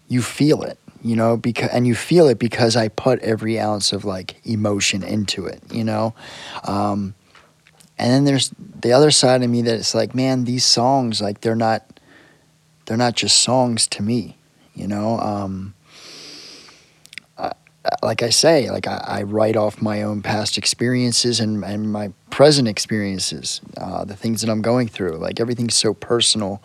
you 0.08 0.22
feel 0.22 0.62
it, 0.64 0.80
you 1.02 1.16
know, 1.16 1.36
because 1.36 1.70
and 1.72 1.86
you 1.86 1.96
feel 1.96 2.28
it 2.28 2.40
because 2.40 2.76
I 2.76 2.88
put 2.88 3.20
every 3.20 3.60
ounce 3.60 3.92
of 3.92 4.06
like 4.06 4.40
emotion 4.46 5.04
into 5.04 5.46
it, 5.46 5.62
you 5.72 5.84
know. 5.84 6.14
Um, 6.64 7.14
and 7.98 8.12
then 8.12 8.26
there's 8.26 8.52
the 8.58 8.92
other 8.92 9.12
side 9.12 9.44
of 9.44 9.50
me 9.50 9.62
that 9.64 9.76
it's 9.76 9.96
like, 9.96 10.14
man, 10.14 10.44
these 10.44 10.66
songs 10.66 11.22
like 11.22 11.42
they're 11.42 11.56
not 11.56 12.00
they're 12.86 12.98
not 12.98 13.16
just 13.16 13.40
songs 13.40 13.88
to 13.88 14.04
me. 14.04 14.38
You 14.74 14.88
know, 14.88 15.20
um, 15.20 15.74
like 18.02 18.24
I 18.24 18.30
say, 18.30 18.70
like 18.70 18.88
I, 18.88 19.04
I 19.08 19.24
write 19.24 19.56
off 19.56 19.82
my 19.82 20.02
own 20.02 20.22
past 20.22 20.58
experiences 20.58 21.40
and, 21.40 21.64
and 21.64 21.92
my 21.92 22.12
present 22.30 22.68
experiences, 22.68 23.62
uh, 23.78 24.06
the 24.06 24.16
things 24.16 24.42
that 24.42 24.50
I'm 24.50 24.62
going 24.62 24.88
through. 24.88 25.18
Like 25.18 25.40
everything's 25.40 25.76
so 25.76 25.94
personal. 25.94 26.62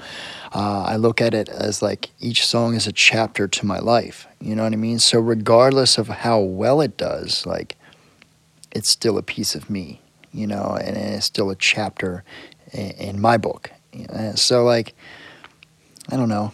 Uh, 0.55 0.85
I 0.87 0.97
look 0.97 1.21
at 1.21 1.35
it 1.35 1.49
as 1.49 1.83
like 1.83 2.11
each 2.21 2.47
song 2.47 2.75
is 2.75 2.87
a 2.87 2.93
chapter 2.93 3.47
to 3.49 3.67
my 3.67 3.79
life. 3.79 4.27
You 4.41 4.55
know 4.55 4.65
what 4.65 4.73
I 4.73 4.77
mean? 4.77 4.99
So 4.99 5.21
regardless 5.21 5.99
of 5.99 6.09
how 6.09 6.41
well 6.41 6.81
it 6.81 6.97
does, 6.97 7.47
like 7.47 7.77
it's 8.73 8.89
still 8.89 9.19
a 9.19 9.23
piece 9.23 9.55
of 9.55 9.69
me. 9.69 10.01
You 10.33 10.47
know, 10.47 10.79
and 10.81 10.97
it's 10.97 11.27
still 11.27 11.51
a 11.51 11.57
chapter 11.57 12.25
in, 12.73 12.91
in 12.93 13.21
my 13.21 13.37
book. 13.37 13.71
Uh, 14.09 14.35
So 14.35 14.65
like, 14.65 14.95
I 16.11 16.17
don't 16.17 16.29
know. 16.29 16.53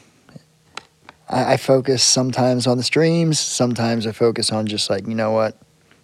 I, 1.29 1.55
I 1.55 1.57
focus 1.57 2.03
sometimes 2.03 2.67
on 2.67 2.77
the 2.77 2.83
streams. 2.83 3.39
Sometimes 3.39 4.07
I 4.07 4.13
focus 4.13 4.53
on 4.53 4.67
just 4.67 4.89
like 4.91 5.07
you 5.07 5.15
know 5.15 5.33
what, 5.33 5.57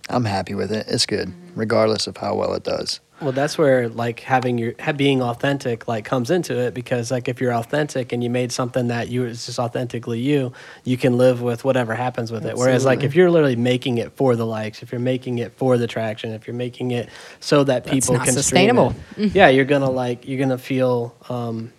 I'm 0.08 0.24
happy 0.24 0.54
with 0.54 0.72
it. 0.72 0.86
It's 0.88 1.06
good, 1.06 1.32
regardless 1.54 2.06
of 2.06 2.16
how 2.16 2.34
well 2.34 2.54
it 2.54 2.64
does. 2.64 3.00
Well, 3.22 3.32
that's 3.32 3.56
where 3.56 3.88
like 3.88 4.20
having 4.20 4.58
your 4.58 4.72
being 4.96 5.22
authentic 5.22 5.86
like 5.86 6.04
comes 6.04 6.30
into 6.30 6.58
it 6.58 6.74
because 6.74 7.10
like 7.10 7.28
if 7.28 7.40
you're 7.40 7.54
authentic 7.54 8.12
and 8.12 8.22
you 8.22 8.30
made 8.30 8.50
something 8.52 8.88
that 8.88 9.08
you 9.08 9.24
is 9.24 9.46
just 9.46 9.58
authentically 9.58 10.18
you, 10.20 10.52
you 10.84 10.96
can 10.96 11.16
live 11.16 11.40
with 11.40 11.64
whatever 11.64 11.94
happens 11.94 12.32
with 12.32 12.44
it. 12.44 12.56
Whereas 12.56 12.84
like 12.84 13.02
if 13.02 13.14
you're 13.14 13.30
literally 13.30 13.56
making 13.56 13.98
it 13.98 14.12
for 14.12 14.34
the 14.34 14.46
likes, 14.46 14.82
if 14.82 14.90
you're 14.90 15.00
making 15.00 15.38
it 15.38 15.52
for 15.52 15.78
the 15.78 15.86
traction, 15.86 16.32
if 16.32 16.46
you're 16.46 16.56
making 16.56 16.90
it 16.90 17.08
so 17.40 17.64
that 17.64 17.86
people 17.86 18.14
not 18.14 18.24
can 18.24 18.34
sustainable. 18.34 18.94
it, 19.16 19.34
yeah, 19.34 19.48
you're 19.48 19.64
gonna 19.64 19.90
like 19.90 20.26
you're 20.26 20.40
gonna 20.40 20.58
feel. 20.58 21.14
um 21.28 21.72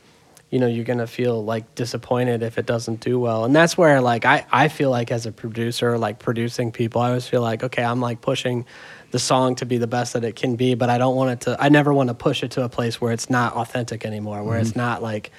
you 0.49 0.59
know 0.59 0.67
you're 0.67 0.85
gonna 0.85 1.07
feel 1.07 1.43
like 1.43 1.73
disappointed 1.73 2.43
if 2.43 2.59
it 2.59 2.67
doesn't 2.67 2.99
do 2.99 3.17
well 3.19 3.43
and 3.43 3.55
that's 3.55 3.75
where 3.75 3.99
like 4.01 4.23
i 4.23 4.45
i 4.51 4.67
feel 4.67 4.91
like 4.91 5.11
as 5.11 5.25
a 5.25 5.31
producer 5.31 5.97
like 5.97 6.19
producing 6.19 6.71
people 6.71 7.01
i 7.01 7.07
always 7.07 7.25
feel 7.27 7.41
like 7.41 7.63
okay 7.63 7.83
i'm 7.83 7.99
like 7.99 8.21
pushing 8.21 8.63
the 9.14 9.20
song 9.20 9.53
to 9.53 9.66
be 9.66 9.78
the 9.78 9.86
best 9.86 10.14
that 10.14 10.24
it 10.24 10.36
can 10.36 10.55
be 10.55 10.74
but 10.74 10.89
i 10.89 10.97
don't 10.97 11.16
want 11.16 11.30
it 11.30 11.41
to 11.41 11.55
i 11.64 11.70
never 11.70 11.93
want 11.93 12.07
to 12.07 12.16
push 12.16 12.41
it 12.41 12.49
to 12.49 12.64
a 12.64 12.68
place 12.68 12.99
where 12.99 13.14
it's 13.14 13.30
not 13.30 13.53
authentic 13.53 14.05
anymore 14.05 14.43
where 14.43 14.57
it's 14.57 14.76
not 14.76 15.03
like 15.03 15.30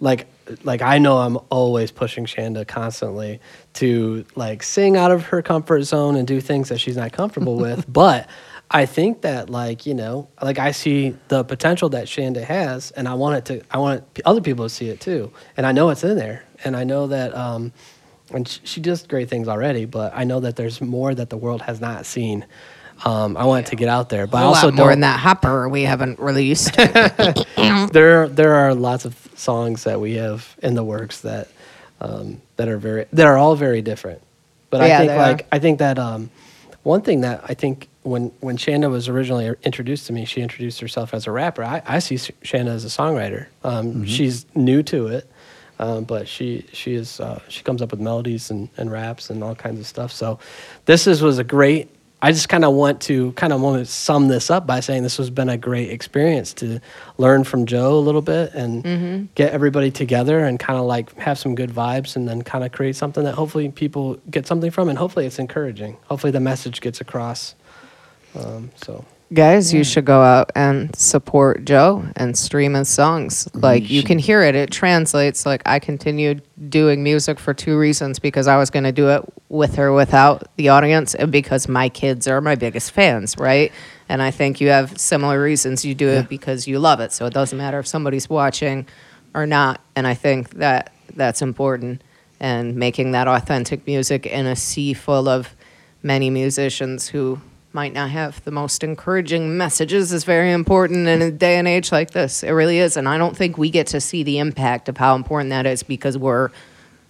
like 0.00 0.26
like 0.64 0.80
i 0.80 0.96
know 0.96 1.18
i'm 1.18 1.36
always 1.50 1.90
pushing 1.90 2.24
shanda 2.24 2.66
constantly 2.66 3.38
to 3.74 4.24
like 4.34 4.62
sing 4.62 4.96
out 4.96 5.10
of 5.10 5.24
her 5.24 5.42
comfort 5.42 5.82
zone 5.82 6.16
and 6.16 6.26
do 6.26 6.40
things 6.40 6.70
that 6.70 6.80
she's 6.80 6.96
not 6.96 7.12
comfortable 7.12 7.56
with 7.66 7.84
but 7.92 8.26
I 8.70 8.84
think 8.84 9.22
that 9.22 9.48
like 9.48 9.86
you 9.86 9.94
know 9.94 10.28
like 10.42 10.58
I 10.58 10.72
see 10.72 11.16
the 11.28 11.42
potential 11.42 11.88
that 11.88 12.04
Shanda 12.04 12.44
has, 12.44 12.90
and 12.90 13.08
I 13.08 13.14
want 13.14 13.38
it 13.38 13.44
to 13.46 13.66
I 13.70 13.78
want 13.78 14.04
it, 14.14 14.22
other 14.26 14.42
people 14.42 14.66
to 14.66 14.68
see 14.68 14.90
it 14.90 15.00
too, 15.00 15.32
and 15.56 15.64
I 15.64 15.72
know 15.72 15.88
it's 15.88 16.04
in 16.04 16.18
there, 16.18 16.44
and 16.64 16.76
I 16.76 16.84
know 16.84 17.06
that 17.06 17.34
um, 17.34 17.72
and 18.30 18.46
sh- 18.46 18.58
she 18.64 18.80
does 18.80 19.06
great 19.06 19.30
things 19.30 19.48
already, 19.48 19.84
but 19.84 20.12
I 20.14 20.24
know 20.24 20.40
that 20.40 20.56
there's 20.56 20.80
more 20.80 21.14
that 21.14 21.30
the 21.30 21.36
world 21.36 21.62
has 21.62 21.80
not 21.80 22.04
seen. 22.04 22.44
Um, 23.04 23.36
I 23.36 23.44
want 23.44 23.66
it 23.66 23.70
to 23.70 23.76
get 23.76 23.88
out 23.88 24.08
there, 24.08 24.26
but 24.26 24.38
I 24.38 24.42
a 24.42 24.46
also 24.46 24.66
lot 24.68 24.74
more 24.74 24.86
don't. 24.86 24.94
in 24.94 25.00
that 25.00 25.20
hopper 25.20 25.68
we 25.68 25.82
haven't 25.82 26.18
released. 26.18 26.76
There 27.92 28.28
there 28.28 28.54
are 28.54 28.74
lots 28.74 29.04
of 29.04 29.14
songs 29.34 29.84
that 29.84 30.00
we 30.00 30.14
have 30.14 30.56
in 30.62 30.74
the 30.74 30.84
works 30.84 31.20
that 31.22 31.48
um, 32.00 32.40
that 32.56 32.68
are 32.68 32.78
very 32.78 33.06
that 33.12 33.26
are 33.26 33.36
all 33.36 33.56
very 33.56 33.82
different. 33.82 34.20
But 34.70 34.82
I 34.82 34.98
think 34.98 35.10
like 35.12 35.40
are. 35.42 35.46
I 35.52 35.58
think 35.58 35.78
that 35.78 35.98
um, 35.98 36.30
one 36.82 37.02
thing 37.02 37.22
that 37.22 37.42
I 37.44 37.54
think 37.54 37.88
when 38.02 38.32
when 38.40 38.56
Shanda 38.56 38.90
was 38.90 39.08
originally 39.08 39.54
introduced 39.62 40.06
to 40.08 40.12
me, 40.12 40.24
she 40.24 40.40
introduced 40.40 40.80
herself 40.80 41.14
as 41.14 41.26
a 41.26 41.30
rapper. 41.32 41.62
I, 41.64 41.82
I 41.86 41.98
see 42.00 42.16
Shanda 42.16 42.68
as 42.68 42.84
a 42.84 42.88
songwriter. 42.88 43.46
Um, 43.64 44.04
She's 44.04 44.46
new 44.54 44.82
to 44.84 45.08
it, 45.08 45.30
um, 45.78 46.04
but 46.04 46.28
she 46.28 46.66
she 46.72 46.94
is 46.94 47.20
uh, 47.20 47.40
she 47.48 47.62
comes 47.62 47.82
up 47.82 47.90
with 47.90 48.00
melodies 48.00 48.50
and, 48.50 48.68
and 48.76 48.90
raps 48.90 49.30
and 49.30 49.42
all 49.44 49.54
kinds 49.54 49.80
of 49.80 49.86
stuff. 49.86 50.12
So 50.12 50.38
this 50.86 51.06
is 51.06 51.22
was 51.22 51.38
a 51.38 51.44
great. 51.44 51.88
I 52.20 52.32
just 52.32 52.48
kind 52.48 52.64
of 52.64 52.74
want 52.74 53.00
to 53.02 53.30
kind 53.32 53.52
of 53.52 53.60
want 53.60 53.78
to 53.78 53.84
sum 53.86 54.26
this 54.26 54.50
up 54.50 54.66
by 54.66 54.80
saying 54.80 55.04
this 55.04 55.18
has 55.18 55.30
been 55.30 55.48
a 55.48 55.56
great 55.56 55.90
experience 55.90 56.52
to 56.54 56.80
learn 57.16 57.44
from 57.44 57.64
Joe 57.64 57.96
a 57.96 58.00
little 58.00 58.22
bit 58.22 58.52
and 58.54 59.28
get 59.36 59.52
everybody 59.52 59.92
together 59.92 60.40
and 60.40 60.58
kind 60.58 60.78
of 60.80 60.84
like 60.86 61.14
have 61.18 61.38
some 61.38 61.54
good 61.54 61.70
vibes 61.70 62.16
and 62.16 62.28
then 62.28 62.42
kind 62.42 62.64
of 62.64 62.72
create 62.72 62.96
something 62.96 63.22
that 63.22 63.34
hopefully 63.34 63.68
people 63.70 64.18
get 64.30 64.46
something 64.48 64.70
from 64.72 64.88
and 64.88 64.98
hopefully 64.98 65.26
it's 65.26 65.38
encouraging. 65.38 65.96
Hopefully 66.06 66.32
the 66.32 66.40
message 66.40 66.80
gets 66.80 67.00
across. 67.00 67.54
Um, 68.34 68.70
so 68.74 69.04
Guys, 69.30 69.74
you 69.74 69.84
should 69.84 70.06
go 70.06 70.22
out 70.22 70.50
and 70.54 70.96
support 70.96 71.66
Joe 71.66 72.02
and 72.16 72.36
stream 72.36 72.72
his 72.72 72.88
songs. 72.88 73.46
Like 73.52 73.90
you 73.90 74.02
can 74.02 74.18
hear 74.18 74.42
it; 74.42 74.54
it 74.54 74.70
translates. 74.70 75.44
Like 75.44 75.60
I 75.66 75.80
continued 75.80 76.42
doing 76.70 77.02
music 77.02 77.38
for 77.38 77.52
two 77.52 77.76
reasons: 77.78 78.18
because 78.18 78.46
I 78.46 78.56
was 78.56 78.70
going 78.70 78.84
to 78.84 78.92
do 78.92 79.10
it 79.10 79.22
with 79.50 79.78
or 79.78 79.92
without 79.92 80.48
the 80.56 80.70
audience, 80.70 81.14
and 81.14 81.30
because 81.30 81.68
my 81.68 81.90
kids 81.90 82.26
are 82.26 82.40
my 82.40 82.54
biggest 82.54 82.92
fans, 82.92 83.36
right? 83.36 83.70
And 84.08 84.22
I 84.22 84.30
think 84.30 84.62
you 84.62 84.68
have 84.68 84.98
similar 84.98 85.42
reasons. 85.42 85.84
You 85.84 85.94
do 85.94 86.08
it 86.08 86.30
because 86.30 86.66
you 86.66 86.78
love 86.78 87.00
it, 87.00 87.12
so 87.12 87.26
it 87.26 87.34
doesn't 87.34 87.58
matter 87.58 87.78
if 87.78 87.86
somebody's 87.86 88.30
watching 88.30 88.86
or 89.34 89.46
not. 89.46 89.82
And 89.94 90.06
I 90.06 90.14
think 90.14 90.50
that 90.54 90.90
that's 91.14 91.42
important. 91.42 92.02
And 92.40 92.76
making 92.76 93.10
that 93.12 93.28
authentic 93.28 93.86
music 93.86 94.24
in 94.24 94.46
a 94.46 94.56
sea 94.56 94.94
full 94.94 95.28
of 95.28 95.54
many 96.02 96.30
musicians 96.30 97.08
who 97.08 97.40
might 97.72 97.92
not 97.92 98.10
have 98.10 98.42
the 98.44 98.50
most 98.50 98.82
encouraging 98.82 99.56
messages 99.56 100.12
is 100.12 100.24
very 100.24 100.52
important 100.52 101.06
in 101.06 101.20
a 101.20 101.30
day 101.30 101.56
and 101.56 101.68
age 101.68 101.92
like 101.92 102.12
this. 102.12 102.42
It 102.42 102.50
really 102.50 102.78
is. 102.78 102.96
And 102.96 103.08
I 103.08 103.18
don't 103.18 103.36
think 103.36 103.58
we 103.58 103.70
get 103.70 103.86
to 103.88 104.00
see 104.00 104.22
the 104.22 104.38
impact 104.38 104.88
of 104.88 104.96
how 104.96 105.14
important 105.14 105.50
that 105.50 105.66
is 105.66 105.82
because 105.82 106.16
we're 106.16 106.50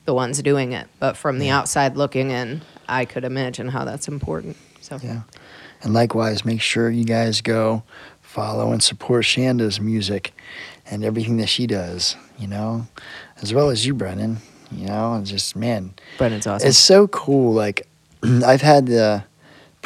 the 0.05 0.15
ones 0.15 0.43
doing 0.43 0.73
it. 0.73 0.89
But 0.99 1.17
from 1.17 1.39
the 1.39 1.51
outside 1.51 1.97
looking 1.97 2.31
in, 2.31 2.63
I 2.89 3.05
could 3.05 3.25
imagine 3.25 3.69
how 3.69 3.85
that's 3.85 4.09
important. 4.09 4.57
So 4.81 4.99
Yeah. 5.03 5.23
And 5.83 5.95
likewise, 5.95 6.45
make 6.45 6.61
sure 6.61 6.91
you 6.91 7.05
guys 7.05 7.41
go 7.41 7.85
follow 8.21 8.73
and 8.73 8.83
support 8.83 9.25
Shanda's 9.25 9.81
music 9.81 10.33
and 10.91 11.05
everything 11.05 11.37
that 11.37 11.49
she 11.49 11.69
does, 11.69 12.17
you 12.37 12.49
know, 12.49 12.87
as 13.41 13.55
well 13.55 13.71
as 13.71 13.87
you, 13.87 13.95
Brennan. 13.95 14.39
You 14.73 14.87
know, 14.87 15.15
and 15.15 15.25
just, 15.25 15.57
man, 15.57 15.95
Brennan's 16.19 16.47
awesome. 16.47 16.69
it's 16.69 16.79
so 16.79 17.07
cool. 17.09 17.55
Like, 17.55 17.87
I've 18.23 18.61
had 18.61 18.87
the 18.87 19.25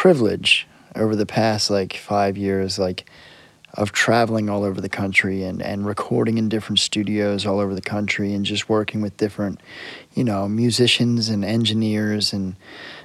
privilege 0.03 0.67
over 0.97 1.15
the 1.15 1.25
past 1.25 1.71
like 1.71 1.95
five 1.95 2.37
years, 2.37 2.77
like, 2.77 3.09
of 3.75 3.93
traveling 3.93 4.51
all 4.51 4.65
over 4.65 4.81
the 4.81 4.89
country 4.89 5.45
and, 5.45 5.63
and 5.63 5.87
recording 5.87 6.39
in 6.39 6.49
different 6.49 6.81
studios 6.81 7.47
all 7.47 7.61
over 7.61 7.73
the 7.73 7.81
country 7.81 8.35
and 8.35 8.45
just 8.45 8.69
working 8.69 9.01
with 9.01 9.17
different, 9.17 9.61
you 10.15 10.25
know, 10.25 10.49
musicians 10.49 11.29
and 11.29 11.45
engineers 11.45 12.33
and 12.33 12.57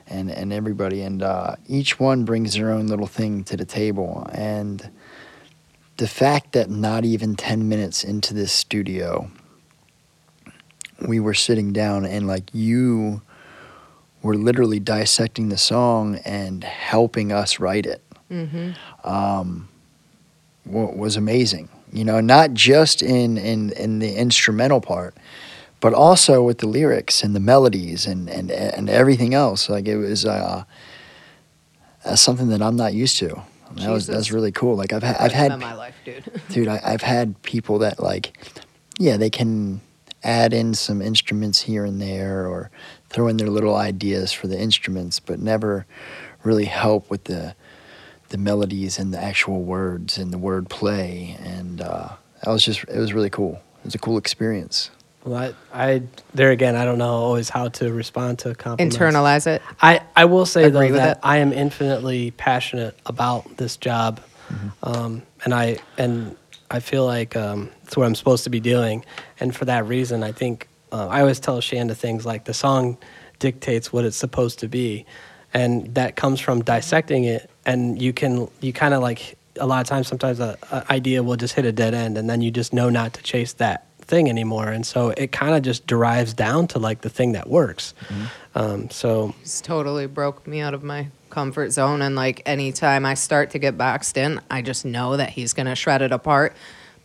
and, 0.08 0.32
and 0.32 0.52
everybody. 0.52 1.04
And 1.04 1.22
uh, 1.22 1.58
each 1.68 2.00
one 2.00 2.26
brings 2.26 2.56
their 2.56 2.72
own 2.72 2.88
little 2.88 3.06
thing 3.06 3.44
to 3.44 3.56
the 3.56 3.64
table. 3.64 4.28
And 4.32 4.90
the 5.98 6.08
fact 6.08 6.54
that 6.54 6.72
not 6.72 7.06
even 7.06 7.36
10 7.36 7.70
minutes 7.70 8.04
into 8.04 8.34
this 8.34 8.52
studio, 8.52 9.30
we 11.08 11.20
were 11.20 11.36
sitting 11.36 11.74
down 11.74 12.06
and 12.06 12.26
like 12.26 12.50
you 12.54 13.22
were 14.28 14.36
literally 14.36 14.80
dissecting 14.80 15.48
the 15.48 15.58
song 15.58 16.18
and 16.26 16.64
helping 16.64 17.32
us 17.32 17.60
write 17.60 17.86
it 17.86 18.04
mm-hmm. 18.30 18.72
um, 19.10 19.70
wa- 20.66 20.92
was 20.92 21.16
amazing. 21.16 21.70
You 21.94 22.04
know, 22.04 22.20
not 22.20 22.54
just 22.54 23.02
in, 23.02 23.38
in, 23.38 23.72
in 23.72 24.00
the 24.00 24.14
instrumental 24.14 24.82
part, 24.82 25.16
but 25.80 25.94
also 25.94 26.44
with 26.44 26.58
the 26.58 26.68
lyrics 26.68 27.24
and 27.24 27.34
the 27.34 27.40
melodies 27.40 28.06
and, 28.06 28.30
and, 28.30 28.52
and 28.52 28.90
everything 28.90 29.34
else. 29.34 29.70
Like 29.70 29.88
it 29.88 29.96
was 29.96 30.26
uh, 30.26 30.66
that's 32.04 32.22
something 32.22 32.50
that 32.50 32.62
I'm 32.62 32.76
not 32.76 32.94
used 32.94 33.18
to. 33.20 33.42
That 33.76 33.92
was 33.92 34.08
that's 34.08 34.32
really 34.32 34.52
cool. 34.52 34.76
Like 34.76 34.92
I've 34.92 35.04
had, 35.04 35.18
I've 35.18 35.32
had 35.32 35.60
my 35.60 35.74
life, 35.74 35.96
dude. 36.04 36.42
dude, 36.50 36.68
I, 36.68 36.82
I've 36.84 37.02
had 37.02 37.42
people 37.44 37.80
that 37.80 38.02
like, 38.02 38.38
yeah, 39.00 39.16
they 39.16 39.30
can 39.30 39.80
add 40.24 40.54
in 40.54 40.74
some 40.74 41.02
instruments 41.02 41.62
here 41.62 41.86
and 41.86 42.02
there 42.02 42.48
or 42.48 42.70
throw 43.18 43.28
in 43.28 43.38
their 43.38 43.50
little 43.50 43.76
ideas 43.76 44.32
for 44.32 44.46
the 44.46 44.60
instruments, 44.60 45.20
but 45.20 45.40
never 45.40 45.88
really 46.44 46.66
help 46.66 47.10
with 47.10 47.24
the 47.24 47.56
the 48.30 48.38
melodies 48.38 49.00
and 49.00 49.12
the 49.12 49.18
actual 49.18 49.64
words 49.64 50.20
and 50.20 50.32
the 50.32 50.38
word 50.38 50.70
play. 50.70 51.36
And 51.40 51.82
uh, 51.82 52.10
that 52.44 52.52
was 52.52 52.64
just, 52.64 52.84
it 52.84 53.00
was 53.00 53.14
really 53.14 53.30
cool. 53.30 53.54
It 53.80 53.86
was 53.86 53.96
a 53.96 53.98
cool 53.98 54.18
experience. 54.18 54.92
well, 55.24 55.52
I, 55.74 55.92
I 55.92 56.04
there 56.36 56.52
again 56.52 56.76
I 56.76 56.86
don't 56.86 57.00
know 57.00 57.14
always 57.14 57.50
how 57.50 57.70
to 57.70 57.92
respond 57.92 58.38
to 58.40 58.54
compliments. 58.54 58.96
Internalize 58.98 59.48
it. 59.48 59.64
I, 59.82 60.02
I 60.16 60.26
will 60.26 60.46
say 60.46 60.66
Agree 60.66 60.90
though 60.90 60.98
that 60.98 61.18
it. 61.18 61.22
I 61.24 61.38
am 61.38 61.54
infinitely 61.54 62.32
passionate 62.32 62.96
about 63.08 63.58
this 63.58 63.78
job, 63.78 64.20
um, 64.84 65.24
and 65.44 65.56
I 65.56 65.80
and 65.98 66.36
I 66.70 66.82
feel 66.82 67.06
like 67.06 67.36
um, 67.36 67.72
it's 67.84 67.98
what 67.98 68.06
I'm 68.06 68.16
supposed 68.16 68.44
to 68.44 68.52
be 68.52 68.60
doing, 68.60 69.04
and 69.40 69.56
for 69.56 69.66
that 69.66 69.88
reason, 69.88 70.22
I 70.22 70.34
think 70.34 70.68
uh, 70.92 71.08
I 71.08 71.22
always 71.22 71.40
tell 71.40 71.60
Shanda 71.60 71.96
things 71.96 72.26
like 72.26 72.46
the 72.46 72.54
song 72.54 72.98
dictates 73.40 73.94
what 73.94 74.06
it's 74.06 74.18
supposed 74.18 74.60
to 74.60 74.68
be, 74.68 75.06
and 75.54 75.94
that 75.96 76.16
comes 76.16 76.40
from 76.40 76.64
dissecting 76.64 77.24
it, 77.24 77.50
and 77.66 78.02
you 78.02 78.14
can 78.14 78.50
you 78.62 78.74
kind 78.74 78.94
of 78.94 79.02
like 79.02 79.38
a 79.60 79.66
lot 79.66 79.82
of 79.82 79.88
times 79.88 80.08
sometimes 80.08 80.40
a, 80.40 80.58
a 80.72 80.92
idea 80.92 81.24
will 81.24 81.36
just 81.36 81.54
hit 81.56 81.66
a 81.66 81.72
dead 81.72 81.94
end, 81.94 82.18
and 82.18 82.30
then 82.30 82.42
you 82.42 82.52
just 82.52 82.74
know 82.74 82.90
not 82.90 83.14
to 83.14 83.24
chase 83.24 83.54
that 83.54 83.86
thing 84.00 84.30
anymore, 84.30 84.70
and 84.70 84.86
so 84.86 85.10
it 85.10 85.32
kind 85.32 85.56
of 85.56 85.62
just 85.62 85.86
derives 85.88 86.34
down 86.34 86.68
to 86.68 86.80
like 86.80 87.02
the 87.02 87.10
thing 87.10 87.34
that 87.34 87.50
works. 87.50 87.94
Um, 88.56 88.90
so 88.90 89.36
It's 89.42 89.62
totally 89.62 90.08
broke 90.08 90.48
me 90.48 90.62
out 90.62 90.74
of 90.74 90.84
my 90.84 91.10
comfort 91.30 91.72
zone. 91.72 92.02
And 92.02 92.16
like 92.16 92.42
anytime 92.46 93.06
I 93.06 93.14
start 93.14 93.52
to 93.52 93.60
get 93.60 93.78
boxed 93.78 94.18
in, 94.18 94.42
I 94.50 94.64
just 94.64 94.86
know 94.86 95.18
that 95.18 95.30
he's 95.30 95.54
going 95.54 95.68
to 95.68 95.76
shred 95.76 96.02
it 96.02 96.12
apart. 96.12 96.56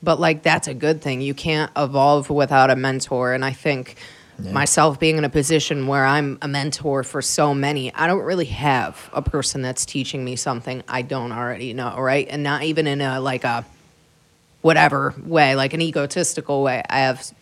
But 0.02 0.18
like 0.18 0.42
that's 0.42 0.68
a 0.68 0.74
good 0.74 1.00
thing. 1.00 1.20
You 1.20 1.34
can't 1.34 1.70
evolve 1.76 2.28
without 2.30 2.70
a 2.70 2.76
mentor. 2.76 3.34
And 3.34 3.44
I 3.44 3.52
think 3.52 3.96
myself 4.38 4.98
being 4.98 5.18
in 5.18 5.24
a 5.24 5.28
position 5.28 5.86
where 5.86 6.04
I'm 6.04 6.38
a 6.42 6.48
mentor 6.48 7.04
for 7.04 7.22
so 7.22 7.54
many, 7.54 7.94
I 7.94 8.06
don't 8.06 8.24
really 8.24 8.46
have 8.46 9.10
a 9.12 9.22
person 9.22 9.62
that's 9.62 9.86
teaching 9.86 10.24
me 10.24 10.36
something 10.36 10.82
I 10.88 11.02
don't 11.02 11.32
already 11.32 11.72
know, 11.72 11.96
right? 11.98 12.26
And 12.28 12.42
not 12.42 12.64
even 12.64 12.86
in 12.86 13.00
a 13.00 13.20
like 13.20 13.44
a 13.44 13.64
whatever 14.62 15.14
way, 15.24 15.54
like 15.54 15.74
an 15.74 15.80
egotistical 15.80 16.62
way. 16.62 16.82
I 16.88 17.00
have 17.00 17.32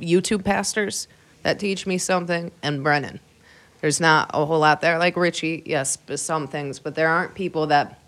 YouTube 0.00 0.44
pastors 0.44 1.06
that 1.42 1.58
teach 1.58 1.86
me 1.86 1.98
something, 1.98 2.52
and 2.62 2.82
Brennan. 2.82 3.20
There's 3.80 4.00
not 4.00 4.30
a 4.32 4.46
whole 4.46 4.60
lot 4.60 4.80
there. 4.80 4.98
Like 4.98 5.16
Richie, 5.16 5.62
yes, 5.66 5.96
but 5.96 6.20
some 6.20 6.46
things, 6.46 6.78
but 6.78 6.94
there 6.94 7.08
aren't 7.08 7.34
people 7.34 7.66
that 7.66 7.98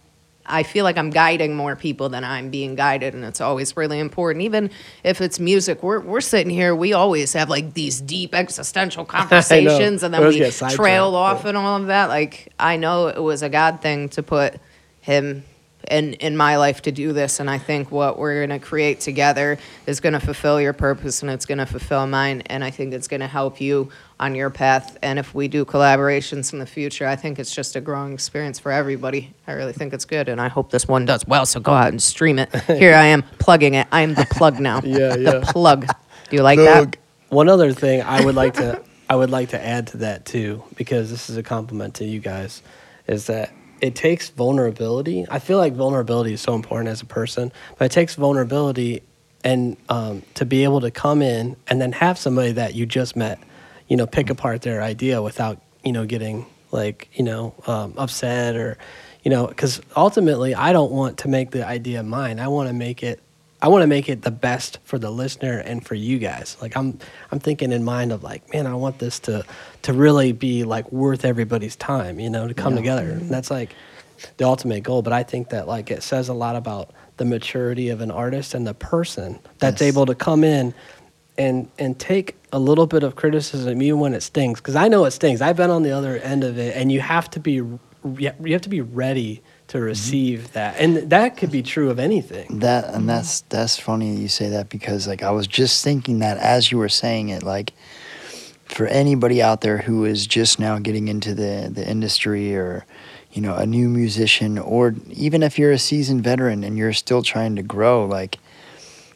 I 0.46 0.62
feel 0.62 0.84
like 0.84 0.98
I'm 0.98 1.10
guiding 1.10 1.54
more 1.54 1.76
people 1.76 2.08
than 2.08 2.24
I'm 2.24 2.50
being 2.50 2.74
guided, 2.74 3.14
and 3.14 3.24
it's 3.24 3.40
always 3.40 3.76
really 3.76 3.98
important. 3.98 4.42
Even 4.42 4.70
if 5.02 5.20
it's 5.20 5.40
music, 5.40 5.82
we're 5.82 6.00
we're 6.00 6.20
sitting 6.20 6.50
here, 6.50 6.74
we 6.74 6.92
always 6.92 7.32
have 7.32 7.48
like 7.48 7.74
these 7.74 8.00
deep 8.00 8.34
existential 8.34 9.04
conversations, 9.06 10.02
and 10.02 10.12
then 10.12 10.26
we 10.26 10.50
trail 10.50 11.14
off 11.14 11.42
yeah. 11.42 11.50
and 11.50 11.58
all 11.58 11.76
of 11.76 11.86
that. 11.86 12.08
Like 12.08 12.52
I 12.58 12.76
know 12.76 13.08
it 13.08 13.22
was 13.22 13.42
a 13.42 13.48
God 13.48 13.80
thing 13.80 14.08
to 14.10 14.22
put 14.22 14.56
him 15.00 15.44
in 15.90 16.14
in 16.14 16.36
my 16.36 16.56
life 16.56 16.82
to 16.82 16.92
do 16.92 17.12
this, 17.12 17.40
and 17.40 17.48
I 17.50 17.58
think 17.58 17.90
what 17.90 18.18
we're 18.18 18.46
gonna 18.46 18.58
create 18.58 19.00
together 19.00 19.58
is 19.86 20.00
gonna 20.00 20.20
fulfill 20.20 20.60
your 20.60 20.72
purpose, 20.72 21.22
and 21.22 21.30
it's 21.30 21.46
gonna 21.46 21.66
fulfill 21.66 22.06
mine, 22.06 22.42
and 22.46 22.64
I 22.64 22.70
think 22.70 22.92
it's 22.94 23.08
gonna 23.08 23.26
help 23.26 23.60
you 23.60 23.90
on 24.20 24.34
your 24.34 24.50
path. 24.50 24.96
And 25.02 25.18
if 25.18 25.34
we 25.34 25.48
do 25.48 25.64
collaborations 25.64 26.52
in 26.52 26.58
the 26.58 26.66
future, 26.66 27.06
I 27.06 27.16
think 27.16 27.38
it's 27.38 27.54
just 27.54 27.76
a 27.76 27.80
growing 27.80 28.12
experience 28.12 28.58
for 28.58 28.72
everybody. 28.72 29.34
I 29.46 29.52
really 29.52 29.72
think 29.72 29.92
it's 29.92 30.04
good, 30.04 30.28
and 30.28 30.40
I 30.40 30.48
hope 30.48 30.70
this 30.70 30.88
one 30.88 31.04
does 31.04 31.26
well. 31.26 31.46
So 31.46 31.60
go 31.60 31.72
out 31.72 31.88
and 31.88 32.02
stream 32.02 32.38
it. 32.38 32.54
Here 32.66 32.94
I 32.94 33.06
am 33.06 33.22
plugging 33.38 33.74
it. 33.74 33.86
I 33.92 34.02
am 34.02 34.14
the 34.14 34.26
plug 34.30 34.60
now. 34.60 34.80
Yeah, 34.84 34.96
yeah. 35.16 35.30
The 35.32 35.40
plug. 35.40 35.86
Do 36.30 36.36
you 36.36 36.42
like 36.42 36.58
Plug. 36.58 36.92
that? 36.92 37.00
One 37.28 37.48
other 37.48 37.72
thing 37.72 38.02
I 38.02 38.24
would 38.24 38.34
like 38.34 38.54
to 38.54 38.82
I 39.08 39.16
would 39.16 39.30
like 39.30 39.50
to 39.50 39.62
add 39.62 39.88
to 39.88 39.98
that 39.98 40.24
too, 40.24 40.62
because 40.76 41.10
this 41.10 41.28
is 41.28 41.36
a 41.36 41.42
compliment 41.42 41.94
to 41.96 42.04
you 42.04 42.20
guys, 42.20 42.62
is 43.06 43.26
that 43.26 43.52
it 43.84 43.94
takes 43.94 44.30
vulnerability. 44.30 45.26
I 45.28 45.38
feel 45.38 45.58
like 45.58 45.74
vulnerability 45.74 46.32
is 46.32 46.40
so 46.40 46.54
important 46.54 46.88
as 46.88 47.02
a 47.02 47.04
person, 47.04 47.52
but 47.76 47.84
it 47.84 47.92
takes 47.92 48.14
vulnerability 48.14 49.02
and 49.44 49.76
um, 49.90 50.22
to 50.36 50.46
be 50.46 50.64
able 50.64 50.80
to 50.80 50.90
come 50.90 51.20
in 51.20 51.54
and 51.68 51.82
then 51.82 51.92
have 51.92 52.16
somebody 52.18 52.52
that 52.52 52.74
you 52.74 52.86
just 52.86 53.14
met, 53.14 53.38
you 53.86 53.98
know, 53.98 54.06
pick 54.06 54.30
apart 54.30 54.62
their 54.62 54.80
idea 54.82 55.20
without 55.20 55.60
you 55.84 55.92
know 55.92 56.06
getting 56.06 56.46
like 56.72 57.10
you 57.12 57.24
know 57.24 57.52
um, 57.66 57.92
upset 57.98 58.56
or 58.56 58.78
you 59.22 59.30
know 59.30 59.46
because 59.48 59.82
ultimately 59.94 60.54
I 60.54 60.72
don't 60.72 60.90
want 60.90 61.18
to 61.18 61.28
make 61.28 61.50
the 61.50 61.66
idea 61.66 62.02
mine. 62.02 62.40
I 62.40 62.48
want 62.48 62.70
to 62.70 62.72
make 62.72 63.02
it 63.02 63.20
I 63.64 63.68
want 63.68 63.80
to 63.80 63.86
make 63.86 64.10
it 64.10 64.20
the 64.20 64.30
best 64.30 64.78
for 64.84 64.98
the 64.98 65.10
listener 65.10 65.56
and 65.58 65.82
for 65.82 65.94
you 65.94 66.18
guys. 66.18 66.58
Like 66.60 66.76
I'm 66.76 66.98
I'm 67.32 67.38
thinking 67.38 67.72
in 67.72 67.82
mind 67.82 68.12
of 68.12 68.22
like, 68.22 68.52
man, 68.52 68.66
I 68.66 68.74
want 68.74 68.98
this 68.98 69.18
to 69.20 69.42
to 69.82 69.92
really 69.94 70.32
be 70.32 70.64
like 70.64 70.92
worth 70.92 71.24
everybody's 71.24 71.74
time, 71.74 72.20
you 72.20 72.28
know, 72.28 72.46
to 72.46 72.52
come 72.52 72.76
together. 72.76 73.12
And 73.12 73.30
that's 73.30 73.50
like 73.50 73.74
the 74.36 74.44
ultimate 74.44 74.82
goal, 74.82 75.00
but 75.00 75.14
I 75.14 75.22
think 75.22 75.48
that 75.48 75.66
like 75.66 75.90
it 75.90 76.02
says 76.02 76.28
a 76.28 76.34
lot 76.34 76.56
about 76.56 76.90
the 77.16 77.24
maturity 77.24 77.88
of 77.88 78.02
an 78.02 78.10
artist 78.10 78.52
and 78.52 78.66
the 78.66 78.74
person 78.74 79.38
that's 79.60 79.80
Yes. 79.80 79.88
able 79.88 80.04
to 80.04 80.14
come 80.14 80.44
in 80.44 80.74
and 81.38 81.66
and 81.78 81.98
take 81.98 82.36
a 82.52 82.58
little 82.58 82.86
bit 82.86 83.02
of 83.02 83.16
criticism 83.16 83.80
even 83.80 83.98
when 83.98 84.12
it 84.12 84.22
stings 84.22 84.60
because 84.60 84.76
I 84.76 84.88
know 84.88 85.06
it 85.06 85.12
stings. 85.12 85.40
I've 85.40 85.56
been 85.56 85.70
on 85.70 85.84
the 85.84 85.92
other 85.92 86.18
end 86.18 86.44
of 86.44 86.58
it 86.58 86.76
and 86.76 86.92
you 86.92 87.00
have 87.00 87.30
to 87.30 87.40
be 87.40 87.52
you 87.54 88.52
have 88.52 88.60
to 88.60 88.68
be 88.68 88.82
ready 88.82 89.42
to 89.68 89.78
mm-hmm. 89.78 89.86
receive 89.86 90.52
that. 90.52 90.76
And 90.78 91.10
that 91.10 91.36
could 91.36 91.50
be 91.50 91.62
true 91.62 91.90
of 91.90 91.98
anything. 91.98 92.58
That 92.60 92.92
and 92.92 93.08
that's 93.08 93.42
that's 93.42 93.78
funny 93.78 94.16
you 94.16 94.28
say 94.28 94.48
that 94.50 94.68
because 94.68 95.06
like 95.06 95.22
I 95.22 95.30
was 95.30 95.46
just 95.46 95.82
thinking 95.82 96.18
that 96.20 96.38
as 96.38 96.70
you 96.70 96.78
were 96.78 96.88
saying 96.88 97.28
it, 97.30 97.42
like 97.42 97.72
for 98.64 98.86
anybody 98.86 99.42
out 99.42 99.60
there 99.60 99.78
who 99.78 100.04
is 100.04 100.26
just 100.26 100.58
now 100.58 100.78
getting 100.78 101.08
into 101.08 101.34
the 101.34 101.70
the 101.72 101.88
industry 101.88 102.56
or 102.56 102.84
you 103.32 103.42
know 103.42 103.56
a 103.56 103.66
new 103.66 103.88
musician 103.88 104.58
or 104.58 104.94
even 105.10 105.42
if 105.42 105.58
you're 105.58 105.72
a 105.72 105.78
seasoned 105.78 106.22
veteran 106.22 106.64
and 106.64 106.76
you're 106.76 106.92
still 106.92 107.22
trying 107.22 107.56
to 107.56 107.62
grow, 107.62 108.04
like 108.06 108.38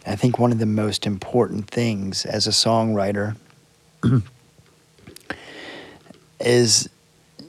I 0.07 0.17
think 0.17 0.39
one 0.39 0.53
of 0.53 0.59
the 0.59 0.67
most 0.67 1.07
important 1.07 1.69
things 1.69 2.25
as 2.25 2.47
a 2.47 2.51
songwriter 2.51 3.37
is 6.41 6.89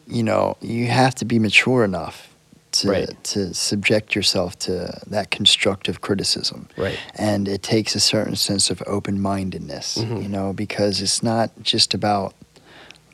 you 0.07 0.23
know 0.23 0.57
you 0.61 0.87
have 0.87 1.15
to 1.15 1.25
be 1.25 1.39
mature 1.39 1.83
enough 1.83 2.28
to 2.81 2.89
Right. 2.89 3.23
to 3.25 3.53
subject 3.53 4.15
yourself 4.15 4.57
to 4.59 4.99
that 5.07 5.31
constructive 5.31 6.01
criticism 6.01 6.67
Right. 6.77 6.97
and 7.15 7.47
it 7.47 7.61
takes 7.63 7.95
a 7.95 7.99
certain 7.99 8.35
sense 8.35 8.69
of 8.69 8.81
open-mindedness 8.87 9.97
Mhm. 9.97 10.23
you 10.23 10.29
know 10.29 10.53
because 10.53 11.01
it's 11.01 11.21
not 11.23 11.51
just 11.61 11.93
about 11.93 12.33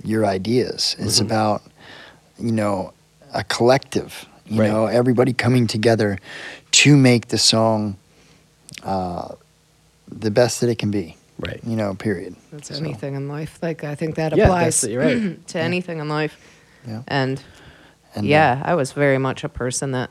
your 0.03 0.25
ideas 0.25 0.95
it's 0.99 1.19
Mhm. 1.19 1.25
about 1.27 1.61
you 2.39 2.51
know 2.51 2.93
a 3.33 3.43
collective 3.43 4.25
you 4.47 4.61
Right. 4.61 4.71
know 4.71 4.85
everybody 4.85 5.33
coming 5.33 5.67
together 5.67 6.17
to 6.71 6.95
make 6.95 7.27
the 7.29 7.37
song 7.37 7.95
uh, 8.83 9.29
the 10.11 10.29
best 10.31 10.61
that 10.61 10.69
it 10.69 10.77
can 10.77 10.91
be 10.91 11.15
Right. 11.39 11.59
you 11.65 11.75
know 11.75 11.93
period 11.95 12.35
That's 12.51 12.69
So, 12.69 12.75
anything 12.75 13.15
in 13.15 13.27
life. 13.27 13.57
Like 13.61 13.83
I 13.83 13.95
think 13.95 14.15
that 14.15 14.31
applies 14.33 14.81
that's- 14.81 14.83
you're 14.93 15.03
right. 15.03 15.47
to 15.53 15.59
anything 15.59 15.99
in 15.99 16.07
life. 16.07 16.37
Yeah. 16.87 17.01
And, 17.07 17.41
and, 18.15 18.25
yeah, 18.25 18.61
I 18.65 18.75
was 18.75 18.91
very 18.93 19.17
much 19.17 19.43
a 19.43 19.49
person 19.49 19.91
that 19.91 20.09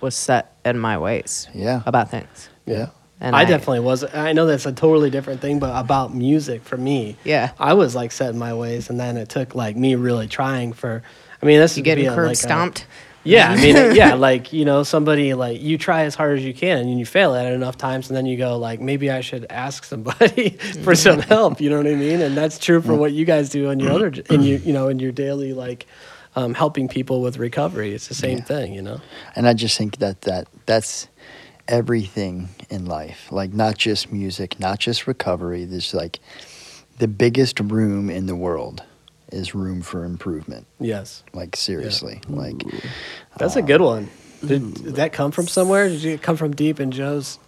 was 0.00 0.14
set 0.14 0.56
in 0.64 0.78
my 0.78 0.98
ways 0.98 1.48
yeah 1.54 1.82
about 1.86 2.10
things. 2.10 2.48
yeah 2.66 2.88
And 3.20 3.34
I, 3.34 3.44
definitely 3.46 3.80
was. 3.80 4.04
I 4.14 4.32
know 4.34 4.44
that's 4.46 4.66
a 4.66 4.72
totally 4.72 5.08
different 5.10 5.40
thing, 5.40 5.58
but 5.58 5.74
about 5.74 6.14
music 6.14 6.62
for 6.64 6.76
me, 6.76 7.16
Yeah. 7.24 7.52
I 7.58 7.72
was 7.72 7.94
like 7.94 8.12
set 8.12 8.28
in 8.30 8.38
my 8.38 8.52
ways, 8.52 8.90
and 8.90 9.00
then 9.00 9.16
it 9.16 9.28
took 9.30 9.54
like 9.54 9.74
me 9.76 9.94
really 9.94 10.28
trying 10.28 10.74
for. 10.74 11.02
I 11.42 11.46
mean, 11.46 11.58
this 11.58 11.76
You 11.76 11.80
is 11.80 11.84
getting 11.84 12.04
be 12.08 12.14
curb 12.14 12.26
like 12.26 12.34
a- 12.34 12.48
stomped. 12.48 12.86
yeah, 13.24 13.48
I 13.50 13.56
mean, 13.56 13.96
yeah, 14.02 14.14
like 14.14 14.52
you 14.52 14.64
know, 14.66 14.82
somebody 14.82 15.32
like 15.32 15.62
you 15.62 15.78
try 15.78 16.02
as 16.04 16.14
hard 16.14 16.36
as 16.38 16.44
you 16.44 16.52
can, 16.52 16.76
and 16.78 16.98
you 16.98 17.06
fail 17.06 17.34
at 17.34 17.46
it 17.46 17.54
enough 17.54 17.78
times, 17.78 18.08
and 18.10 18.16
then 18.16 18.26
you 18.26 18.36
go 18.36 18.58
like, 18.58 18.80
maybe 18.82 19.10
I 19.10 19.22
should 19.22 19.46
ask 19.48 19.84
somebody 19.84 20.50
for 20.84 20.94
some 20.94 21.20
help. 21.32 21.58
You 21.60 21.70
know 21.70 21.78
what 21.78 21.86
I 21.86 21.94
mean? 21.94 22.20
And 22.20 22.36
that's 22.36 22.58
true 22.58 22.82
for 22.82 22.92
mm. 22.92 22.98
what 22.98 23.12
you 23.14 23.24
guys 23.24 23.48
do 23.48 23.70
in 23.70 23.80
your 23.80 23.92
other, 23.92 24.12
in 24.30 24.42
your, 24.42 24.58
you 24.58 24.74
know, 24.74 24.88
in 24.88 24.98
your 24.98 25.12
daily 25.12 25.54
like, 25.54 25.86
um, 26.36 26.54
helping 26.54 26.86
people 26.88 27.20
with 27.22 27.38
recovery. 27.38 27.94
It's 27.94 28.08
the 28.08 28.14
same 28.14 28.38
Yeah. 28.38 28.44
thing, 28.44 28.74
you 28.74 28.82
know. 28.82 29.00
and 29.34 29.48
i 29.48 29.54
just 29.54 29.76
think 29.78 29.98
that 29.98 30.20
that 30.22 30.46
that's 30.66 31.08
everything 31.68 32.48
in 32.70 32.86
life 32.86 33.26
like 33.32 33.52
not 33.52 33.76
just 33.76 34.12
music 34.12 34.60
not 34.60 34.78
just 34.78 35.06
recovery 35.08 35.64
there's 35.64 35.92
like 35.92 36.20
the 36.98 37.08
biggest 37.08 37.58
room 37.58 38.08
in 38.08 38.26
the 38.26 38.36
world 38.36 38.82
is 39.32 39.52
room 39.54 39.82
for 39.82 40.04
improvement 40.04 40.64
Yes, 40.78 41.24
like 41.32 41.56
seriously 41.56 42.20
like 42.28 42.62
that's 43.38 43.56
a 43.56 43.62
good 43.62 43.80
one. 43.80 44.08
Did, 44.46 44.74
did 44.74 44.94
that 44.96 45.12
come 45.12 45.32
from 45.32 45.48
somewhere? 45.48 45.88
Did 45.88 46.04
it 46.04 46.22
come 46.22 46.36
from 46.36 46.54
deep 46.54 46.78
in 46.78 46.90
Joe's 46.92 47.38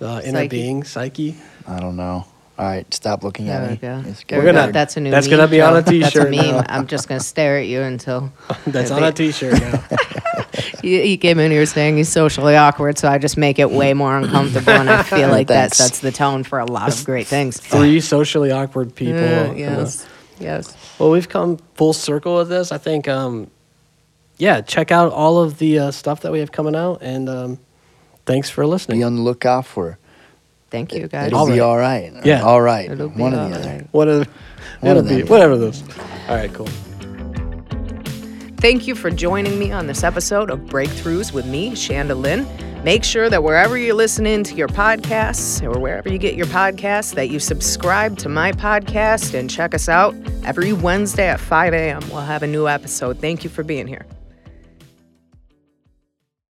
uh, 0.00 0.20
inner 0.22 0.40
Psyche. 0.40 0.48
being 0.48 0.84
psyche? 0.84 1.34
i 1.66 1.80
don't 1.80 1.96
know 1.96 2.24
all 2.60 2.66
right 2.66 2.92
stop 2.92 3.24
looking 3.24 3.46
There 3.46 3.56
at 3.56 3.62
we 3.62 3.68
me 3.70 3.76
go. 3.76 4.02
It's 4.06 4.22
There 4.28 4.38
We're 4.38 4.52
gonna- 4.52 4.70
That's 4.70 4.96
a 4.96 5.00
new. 5.00 5.10
that's 5.10 5.26
gonna 5.28 5.48
be 5.48 5.60
on 5.62 5.76
a 5.76 5.82
Joe. 5.82 5.98
That's 5.98 6.14
a 6.14 6.20
t-shirt 6.20 6.30
meme. 6.30 6.46
now. 6.56 6.64
I'm 6.68 6.86
just 6.86 7.08
gonna 7.08 7.18
stare 7.20 7.58
at 7.58 7.66
you 7.66 7.80
until. 7.80 8.30
That's 8.66 8.90
on 8.90 9.02
a 9.02 9.10
T-shirt 9.12 9.54
now. 9.60 9.82
He, 10.82 11.00
he 11.02 11.16
came 11.18 11.38
in 11.38 11.50
here 11.50 11.66
saying 11.66 11.98
he's 11.98 12.08
socially 12.08 12.56
awkward, 12.56 12.96
so 12.98 13.06
I 13.06 13.18
just 13.18 13.36
make 13.36 13.58
it 13.58 13.70
way 13.70 13.92
more 13.92 14.16
uncomfortable, 14.16 14.72
and 14.72 14.88
I 14.88 15.02
feel 15.18 15.28
like 15.28 15.48
that 15.48 15.74
sets 15.74 16.00
the 16.00 16.10
tone 16.10 16.42
for 16.42 16.58
a 16.58 16.64
lot 16.64 16.88
of 16.92 17.04
great 17.04 17.26
things. 17.26 17.58
Three 17.60 18.00
socially 18.00 18.50
awkward 18.50 18.94
people. 18.94 19.22
Uh, 19.22 19.52
yes, 19.52 20.06
yes. 20.38 20.74
Well, 20.98 21.10
we've 21.10 21.28
come 21.28 21.58
full 21.74 21.92
circle 21.92 22.36
with 22.36 22.48
this. 22.48 22.72
I 22.72 22.78
think, 22.78 23.08
um, 23.08 23.50
yeah, 24.38 24.62
check 24.62 24.90
out 24.90 25.12
all 25.12 25.38
of 25.38 25.58
the 25.58 25.78
uh, 25.78 25.90
stuff 25.90 26.22
that 26.22 26.32
we 26.32 26.40
have 26.40 26.50
coming 26.50 26.74
out, 26.74 27.02
and 27.02 27.28
um, 27.28 27.58
thanks 28.24 28.48
for 28.48 28.66
listening. 28.66 29.00
be 29.00 29.04
on 29.04 29.16
the 29.16 29.22
lookout 29.22 29.66
for 29.66 29.98
Thank 30.70 30.94
you, 30.94 31.08
guys. 31.08 31.28
it'll 31.28 31.40
All 31.40 31.46
be 31.46 31.52
right. 31.52 31.60
all 31.60 31.76
right 31.76 32.12
Yeah. 32.24 32.42
all 32.42 32.60
right 32.62 32.90
It'll 32.90 33.08
be 33.08 33.20
one 33.20 33.34
or 33.34 33.40
all 33.40 33.48
the 33.48 33.56
other 33.56 33.68
right. 33.68 33.86
What 33.90 34.08
are, 34.08 34.18
One 34.18 34.26
it'll 34.82 34.98
of 35.02 35.08
be 35.08 35.18
them. 35.22 35.26
whatever 35.28 35.56
those. 35.56 35.82
All 36.28 36.36
right, 36.36 36.52
cool. 36.54 36.68
Thank 38.58 38.86
you 38.86 38.94
for 38.94 39.10
joining 39.10 39.58
me 39.58 39.72
on 39.72 39.86
this 39.86 40.04
episode 40.04 40.50
of 40.50 40.60
Breakthroughs 40.60 41.32
with 41.32 41.46
me, 41.46 41.70
Shanda 41.72 42.14
Lynn. 42.16 42.46
Make 42.84 43.04
sure 43.04 43.28
that 43.30 43.42
wherever 43.42 43.76
you're 43.76 43.94
listening 43.94 44.44
to 44.44 44.54
your 44.54 44.68
podcasts 44.68 45.62
or 45.62 45.78
wherever 45.80 46.08
you 46.10 46.18
get 46.18 46.34
your 46.34 46.46
podcasts, 46.46 47.14
that 47.14 47.30
you 47.30 47.38
subscribe 47.40 48.16
to 48.18 48.28
my 48.28 48.52
podcast 48.52 49.34
and 49.34 49.50
check 49.50 49.74
us 49.74 49.88
out 49.88 50.14
every 50.44 50.72
Wednesday 50.72 51.28
at 51.28 51.40
5 51.40 51.72
a.m. 51.74 52.00
We'll 52.10 52.20
have 52.20 52.42
a 52.42 52.46
new 52.46 52.68
episode. 52.68 53.18
Thank 53.18 53.44
you 53.44 53.50
for 53.50 53.62
being 53.62 53.86
here. 53.86 54.04